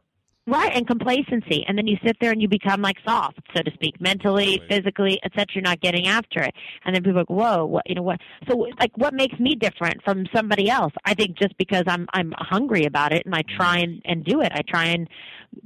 Right, 0.50 0.72
and 0.74 0.88
complacency. 0.88 1.66
And 1.68 1.78
then 1.78 1.88
you 1.88 1.98
sit 2.06 2.16
there 2.22 2.32
and 2.32 2.42
you 2.42 2.48
become 2.48 2.82
like 2.82 2.96
soft, 3.06 3.40
so 3.54 3.62
to 3.62 3.72
speak, 3.74 4.00
mentally, 4.00 4.60
Right. 4.62 4.70
physically, 4.70 5.20
et 5.24 5.32
cetera. 5.34 5.56
You're 5.56 5.62
not 5.64 5.82
getting 5.82 6.08
after 6.08 6.42
it. 6.42 6.54
And 6.86 6.96
then 6.96 7.04
people 7.04 7.18
are 7.18 7.22
like, 7.22 7.30
whoa, 7.30 7.66
what, 7.66 7.84
you 7.88 7.96
know 7.96 8.02
what? 8.02 8.22
So, 8.48 8.56
like, 8.80 8.92
what 8.96 9.14
makes 9.14 9.38
me 9.40 9.56
different 9.56 10.02
from 10.04 10.26
somebody 10.34 10.70
else? 10.70 10.94
I 11.04 11.14
think 11.16 11.38
just 11.38 11.58
because 11.58 11.84
I'm, 11.88 12.08
I'm 12.14 12.34
hungry 12.38 12.86
about 12.86 13.12
it 13.12 13.26
and 13.26 13.36
I 13.36 13.44
try 13.58 13.80
and, 13.80 14.02
and 14.06 14.24
do 14.24 14.40
it. 14.40 14.54
I 14.56 14.62
try 14.62 14.86
and 14.86 15.10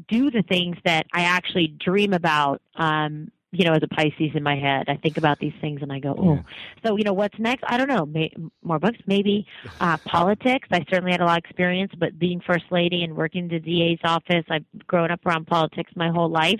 do 0.08 0.32
the 0.32 0.42
things 0.50 0.78
that 0.84 1.06
I 1.14 1.22
actually 1.22 1.76
dream 1.80 2.14
about, 2.14 2.62
um, 2.76 3.30
you 3.52 3.66
know, 3.66 3.74
as 3.74 3.84
a 3.84 3.88
Pisces 3.88 4.32
in 4.34 4.44
my 4.44 4.56
head. 4.56 4.86
I 4.88 4.96
think 4.96 5.18
about 5.18 5.40
these 5.40 5.54
things 5.60 5.82
and 5.82 5.92
I 5.92 6.00
go, 6.00 6.16
oh. 6.18 6.36
Yeah. 6.36 6.42
So, 6.86 6.98
you 6.98 7.04
know, 7.04 7.14
what's 7.14 7.38
next? 7.38 7.64
I 7.68 7.78
don't 7.78 7.90
know. 7.90 8.06
May, 8.06 8.34
more 8.64 8.80
books, 8.80 9.00
maybe 9.08 9.46
uh, 9.82 9.98
politics. 10.06 10.70
I 10.72 10.86
certainly 10.90 11.12
had 11.12 11.20
a 11.20 11.26
lot 11.26 11.40
of 11.40 11.44
experience, 11.44 11.92
but 11.98 12.18
being 12.18 12.40
first 12.40 12.66
lady 12.72 13.04
and 13.04 13.16
working 13.16 13.44
in 13.44 13.48
the 13.50 13.60
DA's 13.60 14.00
office, 14.06 14.46
I've 14.50 14.66
grown 14.88 15.12
up 15.12 15.26
around 15.26 15.48
politics 15.48 15.92
my 15.96 16.10
whole 16.10 16.30
life. 16.30 16.60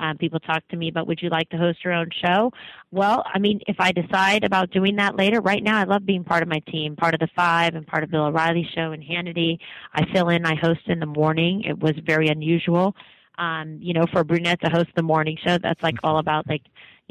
Um, 0.00 0.18
people 0.18 0.40
talk 0.40 0.66
to 0.68 0.76
me 0.76 0.88
about, 0.88 1.06
would 1.06 1.22
you 1.22 1.28
like 1.28 1.48
to 1.50 1.56
host 1.56 1.84
your 1.84 1.92
own 1.92 2.08
show? 2.24 2.50
Well, 2.90 3.22
I 3.32 3.38
mean, 3.38 3.60
if 3.68 3.76
I 3.78 3.92
decide 3.92 4.42
about 4.42 4.72
doing 4.72 4.96
that 4.96 5.14
later, 5.14 5.40
right 5.40 5.62
now 5.62 5.78
I 5.78 5.84
love 5.84 6.04
being 6.04 6.24
part 6.24 6.42
of 6.42 6.48
my 6.48 6.58
team, 6.70 6.96
part 6.96 7.14
of 7.14 7.20
the 7.20 7.28
Five 7.36 7.76
and 7.76 7.86
part 7.86 8.02
of 8.02 8.10
Bill 8.10 8.24
O'Reilly 8.24 8.68
show 8.74 8.90
and 8.90 9.02
Hannity. 9.02 9.58
I 9.94 10.04
fill 10.12 10.28
in, 10.28 10.44
I 10.44 10.56
host 10.56 10.80
in 10.86 10.98
the 10.98 11.06
morning. 11.06 11.62
It 11.62 11.78
was 11.78 11.92
very 12.04 12.28
unusual 12.28 12.96
um, 13.38 13.78
you 13.80 13.92
know, 13.92 14.06
for 14.12 14.24
brunette 14.24 14.60
to 14.62 14.70
host 14.70 14.90
the 14.94 15.02
morning 15.02 15.38
show, 15.44 15.58
that's 15.58 15.82
like 15.82 15.96
all 16.02 16.18
about 16.18 16.46
like, 16.48 16.62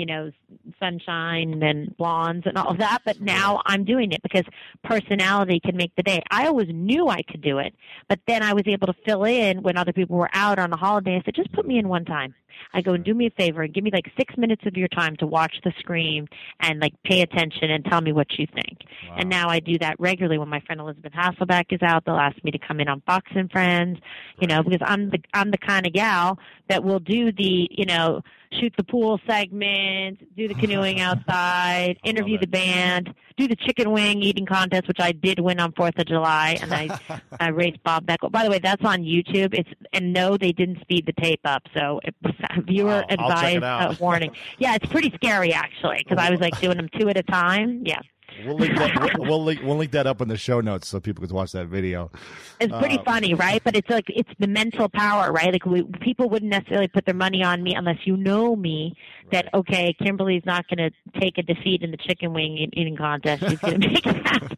you 0.01 0.07
know, 0.07 0.31
sunshine 0.79 1.61
and 1.61 1.95
blondes 1.95 2.47
and 2.47 2.57
all 2.57 2.71
of 2.71 2.79
that. 2.79 3.03
But 3.05 3.21
now 3.21 3.61
I'm 3.67 3.85
doing 3.85 4.11
it 4.11 4.23
because 4.23 4.45
personality 4.83 5.59
can 5.63 5.77
make 5.77 5.95
the 5.95 6.01
day. 6.01 6.23
I 6.31 6.47
always 6.47 6.69
knew 6.69 7.07
I 7.07 7.21
could 7.21 7.43
do 7.43 7.59
it, 7.59 7.75
but 8.09 8.19
then 8.25 8.41
I 8.41 8.53
was 8.53 8.63
able 8.65 8.87
to 8.87 8.95
fill 9.05 9.25
in 9.25 9.61
when 9.61 9.77
other 9.77 9.93
people 9.93 10.17
were 10.17 10.31
out 10.33 10.57
on 10.57 10.73
a 10.73 10.77
holiday. 10.77 11.17
I 11.17 11.21
said, 11.23 11.35
just 11.35 11.53
put 11.53 11.67
me 11.67 11.77
in 11.77 11.87
one 11.87 12.03
time. 12.03 12.33
I 12.73 12.81
go 12.81 12.93
and 12.93 13.03
do 13.03 13.13
me 13.13 13.27
a 13.27 13.31
favor 13.31 13.61
and 13.61 13.73
give 13.73 13.83
me 13.83 13.91
like 13.91 14.11
six 14.17 14.35
minutes 14.37 14.63
of 14.65 14.75
your 14.75 14.87
time 14.87 15.15
to 15.17 15.27
watch 15.27 15.53
the 15.63 15.71
screen 15.79 16.27
and 16.59 16.79
like 16.79 16.93
pay 17.03 17.21
attention 17.21 17.69
and 17.71 17.83
tell 17.85 18.01
me 18.01 18.11
what 18.11 18.27
you 18.37 18.47
think. 18.53 18.79
And 19.17 19.29
now 19.29 19.49
I 19.49 19.59
do 19.59 19.77
that 19.79 19.99
regularly 19.99 20.37
when 20.37 20.49
my 20.49 20.61
friend 20.61 20.81
Elisabeth 20.81 21.13
Hasselbeck 21.13 21.65
is 21.71 21.81
out. 21.81 22.05
They'll 22.05 22.17
ask 22.17 22.41
me 22.43 22.51
to 22.51 22.59
come 22.59 22.79
in 22.79 22.87
on 22.87 23.01
Fox 23.01 23.29
and 23.35 23.51
Friends, 23.51 23.99
you 24.39 24.47
know, 24.47 24.63
because 24.63 24.81
I'm 24.83 25.09
the 25.09 25.19
I'm 25.33 25.51
the 25.51 25.57
kind 25.57 25.85
of 25.85 25.93
gal 25.93 26.39
that 26.69 26.83
will 26.83 26.99
do 26.99 27.31
the 27.31 27.67
you 27.71 27.85
know 27.85 28.21
shoot 28.59 28.73
the 28.77 28.83
pool 28.83 29.19
segment, 29.27 30.19
do 30.35 30.47
the 30.47 30.53
canoeing 30.53 30.99
outside, 31.01 31.97
interview 32.03 32.37
the 32.37 32.47
band, 32.47 33.13
do 33.37 33.47
the 33.47 33.55
chicken 33.55 33.91
wing 33.91 34.21
eating 34.21 34.45
contest, 34.45 34.87
which 34.87 34.99
I 34.99 35.11
did 35.11 35.39
win 35.39 35.59
on 35.59 35.71
Fourth 35.73 35.97
of 35.97 36.05
July, 36.05 36.57
and 36.61 36.73
I 36.73 36.99
I 37.39 37.49
raced 37.49 37.83
Bob 37.83 38.05
Beckel. 38.05 38.31
By 38.31 38.43
the 38.43 38.49
way, 38.49 38.59
that's 38.59 38.83
on 38.83 39.03
YouTube. 39.03 39.53
It's 39.53 39.69
and 39.93 40.13
no, 40.13 40.37
they 40.37 40.51
didn't 40.51 40.81
speed 40.81 41.05
the 41.05 41.13
tape 41.13 41.41
up, 41.45 41.63
so 41.73 41.99
it, 42.03 42.15
viewer 42.65 42.89
Wow, 42.89 43.05
I'll 43.09 43.29
check 43.41 43.53
it 43.53 43.57
advised 43.57 43.63
uh, 43.63 43.95
warning. 43.99 44.31
Yeah, 44.59 44.75
it's 44.75 44.87
pretty 44.87 45.11
scary 45.15 45.53
actually 45.53 45.97
because 46.07 46.17
I 46.17 46.29
was 46.29 46.39
like 46.39 46.59
doing 46.59 46.77
them 46.77 46.89
two 46.99 47.09
at 47.09 47.17
a 47.17 47.23
time. 47.23 47.83
Yeah. 47.85 48.01
We'll 48.45 48.55
link 48.57 48.75
that. 48.77 49.15
We'll, 49.17 49.27
we'll 49.29 49.43
link. 49.43 49.61
We'll 49.63 49.77
link 49.77 49.91
that 49.91 50.07
up 50.07 50.21
in 50.21 50.27
the 50.27 50.37
show 50.37 50.61
notes 50.61 50.87
so 50.87 50.99
people 50.99 51.25
can 51.25 51.35
watch 51.35 51.51
that 51.51 51.67
video. 51.67 52.11
It's 52.59 52.73
pretty 52.79 52.97
Uh, 52.99 53.03
funny, 53.03 53.33
right? 53.33 53.61
But 53.63 53.75
it's 53.75 53.89
like 53.89 54.05
it's 54.07 54.29
the 54.39 54.47
mental 54.47 54.89
power, 54.89 55.31
right? 55.31 55.51
Like 55.51 55.65
we, 55.65 55.83
people 56.01 56.29
wouldn't 56.29 56.49
necessarily 56.51 56.87
put 56.87 57.05
their 57.05 57.15
money 57.15 57.43
on 57.43 57.61
me 57.63 57.75
unless 57.75 57.97
you 58.05 58.17
know 58.17 58.55
me 58.55 58.95
that 59.31 59.49
okay, 59.53 59.93
Kimberly's 60.01 60.43
not 60.45 60.65
going 60.67 60.91
to 60.91 61.19
take 61.19 61.37
a 61.37 61.43
defeat 61.43 61.81
in 61.83 61.91
the 61.91 61.97
chicken 61.97 62.33
wing 62.33 62.57
eating 62.73 62.95
contest. 62.97 63.43
She's 63.47 63.59
going 63.59 63.81
to 63.81 63.87
make 63.87 64.05
it 64.05 64.27
happen. 64.27 64.57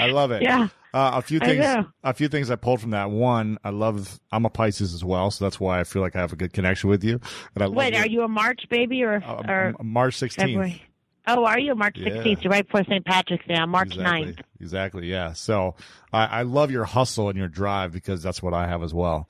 I 0.00 0.06
love 0.06 0.30
it. 0.30 0.42
Yeah. 0.42 0.68
Uh, 0.92 1.12
a 1.14 1.22
few 1.22 1.40
things. 1.40 1.64
A 2.04 2.14
few 2.14 2.28
things 2.28 2.50
I 2.52 2.56
pulled 2.56 2.80
from 2.80 2.90
that. 2.90 3.10
One, 3.10 3.58
I 3.64 3.70
love. 3.70 4.20
I'm 4.30 4.44
a 4.46 4.50
Pisces 4.50 4.94
as 4.94 5.04
well, 5.04 5.30
so 5.32 5.44
that's 5.44 5.58
why 5.58 5.80
I 5.80 5.84
feel 5.84 6.02
like 6.02 6.14
I 6.14 6.20
have 6.20 6.32
a 6.32 6.36
good 6.36 6.52
connection 6.52 6.88
with 6.88 7.02
you. 7.02 7.20
And 7.54 7.62
I 7.64 7.66
love 7.66 7.74
Wait, 7.74 7.94
your- 7.94 8.02
are 8.02 8.06
you 8.06 8.22
a 8.22 8.28
March 8.28 8.62
baby 8.70 9.02
or 9.02 9.22
uh, 9.24 9.42
or 9.48 9.74
March 9.82 10.16
16th. 10.16 10.34
February? 10.36 10.82
Oh, 11.26 11.44
are 11.44 11.58
you 11.58 11.74
March 11.74 11.96
Yeah. 11.96 12.10
16th? 12.10 12.42
You're 12.44 12.50
right 12.50 12.66
before 12.66 12.84
St. 12.84 13.04
Patrick's 13.04 13.46
Day 13.46 13.54
on 13.54 13.70
March 13.70 13.94
exactly. 13.96 14.32
9th. 14.34 14.40
Exactly. 14.60 15.10
Yeah. 15.10 15.32
So 15.32 15.74
I, 16.12 16.26
I 16.26 16.42
love 16.42 16.70
your 16.70 16.84
hustle 16.84 17.28
and 17.28 17.38
your 17.38 17.48
drive 17.48 17.92
because 17.92 18.22
that's 18.22 18.42
what 18.42 18.52
I 18.52 18.66
have 18.66 18.82
as 18.82 18.92
well. 18.92 19.28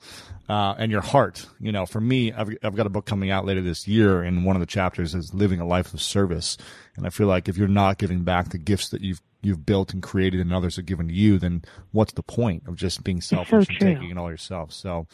Uh, 0.49 0.75
and 0.77 0.91
your 0.91 1.01
heart, 1.01 1.47
you 1.59 1.71
know, 1.71 1.85
for 1.85 2.01
me, 2.01 2.31
I've, 2.33 2.49
I've 2.63 2.75
got 2.75 2.85
a 2.85 2.89
book 2.89 3.05
coming 3.05 3.31
out 3.31 3.45
later 3.45 3.61
this 3.61 3.87
year 3.87 4.21
and 4.21 4.45
one 4.45 4.55
of 4.55 4.59
the 4.59 4.65
chapters 4.65 5.15
is 5.15 5.33
living 5.33 5.59
a 5.59 5.65
life 5.65 5.93
of 5.93 6.01
service. 6.01 6.57
And 6.97 7.07
I 7.07 7.09
feel 7.09 7.27
like 7.27 7.47
if 7.47 7.57
you're 7.57 7.67
not 7.67 7.97
giving 7.97 8.23
back 8.23 8.49
the 8.49 8.57
gifts 8.57 8.89
that 8.89 9.01
you've, 9.01 9.21
you've 9.41 9.65
built 9.65 9.93
and 9.93 10.03
created 10.03 10.39
and 10.41 10.53
others 10.53 10.75
have 10.75 10.85
given 10.85 11.07
to 11.07 11.13
you, 11.13 11.39
then 11.39 11.63
what's 11.91 12.13
the 12.13 12.23
point 12.23 12.63
of 12.67 12.75
just 12.75 13.03
being 13.03 13.21
selfish 13.21 13.67
and 13.69 13.79
taking 13.79 14.09
it 14.09 14.17
all 14.17 14.29
yourself? 14.29 14.73
So, 14.73 15.07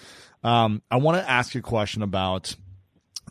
um, 0.44 0.82
I 0.90 0.98
want 0.98 1.18
to 1.18 1.30
ask 1.30 1.54
you 1.54 1.60
a 1.60 1.62
question 1.62 2.02
about, 2.02 2.56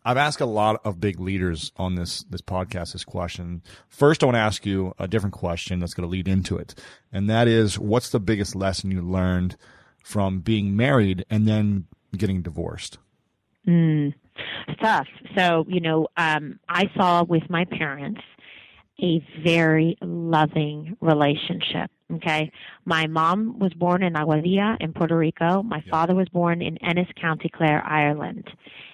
I've 0.05 0.17
asked 0.17 0.41
a 0.41 0.47
lot 0.47 0.81
of 0.85 1.01
big 1.01 1.21
leaders 1.21 1.73
on 1.77 1.95
this 1.95 2.25
this 2.25 2.41
podcast 2.41 2.93
this 2.93 3.05
question. 3.05 3.63
First, 3.89 4.23
I 4.23 4.27
want 4.27 4.37
to 4.37 4.41
ask 4.41 4.65
you 4.65 4.95
a 4.99 5.07
different 5.07 5.35
question 5.35 5.81
that's 5.81 5.95
going 5.95 6.09
to 6.09 6.11
lead 6.11 6.29
into 6.29 6.57
it, 6.57 6.75
and 7.13 7.29
that 7.29 7.49
is, 7.49 7.79
what's 7.79 8.11
the 8.11 8.21
biggest 8.21 8.55
lesson 8.55 8.91
you 8.91 9.03
learned 9.03 9.57
from 10.03 10.41
being 10.41 10.75
married 10.75 11.25
and 11.29 11.47
then 11.47 11.87
getting 12.17 12.43
divorced? 12.43 12.99
Mm, 13.67 14.15
tough. 14.81 15.07
So 15.37 15.67
you 15.69 15.81
know, 15.81 16.09
um, 16.17 16.59
I 16.69 16.91
saw 16.97 17.23
with 17.23 17.49
my 17.51 17.67
parents 17.67 18.21
a 19.03 19.25
very 19.43 19.97
loving 20.03 20.97
relationship. 21.01 21.91
Okay. 22.15 22.51
My 22.85 23.07
mom 23.07 23.59
was 23.59 23.73
born 23.75 24.03
in 24.03 24.15
Aguadilla 24.15 24.77
in 24.81 24.93
Puerto 24.93 25.17
Rico. 25.17 25.63
My 25.63 25.83
yeah. 25.85 25.91
father 25.91 26.15
was 26.15 26.29
born 26.29 26.61
in 26.61 26.77
Ennis 26.79 27.09
County 27.21 27.49
Clare, 27.49 27.83
Ireland. 27.85 28.51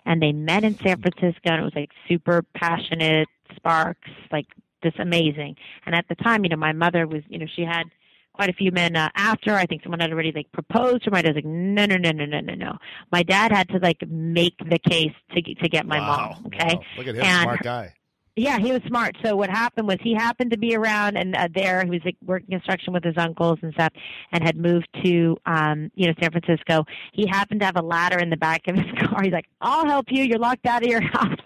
And 0.06 0.22
they 0.22 0.32
met 0.32 0.64
in 0.64 0.78
San 0.78 1.02
Francisco 1.02 1.40
and 1.44 1.60
it 1.60 1.64
was 1.64 1.74
like 1.74 1.90
super 2.08 2.42
passionate 2.54 3.28
sparks, 3.54 4.08
like 4.32 4.46
just 4.82 4.98
amazing. 4.98 5.56
And 5.84 5.94
at 5.94 6.06
the 6.08 6.14
time, 6.14 6.44
you 6.44 6.50
know, 6.50 6.56
my 6.56 6.72
mother 6.72 7.06
was, 7.06 7.22
you 7.28 7.38
know, 7.38 7.46
she 7.54 7.62
had 7.62 7.84
quite 8.32 8.48
a 8.48 8.52
few 8.52 8.70
men 8.70 8.96
uh, 8.96 9.10
after. 9.14 9.54
I 9.54 9.66
think 9.66 9.82
someone 9.82 10.00
had 10.00 10.12
already 10.12 10.32
like 10.32 10.50
proposed 10.52 11.04
to 11.04 11.10
her. 11.10 11.10
my 11.10 11.22
dad. 11.22 11.34
Was 11.34 11.36
like, 11.36 11.44
no, 11.44 11.86
no, 11.86 11.96
no, 11.96 12.12
no, 12.12 12.24
no, 12.24 12.40
no, 12.40 12.54
no. 12.54 12.78
My 13.10 13.22
dad 13.22 13.52
had 13.52 13.68
to 13.70 13.78
like 13.78 14.06
make 14.08 14.56
the 14.58 14.78
case 14.78 15.12
to 15.32 15.42
to 15.42 15.68
get 15.68 15.86
my 15.86 15.98
wow. 15.98 16.34
mom. 16.34 16.46
Okay, 16.46 16.74
wow. 16.74 16.82
look 16.96 17.06
at 17.08 17.14
him, 17.16 17.24
and 17.24 17.42
smart 17.42 17.62
guy. 17.62 17.94
Yeah, 18.38 18.58
he 18.58 18.70
was 18.70 18.82
smart. 18.86 19.16
So 19.24 19.34
what 19.34 19.48
happened 19.48 19.88
was 19.88 19.96
he 20.02 20.12
happened 20.12 20.50
to 20.50 20.58
be 20.58 20.76
around 20.76 21.16
and 21.16 21.34
uh, 21.34 21.48
there. 21.54 21.82
He 21.84 21.90
was 21.90 22.02
like, 22.04 22.16
working 22.22 22.50
construction 22.50 22.92
with 22.92 23.02
his 23.02 23.14
uncles 23.16 23.58
and 23.62 23.72
stuff, 23.72 23.94
and 24.30 24.44
had 24.44 24.58
moved 24.58 24.88
to 25.04 25.38
um, 25.46 25.90
you 25.94 26.06
know 26.06 26.12
San 26.20 26.30
Francisco. 26.32 26.84
He 27.14 27.26
happened 27.26 27.60
to 27.60 27.66
have 27.66 27.76
a 27.76 27.82
ladder 27.82 28.18
in 28.18 28.28
the 28.28 28.36
back 28.36 28.68
of 28.68 28.76
his 28.76 28.84
car. 28.98 29.22
He's 29.22 29.32
like, 29.32 29.46
"I'll 29.62 29.86
help 29.86 30.06
you. 30.10 30.22
You're 30.22 30.38
locked 30.38 30.66
out 30.66 30.82
of 30.82 30.88
your 30.90 31.00
house." 31.00 31.38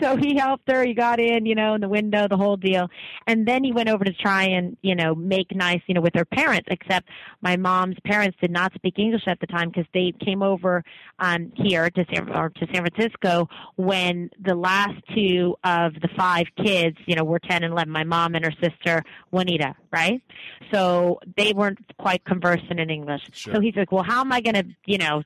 So 0.00 0.16
he 0.16 0.36
helped 0.36 0.70
her. 0.70 0.84
He 0.84 0.94
got 0.94 1.20
in, 1.20 1.46
you 1.46 1.54
know, 1.54 1.74
in 1.74 1.80
the 1.80 1.88
window, 1.88 2.28
the 2.28 2.36
whole 2.36 2.56
deal. 2.56 2.88
And 3.26 3.46
then 3.46 3.64
he 3.64 3.72
went 3.72 3.88
over 3.88 4.04
to 4.04 4.12
try 4.12 4.44
and 4.44 4.76
you 4.82 4.94
know 4.94 5.14
make 5.14 5.54
nice, 5.54 5.80
you 5.86 5.94
know, 5.94 6.00
with 6.00 6.14
her 6.14 6.24
parents. 6.24 6.68
Except 6.70 7.08
my 7.40 7.56
mom's 7.56 7.96
parents 8.04 8.36
did 8.40 8.50
not 8.50 8.72
speak 8.74 8.98
English 8.98 9.22
at 9.26 9.40
the 9.40 9.46
time 9.46 9.68
because 9.68 9.86
they 9.92 10.12
came 10.24 10.42
over 10.42 10.84
um, 11.18 11.52
here 11.56 11.90
to 11.90 12.04
San 12.12 12.28
or 12.30 12.50
to 12.50 12.66
San 12.72 12.86
Francisco 12.86 13.48
when 13.76 14.30
the 14.40 14.54
last 14.54 14.94
two 15.14 15.56
of 15.64 15.94
the 15.94 16.08
five 16.16 16.46
kids, 16.62 16.96
you 17.06 17.14
know, 17.14 17.24
were 17.24 17.38
10 17.38 17.64
and 17.64 17.72
11, 17.72 17.92
my 17.92 18.04
mom 18.04 18.34
and 18.34 18.44
her 18.44 18.52
sister, 18.62 19.02
Juanita, 19.30 19.74
right? 19.92 20.22
So 20.72 21.20
they 21.36 21.52
weren't 21.52 21.78
quite 21.98 22.24
conversant 22.24 22.78
in 22.78 22.90
English. 22.90 23.22
Sure. 23.32 23.54
So 23.54 23.60
he's 23.60 23.76
like, 23.76 23.92
well, 23.92 24.04
how 24.04 24.20
am 24.20 24.32
I 24.32 24.40
going 24.40 24.54
to, 24.54 24.64
you 24.86 24.98
know, 24.98 25.22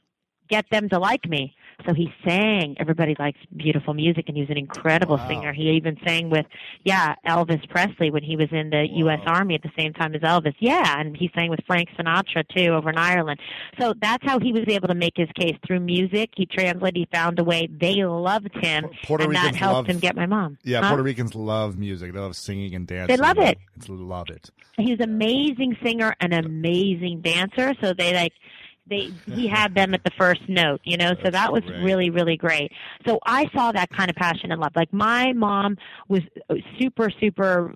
get 0.48 0.66
them 0.70 0.88
to 0.90 0.98
like 0.98 1.28
me? 1.28 1.54
So 1.86 1.94
he 1.94 2.12
sang. 2.26 2.76
Everybody 2.78 3.14
likes 3.18 3.38
beautiful 3.56 3.94
music, 3.94 4.24
and 4.28 4.36
he 4.36 4.42
was 4.42 4.50
an 4.50 4.58
incredible 4.58 5.16
wow. 5.16 5.28
singer. 5.28 5.52
He 5.52 5.70
even 5.70 5.98
sang 6.06 6.30
with, 6.30 6.46
yeah, 6.84 7.14
Elvis 7.26 7.68
Presley 7.68 8.10
when 8.10 8.22
he 8.22 8.36
was 8.36 8.48
in 8.50 8.70
the. 8.70 8.84
U.S. 8.94 9.20
Army 9.26 9.54
at 9.54 9.62
the 9.62 9.70
same 9.76 9.92
time 9.92 10.14
as 10.14 10.22
Elvis. 10.22 10.54
Yeah, 10.58 11.00
and 11.00 11.16
he 11.16 11.30
sang 11.34 11.50
with 11.50 11.60
Frank 11.66 11.88
Sinatra 11.98 12.44
too 12.54 12.72
over 12.72 12.90
in 12.90 12.96
Ireland. 12.96 13.40
So 13.78 13.94
that's 14.00 14.24
how 14.24 14.38
he 14.38 14.52
was 14.52 14.64
able 14.68 14.88
to 14.88 14.94
make 14.94 15.14
his 15.16 15.28
case 15.38 15.56
through 15.66 15.80
music. 15.80 16.30
He 16.36 16.46
translated. 16.46 16.96
He 16.96 17.08
found 17.12 17.38
a 17.38 17.44
way. 17.44 17.68
They 17.70 18.04
loved 18.04 18.54
him, 18.54 18.86
Puerto 19.04 19.24
and 19.24 19.30
Ricans 19.30 19.52
that 19.52 19.56
helped 19.56 19.74
love, 19.74 19.86
him 19.86 19.98
get 19.98 20.16
my 20.16 20.26
mom. 20.26 20.58
Yeah, 20.62 20.80
huh? 20.80 20.88
Puerto 20.90 21.02
Ricans 21.02 21.34
love 21.34 21.78
music. 21.78 22.12
They 22.12 22.18
love 22.18 22.36
singing 22.36 22.74
and 22.74 22.86
dancing. 22.86 23.16
They 23.16 23.20
love 23.20 23.38
it. 23.38 23.58
They 23.76 23.92
love 23.92 24.30
it. 24.30 24.50
He's 24.76 25.00
an 25.00 25.10
amazing 25.10 25.76
singer, 25.84 26.14
and 26.20 26.32
an 26.32 26.44
amazing 26.44 27.20
dancer. 27.22 27.74
So 27.80 27.92
they 27.92 28.14
like 28.14 28.32
they 28.88 29.12
he 29.26 29.46
had 29.58 29.74
them 29.74 29.94
at 29.94 30.04
the 30.04 30.10
first 30.18 30.42
note 30.48 30.80
you 30.84 30.96
know 30.96 31.14
so 31.24 31.30
that 31.30 31.52
was 31.52 31.62
really 31.82 32.10
really 32.10 32.36
great. 32.36 32.72
So 33.06 33.18
i 33.24 33.48
saw 33.54 33.72
that 33.72 33.90
kind 33.90 34.10
of 34.10 34.16
passion 34.16 34.52
and 34.52 34.60
love. 34.60 34.72
Like 34.74 34.92
my 34.92 35.32
mom 35.32 35.76
was 36.08 36.22
uh, 36.50 36.54
super 36.78 37.10
super 37.20 37.74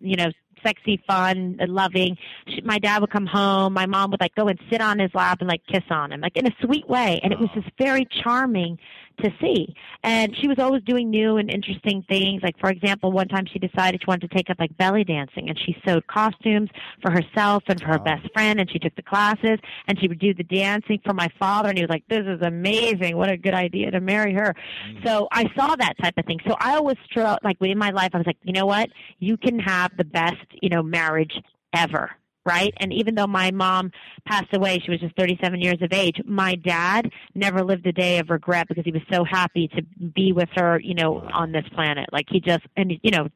you 0.00 0.16
know 0.16 0.30
sexy 0.64 1.00
fun 1.06 1.56
and 1.60 1.74
loving. 1.74 2.16
She, 2.48 2.60
my 2.62 2.78
dad 2.78 3.00
would 3.00 3.10
come 3.10 3.26
home 3.26 3.72
my 3.72 3.86
mom 3.86 4.10
would 4.10 4.20
like 4.20 4.34
go 4.34 4.48
and 4.48 4.58
sit 4.70 4.80
on 4.80 4.98
his 4.98 5.10
lap 5.14 5.38
and 5.40 5.48
like 5.48 5.62
kiss 5.66 5.84
on 5.90 6.12
him 6.12 6.20
like 6.20 6.36
in 6.36 6.46
a 6.46 6.54
sweet 6.62 6.88
way. 6.88 7.20
And 7.22 7.32
it 7.32 7.38
was 7.38 7.50
just 7.54 7.68
very 7.78 8.06
charming 8.22 8.78
to 9.18 9.30
see. 9.40 9.74
And 10.02 10.36
she 10.36 10.48
was 10.48 10.58
always 10.58 10.82
doing 10.82 11.10
new 11.10 11.36
and 11.36 11.50
interesting 11.50 12.04
things. 12.08 12.42
Like, 12.42 12.58
for 12.58 12.70
example, 12.70 13.12
one 13.12 13.28
time 13.28 13.46
she 13.46 13.58
decided 13.58 14.00
she 14.00 14.06
wanted 14.06 14.30
to 14.30 14.36
take 14.36 14.50
up 14.50 14.58
like 14.58 14.76
belly 14.76 15.04
dancing 15.04 15.48
and 15.48 15.58
she 15.58 15.76
sewed 15.86 16.06
costumes 16.06 16.70
for 17.02 17.10
herself 17.10 17.62
and 17.68 17.80
for 17.80 17.88
her 17.88 17.98
best 17.98 18.30
friend 18.32 18.60
and 18.60 18.70
she 18.70 18.78
took 18.78 18.94
the 18.96 19.02
classes 19.02 19.58
and 19.88 19.98
she 20.00 20.08
would 20.08 20.18
do 20.18 20.34
the 20.34 20.44
dancing 20.44 21.00
for 21.04 21.14
my 21.14 21.28
father 21.38 21.68
and 21.68 21.78
he 21.78 21.84
was 21.84 21.90
like, 21.90 22.04
this 22.08 22.24
is 22.26 22.40
amazing. 22.42 23.16
What 23.16 23.30
a 23.30 23.36
good 23.36 23.54
idea 23.54 23.90
to 23.90 24.00
marry 24.00 24.34
her. 24.34 24.54
Mm. 24.88 25.06
So 25.06 25.28
I 25.32 25.44
saw 25.56 25.76
that 25.76 25.94
type 26.00 26.14
of 26.16 26.24
thing. 26.26 26.38
So 26.46 26.56
I 26.60 26.74
always 26.74 26.96
struck, 27.04 27.40
like 27.42 27.56
in 27.60 27.78
my 27.78 27.90
life, 27.90 28.10
I 28.14 28.18
was 28.18 28.26
like, 28.26 28.38
you 28.42 28.52
know 28.52 28.66
what? 28.66 28.88
You 29.18 29.36
can 29.36 29.58
have 29.58 29.96
the 29.96 30.04
best, 30.04 30.46
you 30.62 30.68
know, 30.68 30.82
marriage 30.82 31.32
ever 31.74 32.10
right? 32.46 32.72
And 32.78 32.92
even 32.92 33.14
though 33.14 33.26
my 33.26 33.50
mom 33.50 33.90
passed 34.26 34.54
away, 34.54 34.78
she 34.78 34.90
was 34.90 35.00
just 35.00 35.16
37 35.16 35.60
years 35.60 35.82
of 35.82 35.92
age. 35.92 36.16
My 36.24 36.54
dad 36.54 37.10
never 37.34 37.62
lived 37.62 37.86
a 37.86 37.92
day 37.92 38.18
of 38.18 38.30
regret 38.30 38.68
because 38.68 38.84
he 38.84 38.92
was 38.92 39.02
so 39.12 39.24
happy 39.24 39.68
to 39.68 39.82
be 39.82 40.32
with 40.32 40.48
her, 40.54 40.80
you 40.80 40.94
know, 40.94 41.28
on 41.32 41.52
this 41.52 41.64
planet. 41.74 42.08
Like 42.12 42.26
he 42.30 42.40
just, 42.40 42.64
and 42.76 42.92
you 43.02 43.10
know, 43.10 43.28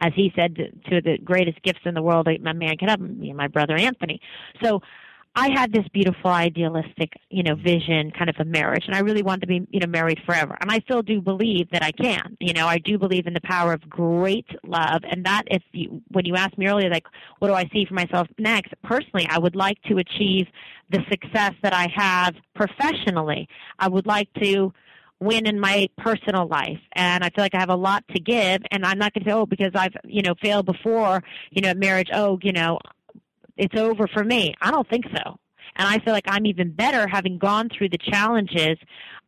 as 0.00 0.12
he 0.14 0.32
said, 0.34 0.56
to 0.56 1.00
the 1.00 1.18
greatest 1.22 1.62
gifts 1.62 1.80
in 1.84 1.94
the 1.94 2.02
world 2.02 2.26
a 2.28 2.38
man 2.38 2.76
could 2.76 2.90
have, 2.90 3.00
me 3.00 3.28
and 3.28 3.36
my 3.36 3.48
brother 3.48 3.76
Anthony. 3.76 4.20
So 4.62 4.80
I 5.36 5.48
had 5.50 5.72
this 5.72 5.86
beautiful, 5.92 6.30
idealistic, 6.30 7.12
you 7.30 7.44
know, 7.44 7.54
vision 7.54 8.10
kind 8.10 8.28
of 8.28 8.36
a 8.40 8.44
marriage, 8.44 8.84
and 8.86 8.96
I 8.96 8.98
really 8.98 9.22
wanted 9.22 9.42
to 9.42 9.46
be, 9.46 9.66
you 9.70 9.78
know, 9.78 9.86
married 9.86 10.20
forever. 10.26 10.56
And 10.60 10.72
I 10.72 10.80
still 10.80 11.02
do 11.02 11.20
believe 11.20 11.70
that 11.70 11.84
I 11.84 11.92
can. 11.92 12.36
You 12.40 12.52
know, 12.52 12.66
I 12.66 12.78
do 12.78 12.98
believe 12.98 13.28
in 13.28 13.34
the 13.34 13.40
power 13.42 13.72
of 13.72 13.88
great 13.88 14.48
love, 14.64 15.02
and 15.08 15.24
that 15.24 15.44
if 15.46 15.62
you, 15.72 16.02
when 16.08 16.24
you 16.24 16.34
asked 16.34 16.58
me 16.58 16.66
earlier, 16.66 16.90
like, 16.90 17.06
what 17.38 17.48
do 17.48 17.54
I 17.54 17.68
see 17.72 17.84
for 17.84 17.94
myself 17.94 18.26
next? 18.38 18.74
Personally, 18.82 19.26
I 19.30 19.38
would 19.38 19.54
like 19.54 19.80
to 19.82 19.98
achieve 19.98 20.48
the 20.90 21.04
success 21.08 21.52
that 21.62 21.72
I 21.72 21.86
have 21.94 22.34
professionally. 22.56 23.48
I 23.78 23.88
would 23.88 24.06
like 24.06 24.28
to 24.42 24.72
win 25.20 25.46
in 25.46 25.60
my 25.60 25.88
personal 25.98 26.48
life 26.48 26.80
and 26.92 27.22
I 27.22 27.28
feel 27.28 27.44
like 27.44 27.54
I 27.54 27.60
have 27.60 27.68
a 27.68 27.76
lot 27.76 28.02
to 28.08 28.18
give 28.18 28.62
and 28.70 28.86
I'm 28.86 28.98
not 28.98 29.12
going 29.12 29.22
to 29.24 29.30
say 29.30 29.34
oh 29.34 29.44
because 29.44 29.72
I've 29.74 29.92
you 30.04 30.22
know 30.22 30.34
failed 30.40 30.64
before 30.64 31.22
you 31.50 31.60
know 31.60 31.74
marriage 31.74 32.08
oh 32.10 32.38
you 32.42 32.52
know 32.52 32.78
it's 33.60 33.76
over 33.76 34.08
for 34.08 34.24
me. 34.24 34.54
I 34.60 34.70
don't 34.70 34.88
think 34.88 35.04
so. 35.14 35.36
And 35.76 35.86
I 35.88 35.98
feel 36.00 36.12
like 36.12 36.24
I'm 36.26 36.46
even 36.46 36.72
better 36.72 37.06
having 37.06 37.38
gone 37.38 37.68
through 37.68 37.90
the 37.90 37.98
challenges 37.98 38.76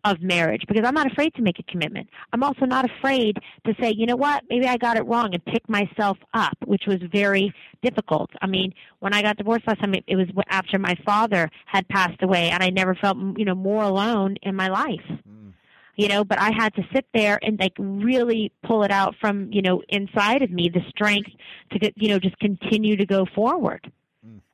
of 0.05 0.21
marriage 0.21 0.63
because 0.67 0.85
I'm 0.85 0.95
not 0.95 1.11
afraid 1.11 1.35
to 1.35 1.43
make 1.43 1.59
a 1.61 1.63
commitment. 1.63 2.09
I'm 2.33 2.43
also 2.43 2.67
not 2.67 2.85
afraid 2.85 3.39
to 3.67 3.75
say, 3.81 3.95
you 3.97 4.07
know 4.07 4.17
what, 4.17 4.43
maybe 4.51 4.67
I 4.67 4.77
got 4.77 4.97
it 4.97 5.07
wrong 5.07 5.33
and 5.33 5.45
pick 5.45 5.69
myself 5.69 6.19
up, 6.35 6.57
which 6.65 6.85
was 6.87 6.99
very 7.13 7.55
difficult. 7.83 8.31
I 8.41 8.47
mean, 8.49 8.75
when 8.99 9.15
I 9.15 9.23
got 9.23 9.37
divorced 9.37 9.69
last 9.69 9.81
time, 9.81 9.95
it 9.95 10.17
was 10.17 10.27
after 10.49 10.79
my 10.79 10.97
father 11.05 11.49
had 11.67 11.87
passed 11.89 12.23
away 12.23 12.51
and 12.51 12.63
I 12.63 12.71
never 12.71 12.97
felt, 12.97 13.17
you 13.37 13.45
know, 13.45 13.55
more 13.55 13.85
alone 13.85 14.37
in 14.43 14.57
my 14.57 14.69
life. 14.69 15.07
Mm. 15.09 15.53
You 15.95 16.09
know, 16.09 16.25
but 16.25 16.41
I 16.41 16.51
had 16.57 16.75
to 16.75 16.83
sit 16.93 17.07
there 17.13 17.39
and 17.43 17.61
like 17.61 17.75
really 17.79 18.51
pull 18.65 18.83
it 18.83 18.91
out 18.91 19.15
from, 19.21 19.53
you 19.53 19.63
know, 19.63 19.83
inside 19.91 20.43
of 20.43 20.51
me, 20.51 20.71
the 20.73 20.81
strength 20.89 21.31
to, 21.71 21.93
you 21.97 22.09
know, 22.09 22.19
just 22.19 22.39
continue 22.39 22.97
to 22.97 23.07
go 23.07 23.27
forward 23.35 23.93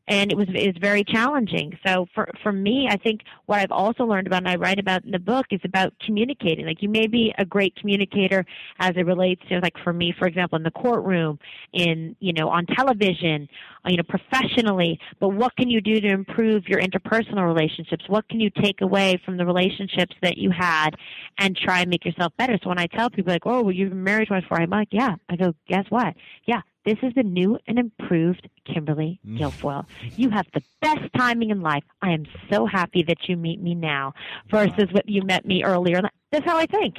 and 0.08 0.32
it 0.32 0.36
was 0.36 0.48
it 0.48 0.66
was 0.66 0.76
very 0.80 1.04
challenging. 1.04 1.78
So 1.86 2.06
for 2.14 2.28
for 2.42 2.50
me, 2.50 2.88
I 2.90 2.96
think 2.96 3.20
what 3.46 3.60
I've 3.60 3.70
also 3.70 4.04
learned 4.04 4.26
about 4.26 4.38
and 4.38 4.48
I 4.48 4.56
write 4.56 4.78
about 4.78 5.04
in 5.04 5.10
the 5.10 5.18
book 5.18 5.46
is 5.50 5.60
about 5.64 5.92
communicating. 6.04 6.66
Like 6.66 6.82
you 6.82 6.88
may 6.88 7.06
be 7.06 7.32
a 7.38 7.44
great 7.44 7.76
communicator 7.76 8.44
as 8.80 8.92
it 8.96 9.06
relates 9.06 9.42
to 9.50 9.60
like 9.60 9.74
for 9.84 9.92
me, 9.92 10.14
for 10.18 10.26
example, 10.26 10.56
in 10.56 10.62
the 10.62 10.70
courtroom, 10.70 11.38
in 11.74 12.16
you 12.20 12.32
know 12.32 12.48
on 12.48 12.64
television, 12.66 13.48
you 13.86 13.98
know 13.98 14.02
professionally. 14.02 14.98
But 15.20 15.28
what 15.28 15.54
can 15.56 15.68
you 15.68 15.82
do 15.82 16.00
to 16.00 16.08
improve 16.08 16.66
your 16.66 16.80
interpersonal 16.80 17.46
relationships? 17.46 18.04
What 18.08 18.28
can 18.30 18.40
you 18.40 18.50
take 18.62 18.80
away 18.80 19.20
from 19.24 19.36
the 19.36 19.44
relationships 19.44 20.16
that 20.22 20.38
you 20.38 20.50
had 20.50 20.90
and 21.38 21.54
try 21.54 21.80
and 21.80 21.90
make 21.90 22.06
yourself 22.06 22.32
better? 22.38 22.58
So 22.62 22.70
when 22.70 22.78
I 22.78 22.86
tell 22.86 23.10
people 23.10 23.32
like, 23.32 23.44
oh, 23.44 23.62
well, 23.62 23.72
you've 23.72 23.90
been 23.90 24.04
married 24.04 24.28
twice 24.28 24.42
before, 24.42 24.60
I'm 24.60 24.70
like, 24.70 24.88
yeah. 24.90 25.16
I 25.28 25.36
go, 25.36 25.54
guess 25.68 25.84
what? 25.90 26.14
Yeah, 26.46 26.62
this 26.88 26.98
is 27.02 27.12
the 27.14 27.22
new 27.22 27.58
and 27.66 27.78
improved 27.78 28.48
Kimberly 28.64 29.20
mm. 29.26 29.38
Guilfoyle. 29.38 29.84
You 30.16 30.30
have 30.30 30.46
the 30.54 30.62
best 30.80 31.12
timing 31.14 31.50
in 31.50 31.60
life. 31.60 31.84
I 32.00 32.12
am 32.12 32.24
so 32.50 32.64
happy 32.64 33.02
that 33.02 33.28
you 33.28 33.36
meet 33.36 33.60
me 33.60 33.74
now 33.74 34.14
versus 34.50 34.90
what 34.92 35.06
you 35.06 35.22
met 35.22 35.44
me 35.44 35.62
earlier. 35.64 36.00
That's 36.32 36.46
how 36.46 36.56
I 36.56 36.64
think. 36.64 36.96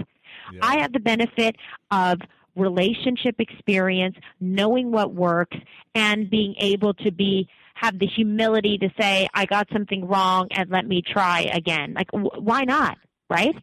Yeah. 0.54 0.60
I 0.62 0.80
have 0.82 0.94
the 0.94 1.00
benefit 1.00 1.56
of 1.90 2.20
relationship 2.56 3.36
experience, 3.40 4.16
knowing 4.40 4.92
what 4.92 5.16
works, 5.16 5.58
and 5.96 6.30
being 6.30 6.54
able 6.60 6.94
to 6.96 7.12
be 7.12 7.50
have 7.74 7.98
the 7.98 8.06
humility 8.08 8.78
to 8.78 8.90
say, 9.00 9.28
I 9.34 9.46
got 9.46 9.70
something 9.74 10.06
wrong 10.06 10.50
and 10.52 10.70
let 10.70 10.86
me 10.86 11.02
try 11.02 11.50
again. 11.52 11.96
Like, 11.96 12.10
wh- 12.12 12.44
why 12.44 12.64
not? 12.64 12.98
Right? 13.28 13.56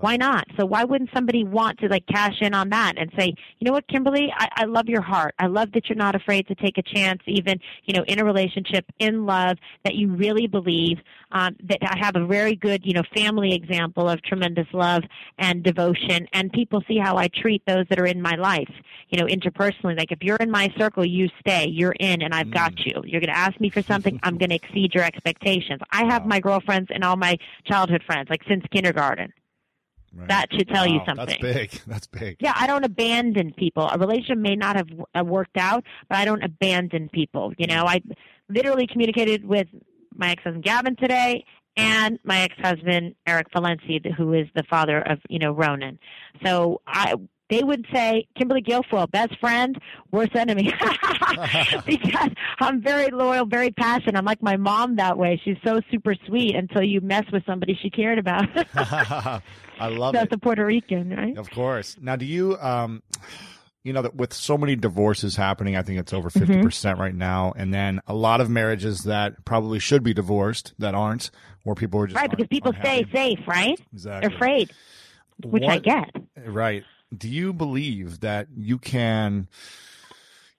Why 0.00 0.16
not? 0.16 0.46
So 0.58 0.66
why 0.66 0.84
wouldn't 0.84 1.10
somebody 1.14 1.44
want 1.44 1.78
to 1.78 1.88
like 1.88 2.06
cash 2.06 2.40
in 2.40 2.54
on 2.54 2.70
that 2.70 2.94
and 2.98 3.10
say, 3.18 3.34
you 3.58 3.64
know 3.66 3.72
what, 3.72 3.86
Kimberly, 3.88 4.32
I, 4.36 4.48
I 4.56 4.64
love 4.64 4.88
your 4.88 5.02
heart. 5.02 5.34
I 5.38 5.46
love 5.46 5.72
that 5.72 5.88
you're 5.88 5.96
not 5.96 6.14
afraid 6.14 6.46
to 6.48 6.54
take 6.54 6.78
a 6.78 6.82
chance, 6.82 7.20
even 7.26 7.58
you 7.84 7.94
know, 7.94 8.04
in 8.04 8.18
a 8.18 8.24
relationship, 8.24 8.84
in 8.98 9.26
love, 9.26 9.56
that 9.84 9.94
you 9.94 10.14
really 10.14 10.46
believe 10.46 10.98
um, 11.32 11.56
that 11.64 11.78
I 11.82 11.98
have 11.98 12.16
a 12.16 12.26
very 12.26 12.54
good, 12.54 12.84
you 12.84 12.94
know, 12.94 13.02
family 13.14 13.54
example 13.54 14.08
of 14.08 14.22
tremendous 14.22 14.66
love 14.72 15.02
and 15.38 15.62
devotion, 15.62 16.26
and 16.32 16.52
people 16.52 16.82
see 16.86 16.98
how 16.98 17.16
I 17.16 17.28
treat 17.28 17.62
those 17.66 17.86
that 17.88 17.98
are 17.98 18.06
in 18.06 18.20
my 18.20 18.34
life, 18.34 18.70
you 19.08 19.18
know, 19.18 19.26
interpersonally. 19.26 19.96
Like 19.96 20.12
if 20.12 20.22
you're 20.22 20.36
in 20.36 20.50
my 20.50 20.72
circle, 20.76 21.04
you 21.04 21.28
stay, 21.40 21.66
you're 21.66 21.96
in, 21.98 22.22
and 22.22 22.34
I've 22.34 22.48
mm. 22.48 22.54
got 22.54 22.78
you. 22.84 23.02
You're 23.04 23.20
going 23.20 23.32
to 23.32 23.38
ask 23.38 23.58
me 23.60 23.70
for 23.70 23.82
something, 23.82 24.20
I'm 24.22 24.38
going 24.42 24.50
to 24.50 24.56
exceed 24.56 24.94
your 24.94 25.04
expectations. 25.04 25.80
I 25.90 26.04
have 26.04 26.22
wow. 26.22 26.28
my 26.28 26.40
girlfriends 26.40 26.90
and 26.92 27.04
all 27.04 27.16
my 27.16 27.36
childhood 27.64 28.02
friends, 28.04 28.28
like 28.30 28.42
since 28.48 28.64
kindergarten. 28.70 29.32
Right. 30.14 30.28
That 30.28 30.48
should 30.52 30.68
tell 30.68 30.86
wow, 30.86 30.92
you 30.92 31.00
something. 31.06 31.26
That's 31.26 31.38
big. 31.38 31.70
That's 31.86 32.06
big. 32.06 32.36
Yeah, 32.40 32.52
I 32.54 32.66
don't 32.66 32.84
abandon 32.84 33.54
people. 33.56 33.88
A 33.88 33.98
relationship 33.98 34.38
may 34.38 34.56
not 34.56 34.76
have 34.76 34.88
uh, 35.18 35.24
worked 35.24 35.56
out, 35.56 35.84
but 36.08 36.18
I 36.18 36.24
don't 36.24 36.42
abandon 36.42 37.08
people. 37.08 37.52
You 37.56 37.66
know, 37.66 37.86
I 37.86 38.02
literally 38.48 38.86
communicated 38.86 39.44
with 39.44 39.68
my 40.14 40.32
ex-husband 40.32 40.64
Gavin 40.64 40.96
today 40.96 41.44
and 41.76 42.18
my 42.24 42.40
ex-husband 42.40 43.14
Eric 43.26 43.46
Villency, 43.54 44.00
who 44.16 44.34
is 44.34 44.46
the 44.54 44.64
father 44.68 45.00
of 45.00 45.18
you 45.30 45.38
know 45.38 45.52
Ronan. 45.52 45.98
So 46.44 46.82
I 46.86 47.14
they 47.52 47.62
would 47.62 47.86
say 47.92 48.26
Kimberly 48.36 48.62
Guilfoyle, 48.62 49.10
best 49.10 49.38
friend, 49.38 49.78
worst 50.10 50.34
enemy, 50.34 50.72
because 51.86 52.30
I'm 52.60 52.80
very 52.80 53.10
loyal, 53.10 53.44
very 53.44 53.70
passionate. 53.70 54.16
I'm 54.16 54.24
like 54.24 54.42
my 54.42 54.56
mom 54.56 54.96
that 54.96 55.18
way. 55.18 55.40
She's 55.44 55.58
so 55.62 55.80
super 55.90 56.14
sweet 56.26 56.56
until 56.56 56.82
you 56.82 57.02
mess 57.02 57.24
with 57.30 57.44
somebody 57.44 57.78
she 57.80 57.90
cared 57.90 58.18
about. 58.18 58.48
I 58.74 59.88
love 59.88 60.14
That's 60.14 60.24
it. 60.24 60.30
That's 60.30 60.36
a 60.36 60.38
Puerto 60.38 60.64
Rican, 60.64 61.10
right? 61.10 61.36
Of 61.36 61.50
course. 61.50 61.96
Now, 62.00 62.16
do 62.16 62.24
you? 62.24 62.56
um 62.58 63.02
you 63.84 63.92
know 63.92 64.02
that 64.02 64.14
with 64.14 64.32
so 64.32 64.56
many 64.56 64.76
divorces 64.76 65.34
happening, 65.34 65.76
I 65.76 65.82
think 65.82 65.98
it's 65.98 66.12
over 66.12 66.30
50% 66.30 66.62
mm-hmm. 66.62 67.00
right 67.00 67.14
now. 67.14 67.52
And 67.56 67.74
then 67.74 68.00
a 68.06 68.14
lot 68.14 68.40
of 68.40 68.48
marriages 68.48 69.00
that 69.00 69.44
probably 69.44 69.80
should 69.80 70.04
be 70.04 70.14
divorced 70.14 70.72
that 70.78 70.94
aren't, 70.94 71.32
where 71.64 71.74
people 71.74 72.00
are 72.00 72.06
just 72.06 72.16
right 72.16 72.30
because 72.30 72.46
people 72.46 72.72
stay 72.80 73.04
safe, 73.12 73.40
right? 73.44 73.76
Exactly. 73.92 74.28
They're 74.28 74.36
afraid, 74.36 74.70
which 75.44 75.64
what, 75.64 75.72
I 75.72 75.78
get. 75.78 76.10
Right. 76.46 76.84
Do 77.16 77.28
you 77.28 77.52
believe 77.52 78.20
that 78.20 78.48
you 78.56 78.78
can? 78.78 79.48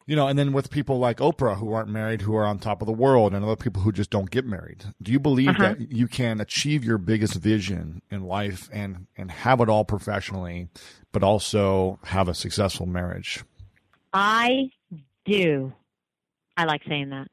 You 0.06 0.18
know, 0.18 0.28
and 0.28 0.38
then 0.38 0.52
with 0.52 0.70
people 0.70 1.00
like 1.00 1.20
Oprah 1.20 1.58
who 1.58 1.72
aren't 1.72 1.88
married, 1.88 2.22
who 2.22 2.36
are 2.36 2.46
on 2.46 2.60
top 2.60 2.82
of 2.82 2.88
the 2.88 2.94
world, 2.94 3.34
and 3.34 3.44
other 3.44 3.56
people 3.56 3.82
who 3.82 3.92
just 3.94 4.10
don't 4.10 4.30
get 4.30 4.46
married, 4.46 4.84
do 5.02 5.14
you 5.14 5.20
believe 5.20 5.50
uh-huh. 5.50 5.76
that 5.76 5.92
you 5.94 6.10
can 6.10 6.42
achieve 6.42 6.84
your 6.84 6.98
biggest 6.98 7.36
vision 7.36 8.02
in 8.12 8.24
life 8.24 8.70
and 8.74 9.08
and 9.16 9.32
have 9.32 9.62
it 9.62 9.70
all 9.70 9.86
professionally, 9.86 10.68
but 11.14 11.24
also 11.24 12.00
have 12.04 12.28
a 12.28 12.34
successful 12.34 12.86
marriage? 12.86 13.44
I 14.14 14.72
do. 15.26 15.74
I 16.58 16.66
like 16.66 16.82
saying 16.88 17.10
that. 17.10 17.28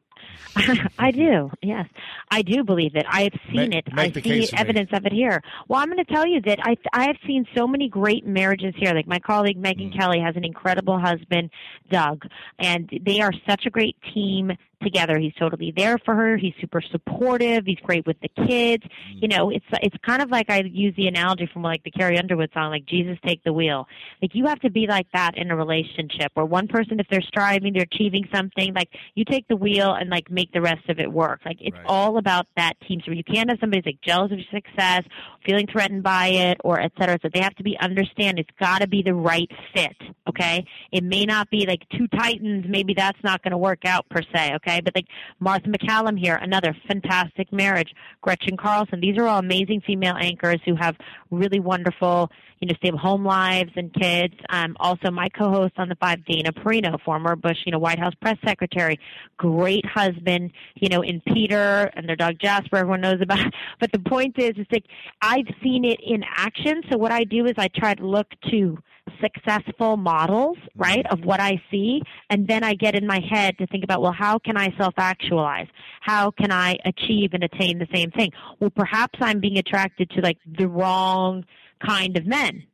I 0.98 1.10
do. 1.10 1.50
Yes, 1.62 1.86
I 2.30 2.42
do 2.42 2.64
believe 2.64 2.96
it. 2.96 3.06
I 3.08 3.22
have 3.24 3.40
seen 3.48 3.70
make, 3.70 3.86
it. 3.86 3.94
Make 3.94 4.16
I 4.16 4.20
see 4.20 4.50
evidence 4.56 4.90
of 4.92 5.06
it 5.06 5.12
here. 5.12 5.42
Well, 5.68 5.80
I'm 5.80 5.88
going 5.88 6.04
to 6.04 6.12
tell 6.12 6.26
you 6.26 6.40
that 6.42 6.58
I 6.62 6.76
I 6.92 7.04
have 7.06 7.16
seen 7.26 7.46
so 7.56 7.66
many 7.66 7.88
great 7.88 8.26
marriages 8.26 8.74
here. 8.76 8.92
Like 8.92 9.06
my 9.06 9.18
colleague 9.18 9.60
Megyn 9.62 9.92
mm. 9.92 9.98
Kelly 9.98 10.20
has 10.20 10.36
an 10.36 10.44
incredible 10.44 10.98
husband, 10.98 11.50
Doug, 11.90 12.26
and 12.58 12.90
they 13.04 13.20
are 13.20 13.32
such 13.48 13.66
a 13.66 13.70
great 13.70 13.96
team 14.14 14.52
together. 14.82 15.18
He's 15.18 15.34
totally 15.34 15.72
there 15.76 15.98
for 15.98 16.14
her. 16.14 16.36
He's 16.36 16.54
super 16.60 16.80
supportive. 16.80 17.64
He's 17.66 17.78
great 17.82 18.06
with 18.06 18.16
the 18.20 18.28
kids. 18.46 18.84
You 19.14 19.28
mm. 19.28 19.36
know, 19.36 19.50
it's 19.50 19.64
it's 19.82 19.96
kind 20.04 20.22
of 20.22 20.30
like 20.30 20.50
I 20.50 20.62
use 20.62 20.94
the 20.96 21.06
analogy 21.06 21.48
from 21.52 21.62
like 21.62 21.82
the 21.82 21.90
Carrie 21.90 22.18
Underwood 22.18 22.50
song, 22.54 22.70
like 22.70 22.86
Jesus 22.86 23.18
take 23.24 23.42
the 23.44 23.52
wheel. 23.52 23.86
Like 24.22 24.34
you 24.34 24.46
have 24.46 24.60
to 24.60 24.70
be 24.70 24.86
like 24.86 25.06
that 25.12 25.36
in 25.36 25.50
a 25.50 25.56
relationship 25.56 26.32
where 26.34 26.46
one 26.46 26.68
person, 26.68 27.00
if 27.00 27.06
they're 27.10 27.22
striving, 27.22 27.72
they're 27.72 27.86
achieving 27.90 28.24
something, 28.32 28.72
like 28.74 28.88
you 29.14 29.24
take 29.24 29.46
the 29.48 29.56
wheel 29.56 29.94
and 29.94 30.10
like 30.10 30.30
make 30.30 30.52
the 30.52 30.60
rest 30.60 30.88
of 30.88 30.98
it 30.98 31.10
work. 31.10 31.40
Like 31.44 31.58
it's 31.60 31.76
right. 31.76 31.86
all 31.86 32.18
about 32.18 32.46
that 32.56 32.74
team 32.86 33.00
spirit. 33.00 33.18
You 33.18 33.24
can't 33.24 33.50
have 33.50 33.58
somebody 33.60 33.82
who's 33.84 33.92
like 33.92 34.00
jealous 34.02 34.32
of 34.32 34.38
your 34.38 34.46
success, 34.52 35.02
feeling 35.44 35.66
threatened 35.66 36.02
by 36.02 36.28
it, 36.28 36.58
or 36.64 36.80
et 36.80 36.92
cetera. 36.98 37.18
So 37.22 37.28
they 37.32 37.40
have 37.40 37.54
to 37.56 37.62
be 37.62 37.76
understand 37.80 38.38
it's 38.38 38.50
got 38.58 38.80
to 38.80 38.88
be 38.88 39.02
the 39.02 39.14
right 39.14 39.50
fit. 39.74 39.96
Okay, 40.28 40.64
it 40.92 41.02
may 41.02 41.24
not 41.24 41.50
be 41.50 41.66
like 41.66 41.82
two 41.96 42.06
titans. 42.08 42.66
Maybe 42.68 42.94
that's 42.94 43.18
not 43.24 43.42
going 43.42 43.52
to 43.52 43.58
work 43.58 43.84
out 43.84 44.08
per 44.08 44.22
se. 44.34 44.54
Okay 44.56 44.69
okay? 44.70 44.80
But 44.80 44.94
like 44.94 45.06
Martha 45.38 45.68
MacCallum 45.68 46.18
here, 46.18 46.36
another 46.36 46.76
fantastic 46.86 47.52
marriage. 47.52 47.92
Gretchen 48.20 48.56
Carlson. 48.56 49.00
These 49.00 49.18
are 49.18 49.26
all 49.26 49.38
amazing 49.38 49.82
female 49.86 50.16
anchors 50.18 50.60
who 50.64 50.74
have 50.76 50.96
really 51.30 51.60
wonderful, 51.60 52.30
you 52.60 52.68
know, 52.68 52.74
stable 52.74 52.98
home 52.98 53.24
lives 53.24 53.70
and 53.76 53.92
kids. 53.92 54.34
Um, 54.48 54.76
also, 54.80 55.10
my 55.10 55.28
co-host 55.28 55.74
on 55.76 55.88
the 55.88 55.96
Five, 55.96 56.24
Dana 56.24 56.52
Perino, 56.52 57.00
former 57.02 57.36
Bush, 57.36 57.58
you 57.64 57.72
know, 57.72 57.78
White 57.78 57.98
House 57.98 58.14
press 58.20 58.36
secretary, 58.44 58.98
great 59.36 59.84
husband, 59.86 60.52
you 60.74 60.88
know, 60.88 61.02
in 61.02 61.20
Peter 61.20 61.90
and 61.94 62.08
their 62.08 62.16
dog 62.16 62.36
Jasper. 62.40 62.76
Everyone 62.76 63.00
knows 63.00 63.20
about. 63.20 63.38
But 63.78 63.92
the 63.92 63.98
point 63.98 64.38
is, 64.38 64.50
is 64.56 64.66
like 64.70 64.84
I've 65.22 65.46
seen 65.62 65.84
it 65.84 66.00
in 66.04 66.22
action. 66.36 66.82
So 66.90 66.98
what 66.98 67.12
I 67.12 67.24
do 67.24 67.46
is 67.46 67.54
I 67.56 67.68
try 67.68 67.94
to 67.94 68.06
look 68.06 68.26
to 68.50 68.78
successful 69.20 69.96
models, 69.96 70.56
mm-hmm. 70.58 70.82
right, 70.82 71.06
of 71.10 71.24
what 71.24 71.40
I 71.40 71.62
see, 71.70 72.02
and 72.28 72.46
then 72.46 72.64
I 72.64 72.74
get 72.74 72.94
in 72.94 73.06
my 73.06 73.20
head 73.20 73.58
to 73.58 73.66
think 73.66 73.84
about, 73.84 74.02
well, 74.02 74.12
how 74.12 74.38
can 74.38 74.56
I 74.56 74.74
self 74.76 74.94
actualize? 74.96 75.68
How 76.00 76.30
can 76.30 76.50
I 76.50 76.78
achieve 76.84 77.30
and 77.32 77.44
attain 77.44 77.78
the 77.78 77.88
same 77.94 78.10
thing? 78.10 78.32
Well, 78.58 78.70
perhaps 78.70 79.18
I'm 79.20 79.40
being 79.40 79.58
attracted 79.58 80.10
to 80.10 80.20
like 80.20 80.38
the 80.46 80.68
wrong 80.68 81.44
kind 81.84 82.16
of 82.16 82.26
men. 82.26 82.64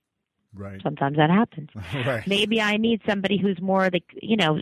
Right. 0.54 0.80
Sometimes 0.82 1.16
that 1.18 1.30
happens. 1.30 1.70
right. 2.06 2.26
Maybe 2.26 2.60
I 2.60 2.76
need 2.78 3.02
somebody 3.06 3.38
who's 3.38 3.60
more 3.60 3.90
like, 3.92 4.04
you 4.22 4.36
know, 4.36 4.60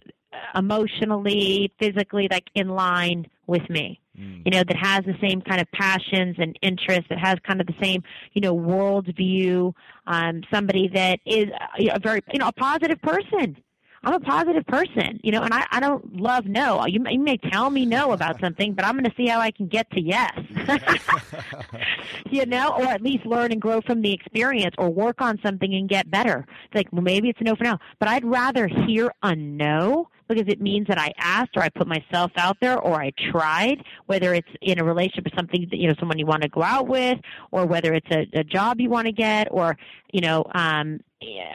emotionally, 0.55 1.73
physically, 1.79 2.29
like 2.31 2.49
in 2.55 2.69
line 2.69 3.27
with 3.47 3.69
me. 3.71 4.01
Mm. 4.19 4.43
You 4.45 4.51
know, 4.53 4.65
that 4.65 4.77
has 4.77 5.05
the 5.05 5.17
same 5.21 5.41
kind 5.41 5.61
of 5.61 5.71
passions 5.73 6.37
and 6.39 6.59
interests, 6.63 7.07
that 7.09 7.19
has 7.19 7.37
kind 7.47 7.61
of 7.61 7.67
the 7.67 7.75
same, 7.81 8.03
you 8.33 8.41
know, 8.41 8.55
worldview. 8.55 9.73
Um, 10.07 10.43
somebody 10.53 10.89
that 10.95 11.21
is 11.27 11.49
a 11.79 11.99
very, 11.99 12.21
you 12.33 12.39
know, 12.39 12.49
a 12.49 12.53
positive 12.53 13.01
person. 13.03 13.57
I'm 14.05 14.13
a 14.13 14.21
positive 14.21 14.67
person, 14.67 15.19
you 15.23 15.33
know, 15.33 15.43
and 15.43 15.55
I, 15.55 15.67
I 15.71 15.81
don't 15.81 16.17
love 16.17 16.45
no. 16.45 16.85
You, 16.87 17.03
you 17.09 17.19
may 17.19 17.39
tell 17.39 17.71
me 17.71 17.87
no 17.87 18.13
about 18.13 18.39
something, 18.45 18.75
but 18.75 18.85
I'm 18.85 18.93
going 18.93 19.05
to 19.05 19.17
see 19.17 19.27
how 19.27 19.41
I 19.41 19.51
can 19.51 19.67
get 19.67 19.91
to 19.93 20.01
yes. 20.01 20.39
you 22.31 22.45
know, 22.45 22.69
or 22.79 22.85
at 22.85 23.01
least 23.01 23.25
learn 23.25 23.51
and 23.51 23.61
grow 23.61 23.81
from 23.81 24.03
the 24.03 24.13
experience 24.13 24.75
or 24.77 24.91
work 24.91 25.23
on 25.23 25.41
something 25.43 25.75
and 25.75 25.89
get 25.89 26.11
better. 26.11 26.45
It's 26.67 26.75
like, 26.75 26.89
well, 26.93 27.03
maybe 27.03 27.31
it's 27.31 27.41
a 27.41 27.45
no 27.45 27.57
for 27.57 27.65
now, 27.65 27.79
but 27.99 28.09
I'd 28.09 28.25
rather 28.25 28.69
hear 28.69 29.11
a 29.23 29.35
no 29.35 30.09
because 30.29 30.49
it 30.49 30.61
means 30.61 30.87
that 30.89 30.99
I 30.99 31.13
asked 31.19 31.51
or 31.57 31.63
I 31.63 31.69
put 31.69 31.87
myself 31.87 32.33
out 32.37 32.57
there 32.61 32.79
or 32.79 33.01
I 33.01 33.13
tried, 33.31 33.83
whether 34.07 34.35
it's 34.35 34.49
in 34.61 34.79
a 34.79 34.85
relationship 34.85 35.27
or 35.27 35.37
something 35.37 35.67
that, 35.71 35.77
you 35.77 35.89
know, 35.89 35.95
someone 35.99 36.19
you 36.19 36.27
want 36.27 36.43
to 36.43 36.49
go 36.49 36.63
out 36.63 36.89
with 36.89 37.19
or 37.51 37.67
whether 37.67 37.95
it's 37.95 38.11
a, 38.11 38.27
a 38.39 38.45
job 38.45 38.81
you 38.81 38.91
want 38.91 39.07
to 39.07 39.13
get 39.13 39.49
or, 39.51 39.77
you 40.13 40.21
know, 40.21 40.45
um, 40.55 41.01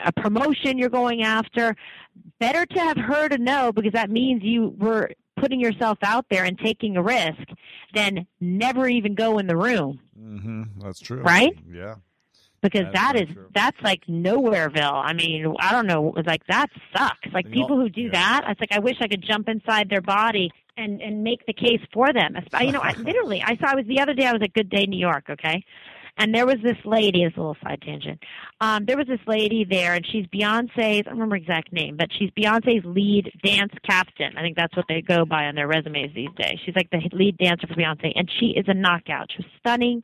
a 0.06 0.12
promotion 0.12 0.78
you're 0.78 0.90
going 0.90 1.24
after. 1.24 1.76
Better 2.40 2.66
to 2.66 2.80
have 2.80 2.98
heard 2.98 3.34
a 3.34 3.38
no 3.38 3.72
because 3.72 3.94
that 3.94 4.10
means 4.10 4.44
you 4.44 4.76
were 4.78 5.12
putting 5.38 5.60
yourself 5.60 5.98
out 6.04 6.26
there 6.30 6.44
and 6.44 6.58
taking 6.60 6.98
a 6.98 7.04
risk 7.04 7.44
than 7.94 8.26
never 8.40 8.88
even 8.88 9.16
go 9.16 9.40
in 9.40 9.48
the 9.48 9.56
room. 9.56 10.00
Mm-hmm. 10.20 10.64
That's 10.82 11.00
true. 11.00 11.22
Right? 11.22 11.58
Yeah 11.70 11.96
because 12.62 12.86
that 12.94 13.16
is 13.16 13.34
true. 13.34 13.48
that's 13.54 13.80
like 13.82 14.06
nowhereville. 14.08 15.04
I 15.04 15.14
mean, 15.14 15.54
I 15.60 15.72
don't 15.72 15.88
know. 15.88 16.14
Like 16.26 16.46
that 16.48 16.68
sucks. 16.96 17.28
Like 17.34 17.50
people 17.52 17.78
who 17.78 17.90
do 17.90 18.04
yeah. 18.04 18.12
that, 18.12 18.46
it's 18.50 18.60
like 18.60 18.72
I 18.72 18.80
wish 18.80 18.98
I 19.02 19.08
could 19.08 19.24
jump 19.24 19.48
inside 19.50 19.90
their 19.90 20.02
body 20.02 20.52
and 20.78 21.02
and 21.02 21.24
make 21.24 21.46
the 21.46 21.54
case 21.54 21.82
for 21.94 22.12
them. 22.14 22.36
You 22.62 22.72
know, 22.72 22.82
I, 22.82 22.94
literally, 22.98 23.42
I 23.42 23.58
saw. 23.58 23.72
I 23.72 23.76
was 23.76 23.86
the 23.86 24.00
other 24.00 24.14
day. 24.14 24.26
I 24.26 24.34
was 24.34 24.42
at 24.42 24.54
Good 24.54 24.70
Day 24.70 24.86
New 24.86 25.00
York. 25.00 25.26
Okay. 25.30 25.64
And 26.20 26.36
there 26.36 26.46
was 26.46 26.58
this 26.62 26.76
lady, 26.84 27.24
it's 27.24 27.38
a 27.38 27.40
little 27.40 27.56
side 27.64 27.82
tangent. 27.82 28.20
Um, 28.60 28.84
there 28.86 28.98
was 28.98 29.08
this 29.08 29.22
lady 29.26 29.64
there, 29.64 29.94
and 29.94 30.06
she's 30.06 30.26
Beyonce's, 30.28 30.76
I 30.78 31.02
don't 31.04 31.14
remember 31.14 31.38
exact 31.38 31.72
name, 31.72 31.96
but 31.96 32.10
she's 32.12 32.30
Beyonce's 32.32 32.84
lead 32.84 33.32
dance 33.42 33.72
captain. 33.88 34.38
I 34.38 34.42
think 34.42 34.58
that's 34.58 34.76
what 34.76 34.86
they 34.90 35.02
go 35.02 35.24
by 35.24 35.46
on 35.46 35.56
their 35.56 35.68
resumes 35.68 36.14
these 36.14 36.30
days. 36.38 36.60
She's 36.66 36.76
like 36.76 36.90
the 36.90 37.00
lead 37.14 37.38
dancer 37.38 37.68
for 37.68 37.74
Beyonce, 37.74 38.12
and 38.16 38.30
she 38.38 38.48
is 38.48 38.66
a 38.68 38.74
knockout. 38.74 39.32
She 39.32 39.44
was 39.44 39.52
stunning, 39.60 40.04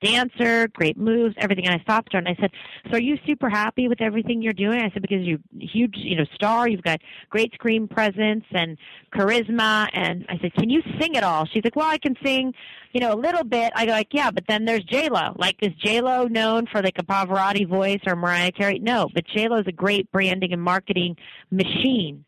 dancer, 0.00 0.68
great 0.68 0.96
moves, 0.96 1.34
everything. 1.38 1.66
And 1.66 1.74
I 1.74 1.82
stopped 1.82 2.12
her 2.12 2.18
and 2.18 2.28
I 2.28 2.36
said, 2.40 2.50
"So 2.86 2.96
are 2.96 3.00
you 3.00 3.18
super 3.26 3.48
happy 3.48 3.88
with 3.88 4.00
everything 4.00 4.42
you're 4.42 4.52
doing?" 4.52 4.80
I 4.80 4.90
said, 4.90 5.02
"Because 5.02 5.26
you're 5.26 5.38
huge, 5.58 5.96
you 5.96 6.16
know, 6.16 6.24
star. 6.34 6.68
You've 6.68 6.82
got 6.82 7.00
great 7.28 7.52
screen 7.54 7.88
presence 7.88 8.44
and 8.52 8.78
charisma." 9.12 9.88
And 9.92 10.26
I 10.28 10.38
said, 10.38 10.54
"Can 10.54 10.70
you 10.70 10.82
sing 11.00 11.16
at 11.16 11.24
all?" 11.24 11.46
She's 11.46 11.64
like, 11.64 11.76
"Well, 11.76 11.88
I 11.88 11.98
can 11.98 12.16
sing, 12.24 12.54
you 12.92 13.00
know, 13.00 13.12
a 13.12 13.20
little 13.20 13.44
bit." 13.44 13.72
I 13.74 13.86
go 13.86 13.92
like, 13.92 14.12
"Yeah, 14.12 14.30
but 14.30 14.44
then 14.48 14.64
there's 14.64 14.84
J 14.84 15.08
Lo. 15.08 15.34
Like, 15.36 15.56
is 15.62 15.74
J 15.74 16.00
Lo 16.00 16.26
known 16.26 16.66
for 16.66 16.82
like 16.82 16.98
a 16.98 17.04
Pavarotti 17.04 17.66
voice 17.66 18.00
or 18.06 18.16
Mariah 18.16 18.52
Carey? 18.52 18.78
No, 18.78 19.08
but 19.14 19.26
J 19.26 19.48
Lo 19.48 19.58
is 19.58 19.66
a 19.66 19.72
great 19.72 20.10
branding 20.12 20.52
and 20.52 20.62
marketing 20.62 21.16
machine." 21.50 22.24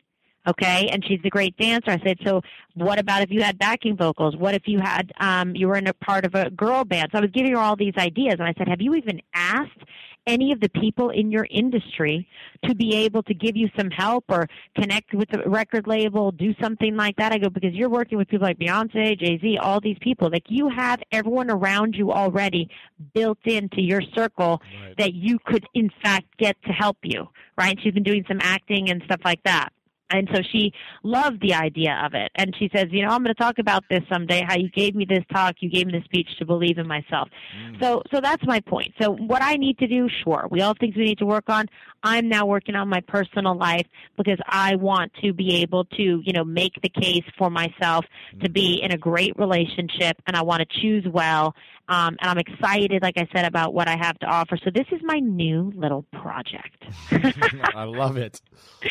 Okay 0.47 0.89
and 0.91 1.03
she's 1.05 1.19
a 1.23 1.29
great 1.29 1.55
dancer 1.57 1.91
i 1.91 1.99
said 2.05 2.17
so 2.25 2.41
what 2.75 2.99
about 2.99 3.21
if 3.21 3.31
you 3.31 3.41
had 3.41 3.57
backing 3.57 3.95
vocals 3.95 4.35
what 4.35 4.53
if 4.53 4.67
you 4.67 4.79
had 4.79 5.11
um 5.19 5.55
you 5.55 5.67
were 5.67 5.77
in 5.77 5.87
a 5.87 5.93
part 5.93 6.25
of 6.25 6.35
a 6.35 6.49
girl 6.51 6.83
band 6.83 7.09
so 7.11 7.17
i 7.17 7.21
was 7.21 7.31
giving 7.31 7.51
her 7.53 7.59
all 7.59 7.75
these 7.75 7.93
ideas 7.97 8.35
and 8.39 8.43
i 8.43 8.53
said 8.57 8.67
have 8.67 8.81
you 8.81 8.93
even 8.95 9.21
asked 9.33 9.79
any 10.27 10.51
of 10.51 10.59
the 10.59 10.69
people 10.69 11.09
in 11.09 11.31
your 11.31 11.47
industry 11.49 12.27
to 12.65 12.75
be 12.75 12.95
able 12.95 13.23
to 13.23 13.33
give 13.33 13.55
you 13.57 13.69
some 13.77 13.89
help 13.89 14.23
or 14.29 14.47
connect 14.79 15.13
with 15.13 15.29
the 15.29 15.39
record 15.49 15.87
label, 15.87 16.31
do 16.31 16.53
something 16.61 16.95
like 16.95 17.15
that. 17.17 17.33
I 17.33 17.37
go, 17.37 17.49
because 17.49 17.73
you're 17.73 17.89
working 17.89 18.17
with 18.17 18.27
people 18.29 18.47
like 18.47 18.57
Beyonce, 18.57 19.19
Jay 19.19 19.37
Z, 19.39 19.57
all 19.61 19.81
these 19.81 19.97
people. 20.01 20.29
Like 20.29 20.45
you 20.47 20.69
have 20.69 21.01
everyone 21.11 21.49
around 21.51 21.95
you 21.95 22.11
already 22.11 22.69
built 23.13 23.39
into 23.45 23.81
your 23.81 24.01
circle 24.15 24.61
right. 24.81 24.95
that 24.97 25.13
you 25.13 25.39
could, 25.45 25.65
in 25.73 25.89
fact, 26.01 26.25
get 26.37 26.55
to 26.63 26.71
help 26.71 26.97
you, 27.03 27.27
right? 27.57 27.77
She's 27.81 27.93
been 27.93 28.03
doing 28.03 28.23
some 28.27 28.39
acting 28.41 28.89
and 28.89 29.01
stuff 29.05 29.21
like 29.25 29.43
that 29.43 29.73
and 30.13 30.29
so 30.33 30.41
she 30.51 30.71
loved 31.03 31.41
the 31.41 31.53
idea 31.53 32.01
of 32.05 32.13
it. 32.13 32.31
And 32.35 32.55
she 32.57 32.69
says 32.75 32.87
you 32.91 33.01
know 33.01 33.09
i'm 33.09 33.23
going 33.23 33.35
to 33.35 33.41
talk 33.41 33.59
about 33.59 33.83
this 33.89 34.01
someday 34.11 34.43
how 34.47 34.55
you 34.55 34.69
gave 34.69 34.95
me 34.95 35.05
this 35.05 35.23
talk 35.31 35.55
you 35.59 35.69
gave 35.69 35.87
me 35.87 35.93
the 35.93 36.03
speech 36.05 36.27
to 36.39 36.45
believe 36.45 36.77
in 36.77 36.87
myself. 36.87 37.29
Mm. 37.57 37.81
so 37.81 38.03
so 38.13 38.21
that's 38.21 38.45
my 38.45 38.59
point. 38.59 38.93
So 39.01 39.11
what 39.11 39.41
i 39.41 39.55
need 39.55 39.77
to 39.79 39.87
do 39.87 40.07
sure 40.23 40.47
we 40.49 40.61
all 40.61 40.69
have 40.69 40.77
things 40.79 40.95
we 40.95 41.05
need 41.05 41.17
to 41.19 41.25
work 41.25 41.49
on 41.49 41.65
i'm 42.03 42.27
now 42.29 42.45
working 42.45 42.75
on 42.75 42.87
my 42.87 43.01
personal 43.01 43.57
life 43.57 43.87
because 44.17 44.39
i 44.47 44.75
want 44.75 45.11
to 45.21 45.33
be 45.33 45.55
able 45.55 45.85
to 45.85 46.21
you 46.23 46.33
know 46.33 46.43
make 46.43 46.73
the 46.81 46.89
case 46.89 47.23
for 47.37 47.49
myself 47.49 48.05
to 48.41 48.49
be 48.49 48.77
mm-hmm. 48.77 48.85
in 48.85 48.91
a 48.91 48.97
great 48.97 49.37
relationship 49.37 50.17
and 50.27 50.35
i 50.35 50.41
want 50.41 50.61
to 50.61 50.81
choose 50.81 51.05
well 51.11 51.55
um, 51.89 52.15
and 52.21 52.29
I'm 52.29 52.37
excited, 52.37 53.01
like 53.01 53.17
I 53.17 53.27
said, 53.35 53.45
about 53.45 53.73
what 53.73 53.89
I 53.89 53.97
have 53.97 54.17
to 54.19 54.25
offer. 54.25 54.57
So 54.63 54.71
this 54.73 54.85
is 54.91 55.01
my 55.03 55.19
new 55.19 55.71
little 55.75 56.03
project. 56.13 56.81
I 57.11 57.83
love 57.83 58.15
it. 58.15 58.41
I 58.81 58.85
love 58.85 58.87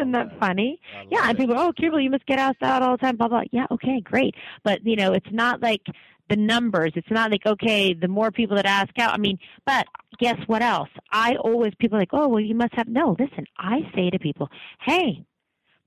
Isn't 0.00 0.12
that, 0.12 0.30
that. 0.30 0.38
funny? 0.38 0.80
Yeah, 1.10 1.28
and 1.28 1.36
people, 1.36 1.58
oh, 1.58 1.72
Kimberly, 1.72 2.04
you 2.04 2.10
must 2.10 2.26
get 2.26 2.38
asked 2.38 2.62
out 2.62 2.82
all 2.82 2.92
the 2.92 2.98
time. 2.98 3.16
Blah 3.16 3.28
blah. 3.28 3.42
Yeah, 3.50 3.66
okay, 3.72 4.00
great. 4.00 4.36
But 4.62 4.86
you 4.86 4.94
know, 4.94 5.12
it's 5.12 5.30
not 5.32 5.60
like 5.60 5.82
the 6.28 6.36
numbers. 6.36 6.92
It's 6.94 7.10
not 7.10 7.30
like 7.30 7.46
okay, 7.46 7.94
the 7.94 8.08
more 8.08 8.30
people 8.30 8.56
that 8.56 8.66
ask 8.66 8.98
out. 8.98 9.14
I 9.14 9.18
mean, 9.18 9.38
but 9.66 9.86
guess 10.18 10.38
what 10.46 10.62
else? 10.62 10.90
I 11.12 11.36
always 11.36 11.74
people 11.78 11.96
are 11.96 12.02
like, 12.02 12.12
oh, 12.12 12.28
well, 12.28 12.40
you 12.40 12.54
must 12.54 12.74
have 12.74 12.88
no. 12.88 13.16
Listen, 13.18 13.46
I 13.56 13.80
say 13.94 14.10
to 14.10 14.18
people, 14.18 14.48
hey, 14.80 15.24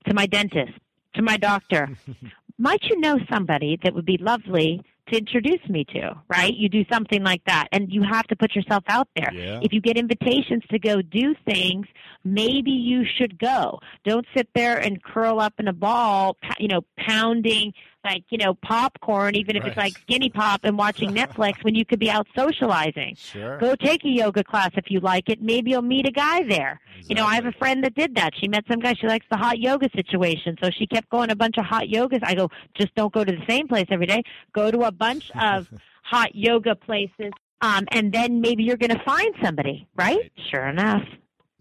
to 0.06 0.14
my 0.14 0.26
dentist, 0.26 0.72
to 1.14 1.22
my 1.22 1.36
doctor, 1.36 1.90
might 2.58 2.82
you 2.84 2.98
know 3.00 3.18
somebody 3.30 3.78
that 3.82 3.94
would 3.94 4.06
be 4.06 4.18
lovely 4.18 4.82
to 5.08 5.18
introduce 5.18 5.68
me 5.68 5.84
to, 5.84 6.16
right? 6.28 6.54
You 6.54 6.68
do 6.68 6.84
something 6.90 7.22
like 7.22 7.42
that 7.46 7.68
and 7.72 7.92
you 7.92 8.02
have 8.02 8.26
to 8.28 8.36
put 8.36 8.54
yourself 8.54 8.84
out 8.88 9.08
there. 9.16 9.32
Yeah. 9.32 9.60
If 9.62 9.72
you 9.72 9.80
get 9.80 9.96
invitations 9.96 10.62
to 10.70 10.78
go 10.78 11.02
do 11.02 11.34
things, 11.44 11.86
maybe 12.24 12.70
you 12.70 13.04
should 13.04 13.38
go. 13.38 13.80
Don't 14.04 14.26
sit 14.34 14.48
there 14.54 14.78
and 14.78 15.02
curl 15.02 15.40
up 15.40 15.54
in 15.58 15.66
a 15.66 15.72
ball, 15.72 16.36
you 16.58 16.68
know, 16.68 16.82
pounding 16.96 17.74
like 18.04 18.24
you 18.30 18.38
know 18.38 18.54
popcorn, 18.54 19.34
even 19.34 19.56
if 19.56 19.62
right. 19.62 19.68
it's 19.68 19.76
like 19.76 19.92
skinny 19.98 20.28
pop 20.28 20.60
and 20.64 20.76
watching 20.76 21.10
Netflix 21.14 21.62
when 21.62 21.74
you 21.74 21.84
could 21.84 21.98
be 21.98 22.10
out 22.10 22.26
socializing. 22.36 23.16
Sure. 23.16 23.58
Go 23.58 23.74
take 23.74 24.04
a 24.04 24.08
yoga 24.08 24.44
class 24.44 24.70
if 24.76 24.90
you 24.90 25.00
like 25.00 25.28
it. 25.28 25.40
Maybe 25.40 25.70
you'll 25.70 25.82
meet 25.82 26.06
a 26.06 26.12
guy 26.12 26.42
there. 26.44 26.80
Exactly. 26.96 27.06
You 27.08 27.14
know, 27.16 27.26
I 27.26 27.34
have 27.34 27.46
a 27.46 27.52
friend 27.52 27.84
that 27.84 27.94
did 27.94 28.14
that. 28.16 28.32
She 28.40 28.48
met 28.48 28.64
some 28.70 28.80
guy. 28.80 28.94
She 28.94 29.06
likes 29.06 29.26
the 29.30 29.36
hot 29.36 29.58
yoga 29.58 29.88
situation, 29.94 30.56
so 30.62 30.70
she 30.70 30.86
kept 30.86 31.08
going 31.10 31.30
a 31.30 31.36
bunch 31.36 31.56
of 31.58 31.64
hot 31.64 31.84
yogas. 31.84 32.20
I 32.22 32.34
go, 32.34 32.48
just 32.74 32.94
don't 32.94 33.12
go 33.12 33.24
to 33.24 33.32
the 33.32 33.44
same 33.48 33.68
place 33.68 33.86
every 33.90 34.06
day. 34.06 34.22
Go 34.52 34.70
to 34.70 34.82
a 34.82 34.92
bunch 34.92 35.30
of 35.40 35.68
hot 36.02 36.34
yoga 36.34 36.74
places. 36.74 37.32
Um, 37.60 37.86
and 37.92 38.12
then 38.12 38.40
maybe 38.40 38.64
you're 38.64 38.76
going 38.76 38.90
to 38.90 39.02
find 39.04 39.32
somebody, 39.42 39.86
right? 39.94 40.16
right? 40.16 40.32
Sure 40.50 40.66
enough. 40.66 41.02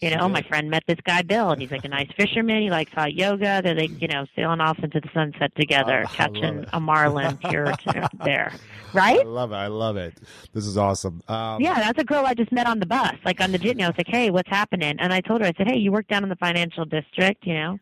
You 0.01 0.09
know, 0.15 0.27
my 0.27 0.41
friend 0.41 0.69
met 0.71 0.83
this 0.87 0.97
guy 1.05 1.21
Bill, 1.21 1.51
and 1.51 1.61
he's 1.61 1.69
like 1.69 1.85
a 1.85 1.89
nice 1.89 2.09
fisherman. 2.17 2.63
He 2.63 2.71
likes 2.71 2.91
hot 2.91 3.13
yoga. 3.13 3.61
They're 3.63 3.75
like, 3.75 4.01
you 4.01 4.07
know, 4.07 4.25
sailing 4.35 4.59
off 4.59 4.79
into 4.79 4.99
the 4.99 5.09
sunset 5.13 5.55
together, 5.55 6.05
oh, 6.07 6.11
catching 6.13 6.65
a 6.73 6.79
marlin 6.79 7.37
here 7.49 7.65
or 7.85 8.07
there. 8.25 8.51
Right? 8.93 9.19
I 9.19 9.23
love 9.23 9.51
it. 9.51 9.55
I 9.55 9.67
love 9.67 9.97
it. 9.97 10.19
This 10.53 10.65
is 10.65 10.75
awesome. 10.75 11.21
Um, 11.27 11.61
yeah, 11.61 11.75
that's 11.75 11.99
a 11.99 12.03
girl 12.03 12.25
I 12.25 12.33
just 12.33 12.51
met 12.51 12.65
on 12.65 12.79
the 12.79 12.87
bus, 12.87 13.13
like 13.25 13.39
on 13.41 13.51
the 13.51 13.59
jitney. 13.59 13.83
I 13.83 13.87
was 13.87 13.97
like, 13.97 14.07
hey, 14.07 14.31
what's 14.31 14.49
happening? 14.49 14.95
And 14.99 15.13
I 15.13 15.21
told 15.21 15.41
her, 15.41 15.47
I 15.47 15.53
said, 15.55 15.67
hey, 15.67 15.77
you 15.77 15.91
work 15.91 16.07
down 16.07 16.23
in 16.23 16.29
the 16.29 16.35
financial 16.35 16.83
district, 16.83 17.45
you 17.45 17.53
know 17.53 17.79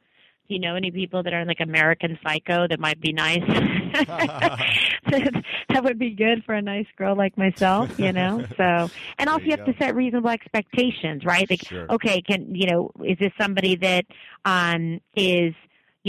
do 0.49 0.55
you 0.55 0.59
know 0.61 0.75
any 0.75 0.89
people 0.89 1.21
that 1.21 1.31
are 1.31 1.41
in 1.41 1.47
like 1.47 1.59
American 1.59 2.17
Psycho 2.23 2.67
that 2.67 2.79
might 2.79 2.99
be 2.99 3.13
nice? 3.13 3.39
that 5.69 5.83
would 5.83 5.99
be 5.99 6.11
good 6.11 6.43
for 6.45 6.53
a 6.53 6.61
nice 6.61 6.87
girl 6.97 7.15
like 7.15 7.37
myself, 7.37 7.89
you 7.97 8.13
know. 8.13 8.45
So, 8.57 8.89
and 9.17 9.29
also 9.29 9.45
you, 9.45 9.51
you 9.51 9.57
have 9.57 9.65
to 9.65 9.73
set 9.81 9.95
reasonable 9.95 10.29
expectations, 10.29 11.23
right? 11.23 11.49
Like, 11.49 11.61
sure. 11.65 11.87
okay, 11.89 12.21
can 12.21 12.53
you 12.53 12.69
know, 12.69 12.91
is 13.05 13.17
this 13.19 13.31
somebody 13.39 13.75
that 13.77 14.05
um 14.43 14.99
is 15.15 15.53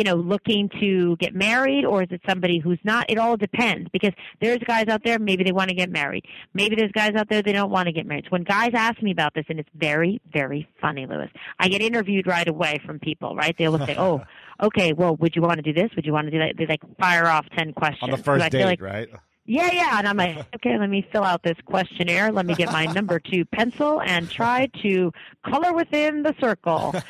you 0.01 0.05
know, 0.05 0.15
looking 0.15 0.67
to 0.81 1.15
get 1.17 1.35
married 1.35 1.85
or 1.85 2.03
is 2.03 2.09
it 2.11 2.23
somebody 2.27 2.59
who's 2.59 2.79
not? 2.85 3.05
It 3.11 3.19
all 3.19 3.37
depends 3.37 3.87
because 3.93 4.15
there's 4.41 4.57
guys 4.61 4.89
out 4.89 5.05
there, 5.05 5.19
maybe 5.19 5.45
they 5.45 5.53
want 5.53 5.69
to 5.69 5.77
get 5.77 5.91
married. 5.91 6.25
Maybe 6.55 6.75
there's 6.75 6.91
guys 6.93 7.13
out 7.17 7.29
there, 7.29 7.43
they 7.43 7.53
don't 7.53 7.71
want 7.71 7.85
to 7.85 7.93
get 7.93 8.07
married. 8.07 8.25
So 8.25 8.31
when 8.31 8.45
guys 8.45 8.71
ask 8.73 9.03
me 9.03 9.11
about 9.11 9.35
this, 9.35 9.45
and 9.51 9.61
it's 9.61 9.69
very, 9.75 10.19
very 10.33 10.67
funny, 10.81 11.05
Lewis, 11.05 11.29
I 11.59 11.69
get 11.69 11.83
interviewed 11.83 12.27
right 12.27 12.49
away 12.49 12.81
from 12.87 12.99
people, 12.99 13.37
right? 13.37 13.55
They 13.59 13.69
will 13.69 13.85
say, 13.85 13.95
oh, 13.99 14.23
okay, 14.63 14.95
well, 14.95 15.17
would 15.17 15.37
you 15.37 15.43
want 15.43 15.59
to 15.59 15.63
do 15.63 15.75
this? 15.75 15.91
Would 15.97 16.07
you 16.07 16.15
want 16.15 16.29
to 16.29 16.31
do 16.31 16.39
that? 16.39 16.55
They 16.57 16.65
like 16.65 16.81
fire 16.99 17.27
off 17.27 17.45
10 17.55 17.75
questions. 17.75 18.03
On 18.03 18.11
the 18.11 18.17
first 18.17 18.43
so 18.43 18.49
date, 18.49 18.65
like, 18.65 18.81
right? 18.81 19.11
Yeah, 19.47 19.71
yeah. 19.73 19.99
And 19.99 20.07
I'm 20.07 20.17
like, 20.17 20.47
okay, 20.57 20.79
let 20.79 20.91
me 20.91 21.07
fill 21.11 21.25
out 21.25 21.43
this 21.43 21.57
questionnaire. 21.65 22.31
Let 22.31 22.47
me 22.47 22.55
get 22.55 22.71
my 22.71 22.87
number 22.87 23.19
two 23.19 23.45
pencil 23.47 24.01
and 24.03 24.31
try 24.31 24.69
to 24.83 25.13
color 25.45 25.73
within 25.73 26.23
the 26.23 26.35
circle. 26.41 26.95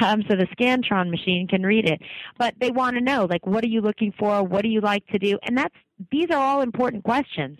Um, 0.00 0.24
so 0.26 0.34
the 0.34 0.46
Scantron 0.46 1.10
machine 1.10 1.46
can 1.46 1.62
read 1.62 1.86
it. 1.86 2.00
But 2.38 2.54
they 2.58 2.70
want 2.70 2.96
to 2.96 3.00
know, 3.00 3.26
like, 3.26 3.46
what 3.46 3.62
are 3.62 3.68
you 3.68 3.80
looking 3.80 4.12
for? 4.18 4.42
What 4.42 4.62
do 4.62 4.68
you 4.68 4.80
like 4.80 5.06
to 5.08 5.18
do? 5.18 5.38
And 5.42 5.56
that's, 5.56 5.74
these 6.10 6.28
are 6.30 6.38
all 6.38 6.60
important 6.60 7.04
questions, 7.04 7.58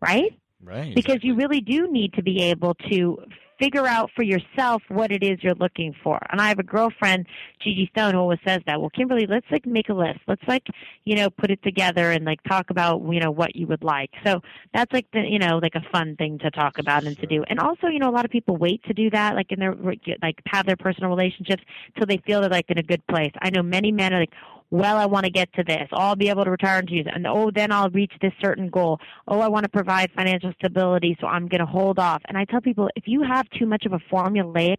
right? 0.00 0.36
Right. 0.60 0.94
Because 0.94 1.18
you 1.22 1.36
really 1.36 1.60
do 1.60 1.86
need 1.92 2.14
to 2.14 2.22
be 2.22 2.42
able 2.42 2.74
to 2.90 3.18
figure 3.58 3.86
out 3.86 4.10
for 4.14 4.22
yourself 4.22 4.82
what 4.88 5.10
it 5.10 5.22
is 5.22 5.42
you're 5.42 5.54
looking 5.54 5.94
for. 6.02 6.18
And 6.30 6.40
I 6.40 6.48
have 6.48 6.58
a 6.58 6.64
girlfriend, 6.64 7.26
Gigi 7.60 7.90
Stone, 7.92 8.14
who 8.14 8.20
always 8.20 8.38
says 8.46 8.60
that. 8.66 8.80
Well, 8.80 8.90
Kimberly, 8.90 9.26
let's 9.26 9.46
like 9.50 9.66
make 9.66 9.88
a 9.88 9.94
list. 9.94 10.20
Let's 10.26 10.42
like, 10.46 10.66
you 11.04 11.16
know, 11.16 11.30
put 11.30 11.50
it 11.50 11.62
together 11.62 12.10
and 12.10 12.24
like 12.24 12.42
talk 12.44 12.70
about, 12.70 13.02
you 13.12 13.20
know, 13.20 13.30
what 13.30 13.56
you 13.56 13.66
would 13.66 13.82
like. 13.82 14.10
So 14.24 14.40
that's 14.74 14.92
like 14.92 15.06
the, 15.12 15.20
you 15.20 15.38
know, 15.38 15.58
like 15.58 15.74
a 15.74 15.82
fun 15.90 16.16
thing 16.16 16.38
to 16.40 16.50
talk 16.50 16.78
about 16.78 17.04
and 17.04 17.18
to 17.18 17.26
do. 17.26 17.44
And 17.48 17.58
also, 17.58 17.88
you 17.88 17.98
know, 17.98 18.08
a 18.08 18.12
lot 18.12 18.24
of 18.24 18.30
people 18.30 18.56
wait 18.56 18.82
to 18.84 18.94
do 18.94 19.10
that, 19.10 19.34
like 19.34 19.50
in 19.52 19.58
their, 19.58 19.74
like 20.22 20.40
have 20.46 20.66
their 20.66 20.76
personal 20.76 21.10
relationships 21.10 21.62
till 21.96 22.06
they 22.06 22.18
feel 22.18 22.40
they're 22.40 22.50
like 22.50 22.70
in 22.70 22.78
a 22.78 22.82
good 22.82 23.06
place. 23.08 23.32
I 23.40 23.50
know 23.50 23.62
many 23.62 23.92
men 23.92 24.14
are 24.14 24.20
like, 24.20 24.32
well, 24.70 24.96
I 24.96 25.06
want 25.06 25.24
to 25.24 25.30
get 25.30 25.52
to 25.54 25.64
this. 25.64 25.88
Oh, 25.92 25.98
I'll 25.98 26.16
be 26.16 26.28
able 26.28 26.44
to 26.44 26.50
retire 26.50 26.80
in 26.80 26.86
two 26.86 26.94
years. 26.96 27.06
And 27.12 27.26
oh, 27.26 27.50
then 27.54 27.72
I'll 27.72 27.90
reach 27.90 28.12
this 28.20 28.32
certain 28.40 28.68
goal. 28.68 29.00
Oh, 29.26 29.40
I 29.40 29.48
want 29.48 29.64
to 29.64 29.70
provide 29.70 30.10
financial 30.14 30.52
stability, 30.58 31.16
so 31.20 31.26
I'm 31.26 31.48
going 31.48 31.60
to 31.60 31.66
hold 31.66 31.98
off. 31.98 32.22
And 32.28 32.36
I 32.36 32.44
tell 32.44 32.60
people, 32.60 32.88
if 32.96 33.04
you 33.06 33.22
have 33.22 33.48
too 33.50 33.66
much 33.66 33.86
of 33.86 33.92
a 33.92 33.98
formulaic 34.12 34.78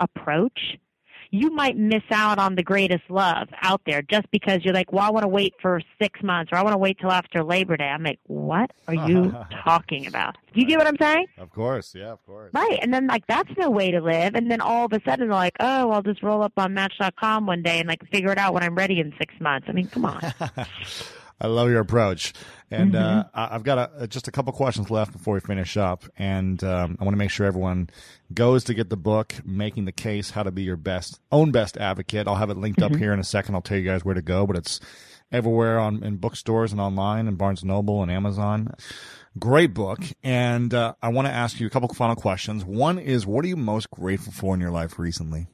approach, 0.00 0.78
you 1.34 1.50
might 1.50 1.76
miss 1.76 2.04
out 2.12 2.38
on 2.38 2.54
the 2.54 2.62
greatest 2.62 3.02
love 3.08 3.48
out 3.62 3.80
there 3.86 4.02
just 4.02 4.30
because 4.30 4.64
you're 4.64 4.72
like, 4.72 4.92
well, 4.92 5.02
I 5.02 5.10
want 5.10 5.24
to 5.24 5.28
wait 5.28 5.52
for 5.60 5.82
six 6.00 6.22
months 6.22 6.52
or 6.52 6.58
I 6.58 6.62
want 6.62 6.74
to 6.74 6.78
wait 6.78 6.96
till 7.00 7.10
after 7.10 7.42
Labor 7.42 7.76
Day. 7.76 7.88
I'm 7.88 8.04
like, 8.04 8.20
what 8.28 8.70
are 8.86 8.94
you 8.94 9.34
talking 9.64 10.06
about? 10.06 10.36
Do 10.54 10.60
you 10.60 10.66
get 10.66 10.78
what 10.78 10.86
I'm 10.86 10.96
saying? 10.96 11.26
Of 11.38 11.50
course. 11.50 11.92
Yeah, 11.92 12.12
of 12.12 12.24
course. 12.24 12.52
Right. 12.54 12.78
And 12.80 12.94
then, 12.94 13.08
like, 13.08 13.26
that's 13.26 13.50
no 13.58 13.68
way 13.68 13.90
to 13.90 14.00
live. 14.00 14.36
And 14.36 14.48
then 14.48 14.60
all 14.60 14.86
of 14.86 14.92
a 14.92 15.00
sudden, 15.04 15.26
they're 15.26 15.36
like, 15.36 15.56
oh, 15.58 15.90
I'll 15.90 16.02
just 16.02 16.22
roll 16.22 16.40
up 16.40 16.52
on 16.56 16.72
Match.com 16.72 17.46
one 17.46 17.62
day 17.62 17.80
and, 17.80 17.88
like, 17.88 18.08
figure 18.12 18.30
it 18.30 18.38
out 18.38 18.54
when 18.54 18.62
I'm 18.62 18.76
ready 18.76 19.00
in 19.00 19.12
six 19.18 19.34
months. 19.40 19.66
I 19.68 19.72
mean, 19.72 19.88
come 19.88 20.04
on. 20.04 20.22
I 21.40 21.46
love 21.48 21.68
your 21.68 21.80
approach. 21.80 22.32
And 22.70 22.92
mm-hmm. 22.92 23.18
uh, 23.18 23.48
I've 23.50 23.62
got 23.62 23.90
a, 23.96 24.06
just 24.06 24.28
a 24.28 24.32
couple 24.32 24.52
questions 24.52 24.90
left 24.90 25.12
before 25.12 25.34
we 25.34 25.40
finish 25.40 25.76
up. 25.76 26.04
And 26.16 26.62
um, 26.64 26.96
I 27.00 27.04
want 27.04 27.14
to 27.14 27.18
make 27.18 27.30
sure 27.30 27.46
everyone 27.46 27.90
goes 28.32 28.64
to 28.64 28.74
get 28.74 28.90
the 28.90 28.96
book, 28.96 29.34
Making 29.44 29.84
the 29.84 29.92
Case 29.92 30.30
How 30.30 30.42
to 30.42 30.50
Be 30.50 30.62
Your 30.62 30.76
Best 30.76 31.20
Own 31.30 31.50
Best 31.50 31.76
Advocate. 31.76 32.26
I'll 32.26 32.36
have 32.36 32.50
it 32.50 32.56
linked 32.56 32.80
mm-hmm. 32.80 32.94
up 32.94 32.98
here 32.98 33.12
in 33.12 33.20
a 33.20 33.24
second. 33.24 33.54
I'll 33.54 33.62
tell 33.62 33.78
you 33.78 33.84
guys 33.84 34.04
where 34.04 34.14
to 34.14 34.22
go, 34.22 34.46
but 34.46 34.56
it's 34.56 34.80
everywhere 35.30 35.78
on 35.78 36.02
in 36.02 36.16
bookstores 36.16 36.72
and 36.72 36.80
online 36.80 37.28
and 37.28 37.36
Barnes 37.36 37.64
Noble 37.64 38.02
and 38.02 38.10
Amazon. 38.10 38.72
Great 39.38 39.74
book. 39.74 40.00
And 40.22 40.72
uh, 40.72 40.94
I 41.02 41.08
want 41.08 41.26
to 41.26 41.34
ask 41.34 41.58
you 41.58 41.66
a 41.66 41.70
couple 41.70 41.92
final 41.92 42.16
questions. 42.16 42.64
One 42.64 42.98
is, 42.98 43.26
what 43.26 43.44
are 43.44 43.48
you 43.48 43.56
most 43.56 43.90
grateful 43.90 44.32
for 44.32 44.54
in 44.54 44.60
your 44.60 44.70
life 44.70 44.98
recently? 44.98 45.48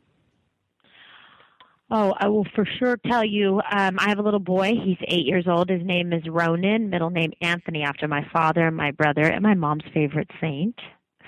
Oh, 1.92 2.14
I 2.18 2.28
will 2.28 2.46
for 2.54 2.64
sure 2.78 2.96
tell 3.04 3.24
you. 3.24 3.60
Um, 3.70 3.98
I 3.98 4.08
have 4.08 4.18
a 4.18 4.22
little 4.22 4.38
boy. 4.38 4.74
He's 4.84 4.98
eight 5.08 5.26
years 5.26 5.48
old. 5.48 5.68
His 5.68 5.84
name 5.84 6.12
is 6.12 6.22
Ronan, 6.28 6.88
middle 6.88 7.10
name 7.10 7.32
Anthony, 7.40 7.82
after 7.82 8.06
my 8.06 8.24
father 8.32 8.68
and 8.68 8.76
my 8.76 8.92
brother 8.92 9.22
and 9.22 9.42
my 9.42 9.54
mom's 9.54 9.82
favorite 9.92 10.30
saint. 10.40 10.78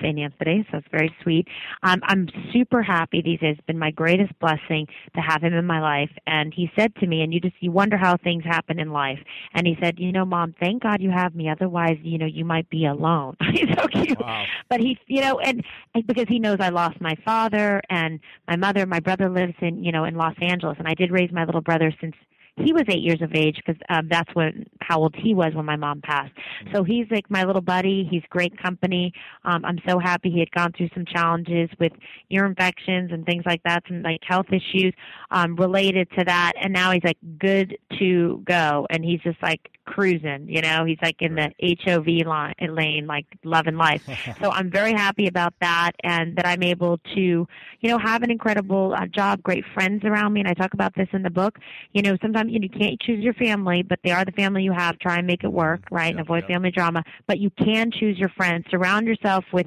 St. 0.02 0.18
Anthony, 0.18 0.66
so 0.70 0.78
it's 0.78 0.88
very 0.90 1.14
sweet. 1.22 1.48
Um, 1.82 2.00
I'm 2.04 2.28
super 2.52 2.82
happy 2.82 3.22
these 3.22 3.40
days. 3.40 3.56
It's 3.58 3.66
been 3.66 3.78
my 3.78 3.90
greatest 3.90 4.38
blessing 4.40 4.86
to 5.14 5.20
have 5.20 5.42
him 5.42 5.54
in 5.54 5.66
my 5.66 5.80
life. 5.80 6.10
And 6.26 6.52
he 6.52 6.70
said 6.76 6.94
to 6.96 7.06
me, 7.06 7.22
and 7.22 7.32
you 7.32 7.40
just 7.40 7.54
you 7.60 7.70
wonder 7.70 7.96
how 7.96 8.16
things 8.16 8.44
happen 8.44 8.78
in 8.78 8.92
life. 8.92 9.18
And 9.54 9.66
he 9.66 9.76
said, 9.80 9.98
you 9.98 10.12
know, 10.12 10.24
mom, 10.24 10.54
thank 10.60 10.82
God 10.82 11.00
you 11.00 11.10
have 11.10 11.34
me. 11.34 11.48
Otherwise, 11.48 11.98
you 12.02 12.18
know, 12.18 12.26
you 12.26 12.44
might 12.44 12.68
be 12.70 12.86
alone. 12.86 13.36
He's 13.52 13.68
so 13.76 13.86
cute. 13.88 14.20
Wow. 14.20 14.44
But 14.68 14.80
he, 14.80 14.98
you 15.06 15.20
know, 15.20 15.38
and, 15.38 15.64
and 15.94 16.06
because 16.06 16.26
he 16.28 16.38
knows 16.38 16.58
I 16.60 16.70
lost 16.70 17.00
my 17.00 17.14
father 17.24 17.80
and 17.90 18.20
my 18.48 18.56
mother. 18.56 18.86
My 18.86 19.00
brother 19.00 19.28
lives 19.28 19.54
in, 19.60 19.82
you 19.84 19.92
know, 19.92 20.04
in 20.04 20.14
Los 20.14 20.34
Angeles, 20.40 20.76
and 20.78 20.88
I 20.88 20.94
did 20.94 21.10
raise 21.10 21.30
my 21.32 21.44
little 21.44 21.60
brother 21.60 21.92
since 22.00 22.14
he 22.56 22.72
was 22.72 22.82
eight 22.88 23.00
years 23.00 23.22
of 23.22 23.34
age 23.34 23.56
because 23.56 23.80
um, 23.88 24.08
that's 24.10 24.28
when 24.34 24.66
how 24.80 25.00
old 25.00 25.14
he 25.16 25.34
was 25.34 25.54
when 25.54 25.64
my 25.64 25.76
mom 25.76 26.00
passed. 26.02 26.32
So 26.74 26.84
he's 26.84 27.06
like 27.10 27.30
my 27.30 27.44
little 27.44 27.62
buddy. 27.62 28.06
He's 28.10 28.22
great 28.28 28.56
company. 28.60 29.12
Um, 29.44 29.64
I'm 29.64 29.78
so 29.88 29.98
happy 29.98 30.30
he 30.30 30.40
had 30.40 30.50
gone 30.50 30.72
through 30.76 30.90
some 30.94 31.04
challenges 31.06 31.70
with 31.80 31.92
ear 32.30 32.44
infections 32.44 33.10
and 33.12 33.24
things 33.24 33.44
like 33.46 33.62
that, 33.64 33.84
some 33.88 34.02
like 34.02 34.20
health 34.22 34.46
issues 34.50 34.92
um, 35.30 35.56
related 35.56 36.08
to 36.18 36.24
that, 36.24 36.52
and 36.60 36.72
now 36.72 36.92
he's 36.92 37.04
like 37.04 37.18
good 37.38 37.76
to 37.98 38.42
go, 38.46 38.86
and 38.90 39.04
he's 39.04 39.20
just 39.20 39.42
like 39.42 39.70
cruising. 39.86 40.46
You 40.48 40.62
know, 40.62 40.84
he's 40.84 40.98
like 41.02 41.20
in 41.20 41.34
the 41.34 41.52
HOV 41.84 42.26
line, 42.26 42.54
lane, 42.60 43.06
like 43.06 43.26
love 43.44 43.66
and 43.66 43.78
life. 43.78 44.02
so 44.40 44.50
I'm 44.50 44.70
very 44.70 44.92
happy 44.92 45.26
about 45.26 45.54
that, 45.60 45.92
and 46.02 46.36
that 46.36 46.46
I'm 46.46 46.62
able 46.62 46.98
to, 47.14 47.20
you 47.20 47.48
know, 47.82 47.98
have 47.98 48.22
an 48.22 48.30
incredible 48.30 48.94
uh, 48.96 49.06
job, 49.06 49.42
great 49.42 49.64
friends 49.74 50.04
around 50.04 50.32
me, 50.32 50.40
and 50.40 50.48
I 50.48 50.54
talk 50.54 50.74
about 50.74 50.94
this 50.94 51.08
in 51.12 51.22
the 51.22 51.30
book. 51.30 51.58
You 51.92 52.02
know, 52.02 52.16
sometimes 52.22 52.52
you, 52.52 52.58
know, 52.58 52.68
you 52.70 52.78
can't 52.78 53.00
choose 53.00 53.22
your 53.22 53.34
family, 53.34 53.82
but 53.82 53.98
they 54.04 54.10
are 54.10 54.24
the 54.24 54.32
family 54.32 54.62
you 54.62 54.72
have. 54.72 54.98
Try 54.98 55.18
and 55.18 55.26
make 55.26 55.44
it 55.44 55.52
work, 55.52 55.82
right, 55.90 56.10
and 56.10 56.20
avoid 56.20 56.44
family 56.46 56.70
drama. 56.70 57.02
But 57.26 57.38
you 57.38 57.50
can 57.50 57.90
choose 57.90 58.18
your 58.18 58.30
friends. 58.30 58.66
Surround 58.70 59.06
yourself 59.06 59.44
with 59.52 59.66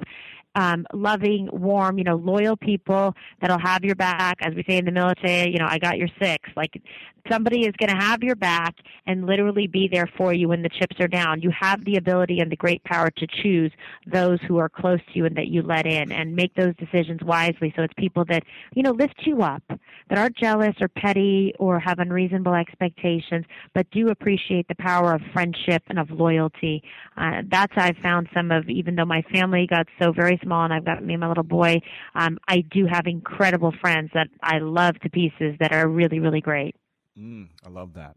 um, 0.56 0.86
loving, 0.92 1.48
warm, 1.52 1.98
you 1.98 2.04
know, 2.04 2.16
loyal 2.16 2.56
people 2.56 3.14
that'll 3.40 3.58
have 3.58 3.84
your 3.84 3.94
back. 3.94 4.38
As 4.40 4.54
we 4.54 4.64
say 4.68 4.78
in 4.78 4.86
the 4.86 4.90
military, 4.90 5.52
you 5.52 5.58
know, 5.58 5.68
I 5.68 5.78
got 5.78 5.98
your 5.98 6.08
six. 6.20 6.48
Like 6.56 6.82
somebody 7.30 7.66
is 7.66 7.74
going 7.78 7.90
to 7.90 8.04
have 8.04 8.22
your 8.22 8.36
back 8.36 8.74
and 9.06 9.26
literally 9.26 9.66
be 9.66 9.88
there 9.90 10.08
for 10.16 10.32
you 10.32 10.48
when 10.48 10.62
the 10.62 10.68
chips 10.68 10.96
are 11.00 11.08
down. 11.08 11.40
You 11.42 11.50
have 11.58 11.84
the 11.84 11.96
ability 11.96 12.40
and 12.40 12.50
the 12.50 12.56
great 12.56 12.82
power 12.84 13.10
to 13.10 13.26
choose 13.42 13.72
those 14.06 14.38
who 14.48 14.58
are 14.58 14.68
close 14.68 15.00
to 15.12 15.18
you 15.18 15.26
and 15.26 15.36
that 15.36 15.48
you 15.48 15.62
let 15.62 15.86
in 15.86 16.12
and 16.12 16.34
make 16.34 16.54
those 16.54 16.74
decisions 16.76 17.20
wisely. 17.22 17.72
So 17.76 17.82
it's 17.82 17.94
people 17.96 18.24
that, 18.28 18.42
you 18.74 18.82
know, 18.82 18.92
lift 18.92 19.22
you 19.24 19.42
up, 19.42 19.62
that 19.68 20.18
aren't 20.18 20.36
jealous 20.36 20.74
or 20.80 20.88
petty 20.88 21.52
or 21.58 21.78
have 21.80 21.98
unreasonable 21.98 22.54
expectations, 22.54 23.44
but 23.74 23.90
do 23.90 24.08
appreciate 24.08 24.68
the 24.68 24.74
power 24.76 25.12
of 25.12 25.20
friendship 25.32 25.82
and 25.88 25.98
of 25.98 26.10
loyalty. 26.10 26.82
Uh, 27.16 27.42
that's 27.48 27.72
I've 27.76 27.96
found 27.98 28.28
some 28.32 28.50
of, 28.50 28.68
even 28.68 28.94
though 28.94 29.04
my 29.04 29.22
family 29.32 29.66
got 29.68 29.86
so 30.00 30.12
very 30.12 30.38
small 30.46 30.64
and 30.64 30.72
I've 30.72 30.84
got 30.84 31.04
me 31.04 31.14
and 31.14 31.20
my 31.20 31.28
little 31.28 31.42
boy, 31.42 31.80
um, 32.14 32.38
I 32.46 32.60
do 32.60 32.86
have 32.86 33.06
incredible 33.06 33.72
friends 33.80 34.10
that 34.14 34.28
I 34.42 34.58
love 34.58 34.98
to 35.00 35.10
pieces 35.10 35.56
that 35.58 35.72
are 35.72 35.88
really, 35.88 36.20
really 36.20 36.40
great. 36.40 36.76
Mm, 37.18 37.48
I 37.64 37.68
love 37.68 37.94
that. 37.94 38.16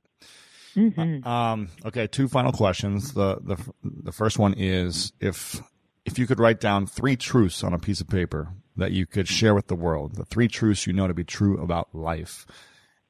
Mm-hmm. 0.75 1.27
Uh, 1.27 1.29
um, 1.29 1.69
okay, 1.85 2.07
two 2.07 2.27
final 2.27 2.51
questions. 2.51 3.13
The 3.13 3.39
the 3.41 3.57
the 3.83 4.11
first 4.11 4.37
one 4.37 4.53
is 4.53 5.11
if 5.19 5.59
if 6.05 6.19
you 6.19 6.27
could 6.27 6.39
write 6.39 6.59
down 6.59 6.85
three 6.85 7.15
truths 7.15 7.63
on 7.63 7.73
a 7.73 7.79
piece 7.79 8.01
of 8.01 8.07
paper 8.07 8.53
that 8.77 8.91
you 8.91 9.05
could 9.05 9.27
share 9.27 9.55
with 9.55 9.67
the 9.67 9.75
world, 9.75 10.15
the 10.15 10.25
three 10.25 10.47
truths 10.47 10.85
you 10.85 10.93
know 10.93 11.07
to 11.07 11.13
be 11.13 11.23
true 11.23 11.61
about 11.61 11.93
life, 11.93 12.45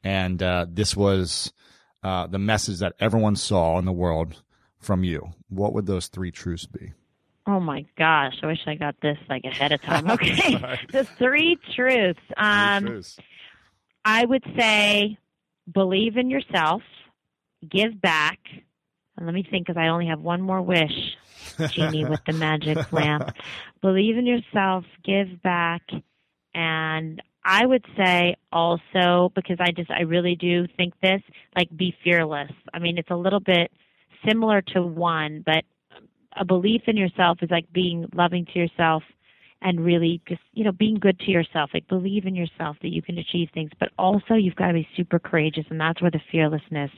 and 0.04 0.42
uh, 0.42 0.66
this 0.70 0.96
was 0.96 1.52
uh, 2.02 2.28
the 2.28 2.40
message 2.40 2.80
that 2.80 2.94
everyone 3.00 3.36
saw 3.36 3.78
in 3.78 3.86
the 3.86 3.92
world 3.92 4.42
from 4.80 5.04
you, 5.04 5.34
what 5.50 5.74
would 5.74 5.86
those 5.86 6.08
three 6.08 6.32
truths 6.32 6.66
be? 6.66 6.94
Oh 7.50 7.60
my 7.60 7.84
gosh, 7.98 8.36
I 8.44 8.46
wish 8.46 8.60
I 8.68 8.76
got 8.76 8.96
this 9.02 9.18
like 9.28 9.44
ahead 9.44 9.72
of 9.72 9.82
time. 9.82 10.08
Okay. 10.12 10.56
the 10.92 11.08
three 11.18 11.58
truths. 11.76 12.20
Um, 12.38 12.82
three 12.82 12.90
truths. 12.90 13.20
I 14.06 14.24
would 14.24 14.44
say 14.56 15.18
believe 15.72 16.16
in 16.18 16.30
yourself, 16.30 16.84
give 17.68 18.00
back. 18.00 18.38
And 19.18 19.26
let 19.26 19.34
me 19.34 19.44
think 19.50 19.66
because 19.66 19.80
I 19.80 19.88
only 19.88 20.08
have 20.08 20.22
one 20.22 20.42
more 20.42 20.62
wish, 20.62 21.18
Genie 21.72 22.06
with 22.06 22.20
the 22.28 22.34
magic 22.34 22.92
lamp. 22.94 23.36
Believe 23.82 24.18
in 24.18 24.26
yourself, 24.26 24.86
give 25.04 25.42
back, 25.42 25.82
and 26.54 27.22
I 27.44 27.66
would 27.66 27.86
say 27.98 28.36
also 28.52 29.32
because 29.36 29.58
I 29.60 29.72
just 29.72 29.90
I 29.90 30.02
really 30.02 30.36
do 30.36 30.68
think 30.78 30.94
this 31.02 31.22
like 31.56 31.76
be 31.76 31.96
fearless. 32.04 32.52
I 32.74 32.80
mean 32.80 32.98
it's 32.98 33.10
a 33.10 33.16
little 33.16 33.40
bit 33.40 33.72
similar 34.28 34.62
to 34.74 34.82
one, 34.84 35.44
but 35.46 35.64
a 36.40 36.46
belief 36.46 36.84
in 36.88 36.98
yourself 36.98 37.40
is 37.42 37.52
like 37.52 37.72
being 37.74 38.06
loving 38.14 38.46
to 38.54 38.60
yourself 38.60 39.04
and 39.62 39.84
really 39.84 40.22
just 40.28 40.42
you 40.54 40.64
know 40.64 40.72
being 40.72 40.96
good 40.96 41.20
to 41.20 41.32
yourself. 41.32 41.70
Like 41.74 41.88
believe 41.88 42.26
in 42.26 42.34
yourself 42.36 42.78
that 42.82 42.90
you 42.90 43.02
can 43.02 43.18
achieve 43.18 43.50
things 43.54 43.72
but 43.80 43.90
also 44.00 44.34
you've 44.34 44.56
got 44.56 44.68
to 44.68 44.74
be 44.74 44.88
super 44.96 45.20
courageous 45.20 45.66
and 45.70 45.80
that's 45.80 46.02
where 46.02 46.12
the 46.12 46.22
fearlessness 46.32 46.92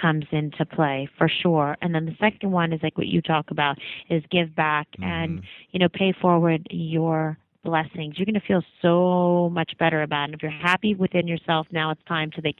comes 0.00 0.24
into 0.30 0.64
play 0.64 1.08
for 1.18 1.28
sure. 1.42 1.76
And 1.82 1.94
then 1.94 2.06
the 2.06 2.16
second 2.20 2.52
one 2.52 2.72
is 2.72 2.80
like 2.82 2.96
what 2.96 3.08
you 3.08 3.20
talk 3.20 3.50
about 3.50 3.76
is 4.08 4.22
give 4.30 4.54
back 4.54 4.86
Mm-hmm. 4.92 5.04
and 5.04 5.42
you 5.72 5.80
know 5.80 5.88
pay 5.88 6.12
forward 6.20 6.66
your 6.70 7.36
blessings. 7.64 8.14
You're 8.16 8.26
going 8.26 8.40
to 8.40 8.46
feel 8.46 8.62
so 8.80 9.50
much 9.52 9.72
better 9.78 10.02
about 10.02 10.22
it. 10.22 10.24
And 10.26 10.34
if 10.34 10.42
you're 10.42 10.52
happy 10.52 10.94
within 10.94 11.26
yourself 11.26 11.66
now 11.72 11.90
it's 11.90 12.04
time 12.06 12.30
to 12.32 12.40
like 12.44 12.58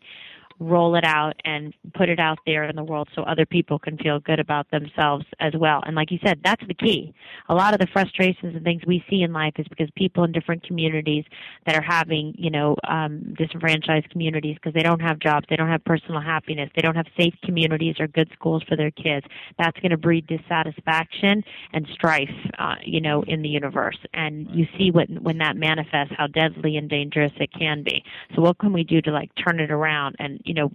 roll 0.58 0.96
it 0.96 1.04
out 1.04 1.34
and 1.44 1.74
put 1.94 2.08
it 2.08 2.18
out 2.18 2.38
there 2.46 2.64
in 2.64 2.76
the 2.76 2.84
world 2.84 3.08
so 3.14 3.22
other 3.22 3.44
people 3.44 3.78
can 3.78 3.96
feel 3.98 4.18
good 4.20 4.40
about 4.40 4.70
themselves 4.70 5.24
as 5.40 5.52
well. 5.58 5.82
And 5.86 5.94
like 5.94 6.10
you 6.10 6.18
said, 6.24 6.40
that's 6.44 6.66
the 6.66 6.74
key. 6.74 7.14
A 7.48 7.54
lot 7.54 7.74
of 7.74 7.80
the 7.80 7.86
frustrations 7.92 8.54
and 8.54 8.64
things 8.64 8.82
we 8.86 9.04
see 9.10 9.22
in 9.22 9.32
life 9.32 9.54
is 9.58 9.66
because 9.68 9.88
people 9.96 10.24
in 10.24 10.32
different 10.32 10.62
communities 10.62 11.24
that 11.66 11.76
are 11.76 11.82
having, 11.82 12.34
you 12.38 12.50
know, 12.50 12.76
um, 12.88 13.34
disenfranchised 13.36 14.08
communities 14.10 14.56
because 14.56 14.74
they 14.74 14.82
don't 14.82 15.00
have 15.00 15.18
jobs, 15.18 15.46
they 15.50 15.56
don't 15.56 15.68
have 15.68 15.84
personal 15.84 16.20
happiness, 16.20 16.70
they 16.74 16.82
don't 16.82 16.96
have 16.96 17.06
safe 17.18 17.34
communities 17.44 17.96
or 17.98 18.06
good 18.06 18.30
schools 18.32 18.62
for 18.68 18.76
their 18.76 18.90
kids. 18.90 19.26
That's 19.58 19.78
going 19.80 19.90
to 19.90 19.98
breed 19.98 20.26
dissatisfaction 20.26 21.42
and 21.72 21.86
strife, 21.92 22.30
uh, 22.58 22.76
you 22.84 23.00
know, 23.00 23.22
in 23.26 23.42
the 23.42 23.48
universe. 23.48 23.98
And 24.14 24.48
you 24.50 24.66
see 24.78 24.90
when 24.90 25.22
when 25.22 25.38
that 25.38 25.56
manifests 25.56 26.14
how 26.16 26.28
deadly 26.28 26.76
and 26.76 26.88
dangerous 26.88 27.32
it 27.36 27.50
can 27.52 27.82
be. 27.82 28.02
So 28.34 28.42
what 28.42 28.58
can 28.58 28.72
we 28.72 28.84
do 28.84 29.00
to 29.02 29.10
like 29.10 29.30
turn 29.36 29.60
it 29.60 29.70
around 29.70 30.16
and 30.18 30.40
you 30.46 30.54
know 30.54 30.70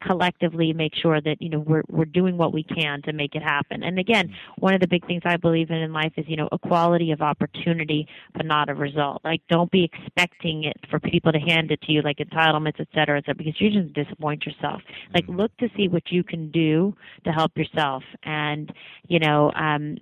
collectively 0.00 0.72
make 0.72 0.94
sure 0.94 1.20
that 1.20 1.40
you 1.40 1.48
know 1.48 1.60
we're 1.60 1.82
we're 1.88 2.04
doing 2.04 2.36
what 2.36 2.52
we 2.52 2.62
can 2.62 3.02
to 3.02 3.12
make 3.12 3.34
it 3.34 3.42
happen. 3.42 3.82
And 3.82 3.98
again, 3.98 4.34
one 4.58 4.74
of 4.74 4.80
the 4.80 4.88
big 4.88 5.06
things 5.06 5.22
I 5.24 5.36
believe 5.36 5.70
in 5.70 5.76
in 5.76 5.92
life 5.92 6.12
is 6.16 6.24
you 6.28 6.36
know 6.36 6.48
equality 6.52 7.12
of 7.12 7.20
opportunity, 7.20 8.06
but 8.34 8.46
not 8.46 8.68
of 8.68 8.78
result. 8.78 9.20
Like 9.24 9.42
don't 9.48 9.70
be 9.70 9.84
expecting 9.84 10.64
it 10.64 10.76
for 10.90 10.98
people 10.98 11.32
to 11.32 11.38
hand 11.38 11.70
it 11.70 11.80
to 11.82 11.92
you 11.92 12.02
like 12.02 12.18
entitlements, 12.18 12.80
et 12.80 12.88
cetera, 12.94 13.18
et 13.18 13.24
cetera, 13.26 13.34
because 13.36 13.60
you're 13.60 13.82
just 13.82 13.94
disappoint 13.94 14.44
yourself. 14.46 14.80
Like 15.14 15.24
look 15.28 15.56
to 15.58 15.68
see 15.76 15.88
what 15.88 16.10
you 16.10 16.24
can 16.24 16.50
do 16.50 16.94
to 17.24 17.30
help 17.30 17.52
yourself, 17.56 18.02
and 18.24 18.72
you 19.08 19.18
know 19.18 19.52
um, 19.54 19.96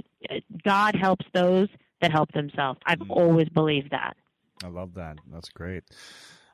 God 0.65 0.95
helps 0.95 1.27
those 1.35 1.69
that 2.01 2.13
help 2.13 2.33
themselves. 2.33 2.81
I've 2.87 3.03
always 3.11 3.49
believed 3.49 3.91
that. 3.91 4.17
I 4.63 4.69
love 4.69 4.95
that. 4.95 5.19
That's 5.33 5.49
great. 5.49 5.85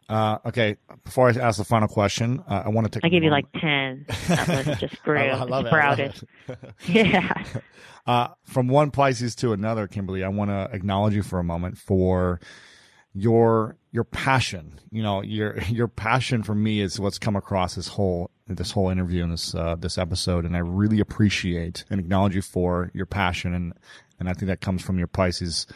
Uh, 0.09 0.39
okay, 0.47 0.77
before 1.05 1.29
I 1.29 1.33
ask 1.33 1.59
the 1.59 1.65
final 1.65 1.89
question, 1.89 2.43
uh, 2.49 2.63
I 2.65 2.69
want 2.69 2.87
to 2.87 2.91
take. 2.91 3.05
I 3.05 3.09
a 3.09 3.11
gave 3.11 3.25
you 3.25 3.31
like 3.31 3.51
ten. 3.53 4.07
That 4.29 4.67
was 4.67 4.79
just 4.79 5.03
grew. 5.05 5.19
I, 5.19 5.29
I 5.29 5.43
love 5.45 5.67
it. 5.67 5.69
I 5.69 5.71
sprouted. 5.71 6.29
Yeah. 6.87 7.45
Uh, 8.07 8.29
from 8.45 8.69
one 8.69 8.93
Pisces 8.93 9.35
to 9.35 9.53
another, 9.53 9.89
Kimberly, 9.89 10.23
I 10.23 10.29
want 10.29 10.49
to 10.49 10.69
acknowledge 10.73 11.13
you 11.13 11.25
for 11.25 11.41
a 11.41 11.43
moment 11.43 11.77
for 11.77 12.39
your 13.13 13.77
your 13.91 14.05
passion. 14.05 14.79
You 14.93 15.03
know, 15.03 15.23
your 15.23 15.59
your 15.63 15.89
passion 15.89 16.45
for 16.45 16.55
me 16.55 16.81
is 16.81 17.01
what's 17.01 17.19
come 17.19 17.35
across 17.35 17.75
this 17.75 17.89
whole 17.89 18.31
this 18.47 18.71
whole 18.71 18.91
interview 18.91 19.25
and 19.25 19.33
this 19.33 19.57
uh, 19.57 19.75
this 19.77 19.99
episode, 19.99 20.45
and 20.45 20.55
I 20.55 20.61
really 20.61 21.01
appreciate 21.01 21.85
and 21.91 21.99
acknowledge 21.99 22.37
you 22.37 22.43
for 22.43 22.93
your 22.95 23.07
passion, 23.07 23.53
and 23.55 23.73
and 24.21 24.29
I 24.29 24.35
think 24.35 24.47
that 24.47 24.61
comes 24.61 24.83
from 24.83 24.99
your 24.99 25.09
Pisces 25.09 25.67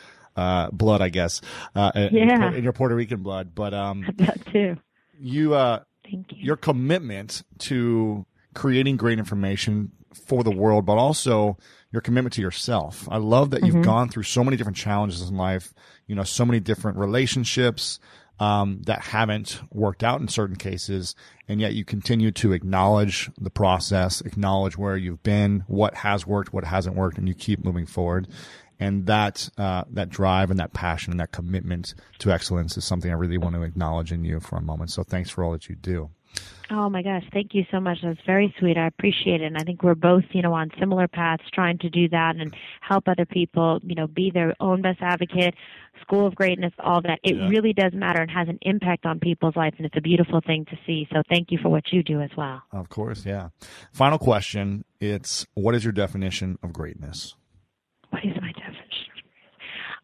uh, 0.40 0.70
blood, 0.72 1.00
I 1.02 1.08
guess, 1.10 1.40
uh, 1.74 1.92
in- 1.94 2.14
Yeah. 2.14 2.52
in 2.54 2.64
your 2.64 2.72
Puerto 2.72 2.94
Rican 2.94 3.22
blood. 3.22 3.54
But 3.54 3.74
um, 3.74 4.04
that 4.16 4.44
too. 4.46 4.76
you 5.20 5.54
uh, 5.54 5.80
Thank 6.04 6.32
you. 6.32 6.38
your 6.44 6.56
commitment 6.56 7.42
to 7.58 8.24
creating 8.54 8.96
great 8.96 9.18
information 9.18 9.92
for 10.26 10.42
the 10.42 10.50
world, 10.50 10.84
but 10.86 10.96
also 10.98 11.56
your 11.92 12.00
commitment 12.02 12.32
to 12.34 12.40
yourself. 12.42 13.06
I 13.10 13.18
love 13.18 13.50
that 13.50 13.64
you've 13.64 13.84
gone 13.84 14.08
through 14.08 14.22
so 14.24 14.42
many 14.44 14.56
different 14.56 14.76
challenges 14.76 15.28
in 15.28 15.36
life, 15.36 15.72
you 16.06 16.14
know, 16.16 16.24
so 16.24 16.44
many 16.44 16.58
different 16.60 16.98
relationships 16.98 17.98
um, 18.40 18.80
that 18.86 19.00
haven't 19.02 19.60
worked 19.70 20.02
out 20.02 20.20
in 20.20 20.26
certain 20.28 20.56
cases, 20.56 21.14
and 21.46 21.60
yet 21.60 21.74
you 21.74 21.84
continue 21.84 22.30
to 22.32 22.52
acknowledge 22.52 23.30
the 23.38 23.50
process, 23.50 24.20
acknowledge 24.22 24.78
where 24.78 24.96
you've 24.96 25.22
been, 25.22 25.62
what 25.66 25.94
has 25.96 26.26
worked, 26.26 26.52
what 26.52 26.64
hasn't 26.64 26.96
worked, 26.96 27.18
and 27.18 27.28
you 27.28 27.34
keep 27.34 27.64
moving 27.64 27.86
forward. 27.86 28.26
And 28.80 29.06
that 29.06 29.50
uh, 29.58 29.84
that 29.90 30.08
drive 30.08 30.50
and 30.50 30.58
that 30.58 30.72
passion 30.72 31.12
and 31.12 31.20
that 31.20 31.30
commitment 31.32 31.94
to 32.18 32.32
excellence 32.32 32.76
is 32.76 32.84
something 32.84 33.10
I 33.10 33.14
really 33.14 33.38
want 33.38 33.54
to 33.54 33.62
acknowledge 33.62 34.10
in 34.10 34.24
you 34.24 34.40
for 34.40 34.56
a 34.56 34.62
moment. 34.62 34.90
So 34.90 35.04
thanks 35.04 35.30
for 35.30 35.44
all 35.44 35.52
that 35.52 35.68
you 35.68 35.76
do. 35.76 36.10
Oh 36.72 36.88
my 36.88 37.02
gosh, 37.02 37.24
thank 37.32 37.54
you 37.54 37.64
so 37.72 37.80
much. 37.80 37.98
That's 38.02 38.20
very 38.24 38.54
sweet. 38.60 38.78
I 38.78 38.86
appreciate 38.86 39.42
it. 39.42 39.46
And 39.46 39.56
I 39.58 39.64
think 39.64 39.82
we're 39.82 39.96
both, 39.96 40.22
you 40.30 40.40
know, 40.42 40.52
on 40.54 40.70
similar 40.78 41.08
paths 41.08 41.42
trying 41.52 41.78
to 41.78 41.90
do 41.90 42.08
that 42.10 42.36
and 42.36 42.54
help 42.80 43.08
other 43.08 43.26
people, 43.26 43.80
you 43.82 43.96
know, 43.96 44.06
be 44.06 44.30
their 44.30 44.54
own 44.60 44.80
best 44.80 45.00
advocate, 45.02 45.54
school 46.00 46.28
of 46.28 46.36
greatness, 46.36 46.72
all 46.78 47.02
that. 47.02 47.18
It 47.24 47.34
Yeah. 47.36 47.48
really 47.48 47.72
does 47.72 47.92
matter 47.92 48.22
and 48.22 48.30
has 48.30 48.46
an 48.48 48.60
impact 48.62 49.04
on 49.04 49.18
people's 49.18 49.56
lives 49.56 49.74
and 49.78 49.86
it's 49.86 49.96
a 49.96 50.00
beautiful 50.00 50.40
thing 50.40 50.64
to 50.66 50.78
see. 50.86 51.08
So 51.12 51.22
thank 51.28 51.50
you 51.50 51.58
for 51.58 51.68
what 51.70 51.92
you 51.92 52.04
do 52.04 52.20
as 52.20 52.30
well. 52.36 52.62
Of 52.70 52.88
course, 52.88 53.26
yeah. 53.26 53.48
Final 53.92 54.18
question. 54.18 54.84
It's 55.00 55.46
what 55.54 55.74
is 55.74 55.82
your 55.84 55.92
definition 55.92 56.56
of 56.62 56.72
greatness? 56.72 57.34
What 58.10 58.24
is 58.24 58.34
my 58.40 58.52
definition? 58.52 58.86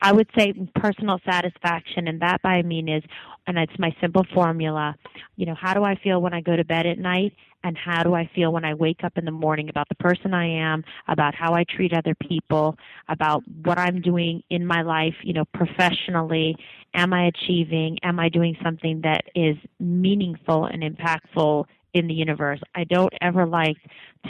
I 0.01 0.13
would 0.13 0.29
say 0.37 0.53
personal 0.75 1.21
satisfaction, 1.25 2.09
and 2.09 2.21
that 2.21 2.43
by 2.43 2.55
I 2.55 2.63
mean 2.63 2.89
is, 2.89 3.03
and 3.47 3.59
it's 3.59 3.79
my 3.79 3.95
simple 4.01 4.25
formula. 4.35 4.95
You 5.37 5.47
know, 5.47 5.55
how 5.55 5.75
do 5.75 5.85
I 5.85 5.97
feel 5.97 6.21
when 6.21 6.35
I 6.35 6.41
go 6.41 6.57
to 6.57 6.65
bed 6.65 6.87
at 6.87 6.99
night, 6.99 7.35
and 7.65 7.77
how 7.77 8.03
do 8.03 8.15
I 8.15 8.31
feel 8.35 8.53
when 8.53 8.65
I 8.65 8.75
wake 8.75 9.03
up 9.03 9.19
in 9.19 9.25
the 9.25 9.31
morning 9.31 9.69
about 9.69 9.89
the 9.89 9.97
person 9.97 10.35
I 10.35 10.47
am, 10.47 10.85
about 11.09 11.35
how 11.35 11.55
I 11.55 11.65
treat 11.65 11.93
other 11.93 12.15
people, 12.15 12.77
about 13.09 13.43
what 13.65 13.79
I'm 13.79 14.01
doing 14.01 14.43
in 14.51 14.65
my 14.65 14.83
life, 14.83 15.15
you 15.23 15.33
know, 15.33 15.45
professionally. 15.53 16.57
Am 16.95 17.13
I 17.13 17.27
achieving? 17.27 17.99
Am 18.03 18.21
I 18.21 18.29
doing 18.29 18.57
something 18.63 19.01
that 19.03 19.25
is 19.35 19.57
meaningful 19.81 20.67
and 20.67 20.83
impactful 20.83 21.65
in 21.95 22.07
the 22.07 22.15
universe? 22.15 22.61
I 22.75 22.85
don't 22.85 23.13
ever 23.21 23.47
like 23.47 23.79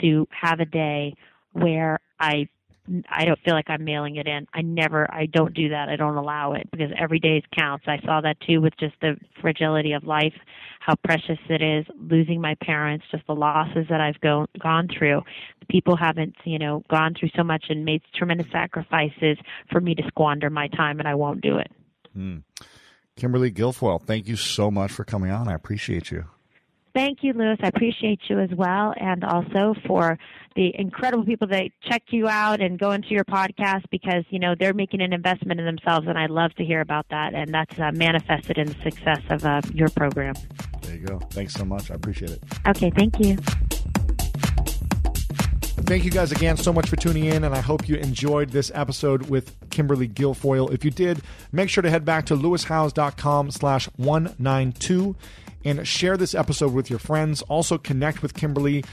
to 0.01 0.27
have 0.31 0.59
a 0.59 0.65
day 0.65 1.13
where 1.51 1.99
I 2.19 2.47
I 3.09 3.25
don't 3.25 3.39
feel 3.43 3.53
like 3.53 3.69
I'm 3.69 3.83
mailing 3.83 4.15
it 4.15 4.27
in. 4.27 4.47
I 4.53 4.61
never, 4.61 5.11
I 5.13 5.25
don't 5.25 5.53
do 5.53 5.69
that. 5.69 5.89
I 5.89 5.95
don't 5.95 6.15
allow 6.15 6.53
it 6.53 6.69
because 6.71 6.91
every 6.97 7.19
day 7.19 7.43
counts. 7.57 7.85
I 7.87 7.99
saw 8.05 8.21
that 8.21 8.39
too 8.41 8.61
with 8.61 8.73
just 8.79 8.95
the 9.01 9.17
fragility 9.41 9.93
of 9.93 10.05
life, 10.05 10.33
how 10.79 10.95
precious 11.03 11.39
it 11.49 11.61
is, 11.61 11.85
losing 11.99 12.39
my 12.39 12.55
parents, 12.61 13.05
just 13.11 13.27
the 13.27 13.35
losses 13.35 13.85
that 13.89 13.99
I've 13.99 14.19
go, 14.21 14.47
gone 14.59 14.87
through. 14.97 15.21
People 15.69 15.97
haven't, 15.97 16.35
you 16.45 16.59
know, 16.59 16.83
gone 16.89 17.13
through 17.19 17.29
so 17.35 17.43
much 17.43 17.65
and 17.69 17.83
made 17.83 18.01
tremendous 18.15 18.47
sacrifices 18.51 19.37
for 19.71 19.81
me 19.81 19.95
to 19.95 20.03
squander 20.07 20.49
my 20.49 20.67
time, 20.69 20.99
and 20.99 21.07
I 21.07 21.15
won't 21.15 21.41
do 21.41 21.57
it. 21.57 21.71
Hmm. 22.13 22.37
Kimberly 23.17 23.51
Guilfoyle, 23.51 24.01
thank 24.01 24.27
you 24.27 24.35
so 24.35 24.71
much 24.71 24.91
for 24.91 25.03
coming 25.03 25.31
on. 25.31 25.47
I 25.47 25.55
appreciate 25.55 26.11
you. 26.11 26.25
Thank 26.97 27.19
you, 27.21 27.33
Lewis. 27.33 27.59
I 27.61 27.67
appreciate 27.67 28.21
you 28.27 28.39
as 28.39 28.49
well, 28.49 28.91
and 28.97 29.23
also 29.23 29.75
for 29.85 30.17
the 30.55 30.71
incredible 30.79 31.23
people 31.23 31.45
that 31.49 31.69
check 31.83 32.01
you 32.07 32.27
out 32.27 32.59
and 32.59 32.79
go 32.79 32.89
into 32.89 33.09
your 33.09 33.23
podcast 33.23 33.83
because 33.91 34.23
you 34.31 34.39
know 34.39 34.55
they're 34.59 34.73
making 34.73 35.01
an 35.01 35.13
investment 35.13 35.59
in 35.59 35.67
themselves, 35.67 36.07
and 36.07 36.17
I 36.17 36.25
love 36.25 36.55
to 36.55 36.65
hear 36.65 36.81
about 36.81 37.05
that, 37.11 37.35
and 37.35 37.53
that's 37.53 37.79
uh, 37.79 37.91
manifested 37.93 38.57
in 38.57 38.69
the 38.69 38.75
success 38.81 39.21
of 39.29 39.45
uh, 39.45 39.61
your 39.75 39.89
program. 39.89 40.33
There 40.81 40.95
you 40.95 41.05
go. 41.05 41.19
Thanks 41.29 41.53
so 41.53 41.63
much. 41.63 41.91
I 41.91 41.93
appreciate 41.93 42.31
it. 42.31 42.41
Okay, 42.67 42.89
thank 42.89 43.19
you. 43.19 43.37
Thank 45.85 46.03
you 46.03 46.09
guys 46.09 46.31
again 46.31 46.57
so 46.57 46.73
much 46.73 46.89
for 46.89 46.95
tuning 46.95 47.25
in, 47.25 47.43
and 47.43 47.53
I 47.53 47.61
hope 47.61 47.87
you 47.87 47.97
enjoyed 47.97 48.49
this 48.49 48.71
episode 48.73 49.29
with 49.29 49.55
Kimberly 49.69 50.07
Guilfoyle. 50.07 50.73
If 50.73 50.83
you 50.83 50.89
did, 50.89 51.21
make 51.51 51.69
sure 51.69 51.83
to 51.83 51.91
head 51.91 52.05
back 52.05 52.25
to 52.25 52.35
lewishowes.com 52.35 53.51
slash 53.51 53.85
192 53.97 55.15
and 55.63 55.87
share 55.87 56.17
this 56.17 56.35
episode 56.35 56.73
with 56.73 56.89
your 56.89 56.99
friends. 56.99 57.41
Also 57.43 57.77
connect 57.77 58.21
with 58.21 58.33
Kimberly 58.33 58.83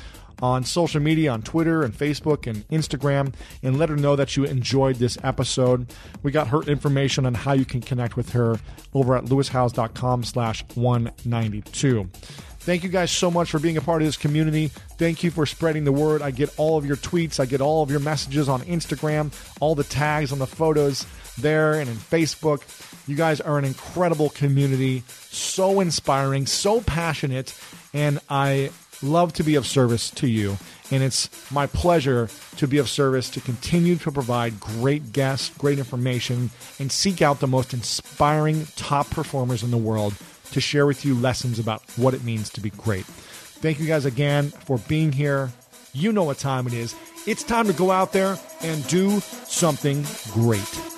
on 0.42 0.64
social 0.64 1.00
media, 1.00 1.30
on 1.30 1.42
Twitter 1.42 1.82
and 1.82 1.94
Facebook 1.94 2.46
and 2.46 2.66
Instagram, 2.68 3.32
and 3.62 3.78
let 3.78 3.88
her 3.88 3.96
know 3.96 4.16
that 4.16 4.36
you 4.36 4.44
enjoyed 4.44 4.96
this 4.96 5.16
episode. 5.22 5.92
We 6.22 6.32
got 6.32 6.48
her 6.48 6.62
information 6.62 7.26
on 7.26 7.34
how 7.34 7.52
you 7.52 7.64
can 7.64 7.80
connect 7.80 8.16
with 8.16 8.30
her 8.30 8.58
over 8.92 9.16
at 9.16 9.24
lewishowes.com 9.24 10.24
slash 10.24 10.64
192. 10.74 12.10
Thank 12.58 12.82
you 12.82 12.88
guys 12.88 13.10
so 13.10 13.30
much 13.30 13.50
for 13.50 13.58
being 13.58 13.76
a 13.76 13.82
part 13.82 14.00
of 14.00 14.08
this 14.08 14.16
community. 14.16 14.68
Thank 14.98 15.22
you 15.22 15.30
for 15.30 15.44
spreading 15.44 15.84
the 15.84 15.92
word. 15.92 16.22
I 16.22 16.30
get 16.30 16.52
all 16.58 16.78
of 16.78 16.86
your 16.86 16.96
tweets, 16.96 17.38
I 17.38 17.44
get 17.44 17.60
all 17.60 17.82
of 17.82 17.90
your 17.90 18.00
messages 18.00 18.48
on 18.48 18.62
Instagram, 18.62 19.32
all 19.60 19.74
the 19.74 19.84
tags 19.84 20.32
on 20.32 20.38
the 20.38 20.46
photos 20.46 21.06
there 21.36 21.74
and 21.74 21.90
in 21.90 21.96
Facebook. 21.96 22.62
You 23.06 23.16
guys 23.16 23.40
are 23.40 23.58
an 23.58 23.64
incredible 23.64 24.30
community, 24.30 25.02
so 25.08 25.80
inspiring, 25.80 26.46
so 26.46 26.80
passionate, 26.80 27.58
and 27.92 28.18
I 28.30 28.70
love 29.02 29.32
to 29.34 29.42
be 29.42 29.56
of 29.56 29.66
service 29.66 30.10
to 30.10 30.26
you. 30.26 30.56
And 30.90 31.02
it's 31.02 31.28
my 31.50 31.66
pleasure 31.66 32.28
to 32.56 32.66
be 32.66 32.78
of 32.78 32.88
service 32.88 33.28
to 33.30 33.40
continue 33.40 33.96
to 33.96 34.12
provide 34.12 34.60
great 34.60 35.12
guests, 35.12 35.50
great 35.58 35.78
information, 35.78 36.50
and 36.78 36.90
seek 36.90 37.20
out 37.20 37.40
the 37.40 37.46
most 37.46 37.74
inspiring 37.74 38.66
top 38.76 39.10
performers 39.10 39.62
in 39.62 39.70
the 39.70 39.76
world 39.76 40.14
to 40.52 40.60
share 40.60 40.86
with 40.86 41.04
you 41.04 41.14
lessons 41.14 41.58
about 41.58 41.82
what 41.96 42.14
it 42.14 42.24
means 42.24 42.50
to 42.50 42.60
be 42.60 42.70
great. 42.70 43.04
Thank 43.04 43.80
you 43.80 43.86
guys 43.86 44.04
again 44.04 44.50
for 44.50 44.78
being 44.78 45.12
here. 45.12 45.50
You 45.92 46.12
know 46.12 46.24
what 46.24 46.38
time 46.38 46.66
it 46.66 46.72
is. 46.72 46.94
It's 47.26 47.42
time 47.42 47.66
to 47.66 47.72
go 47.72 47.90
out 47.90 48.12
there 48.12 48.38
and 48.62 48.86
do 48.88 49.20
something 49.20 50.04
great. 50.32 50.93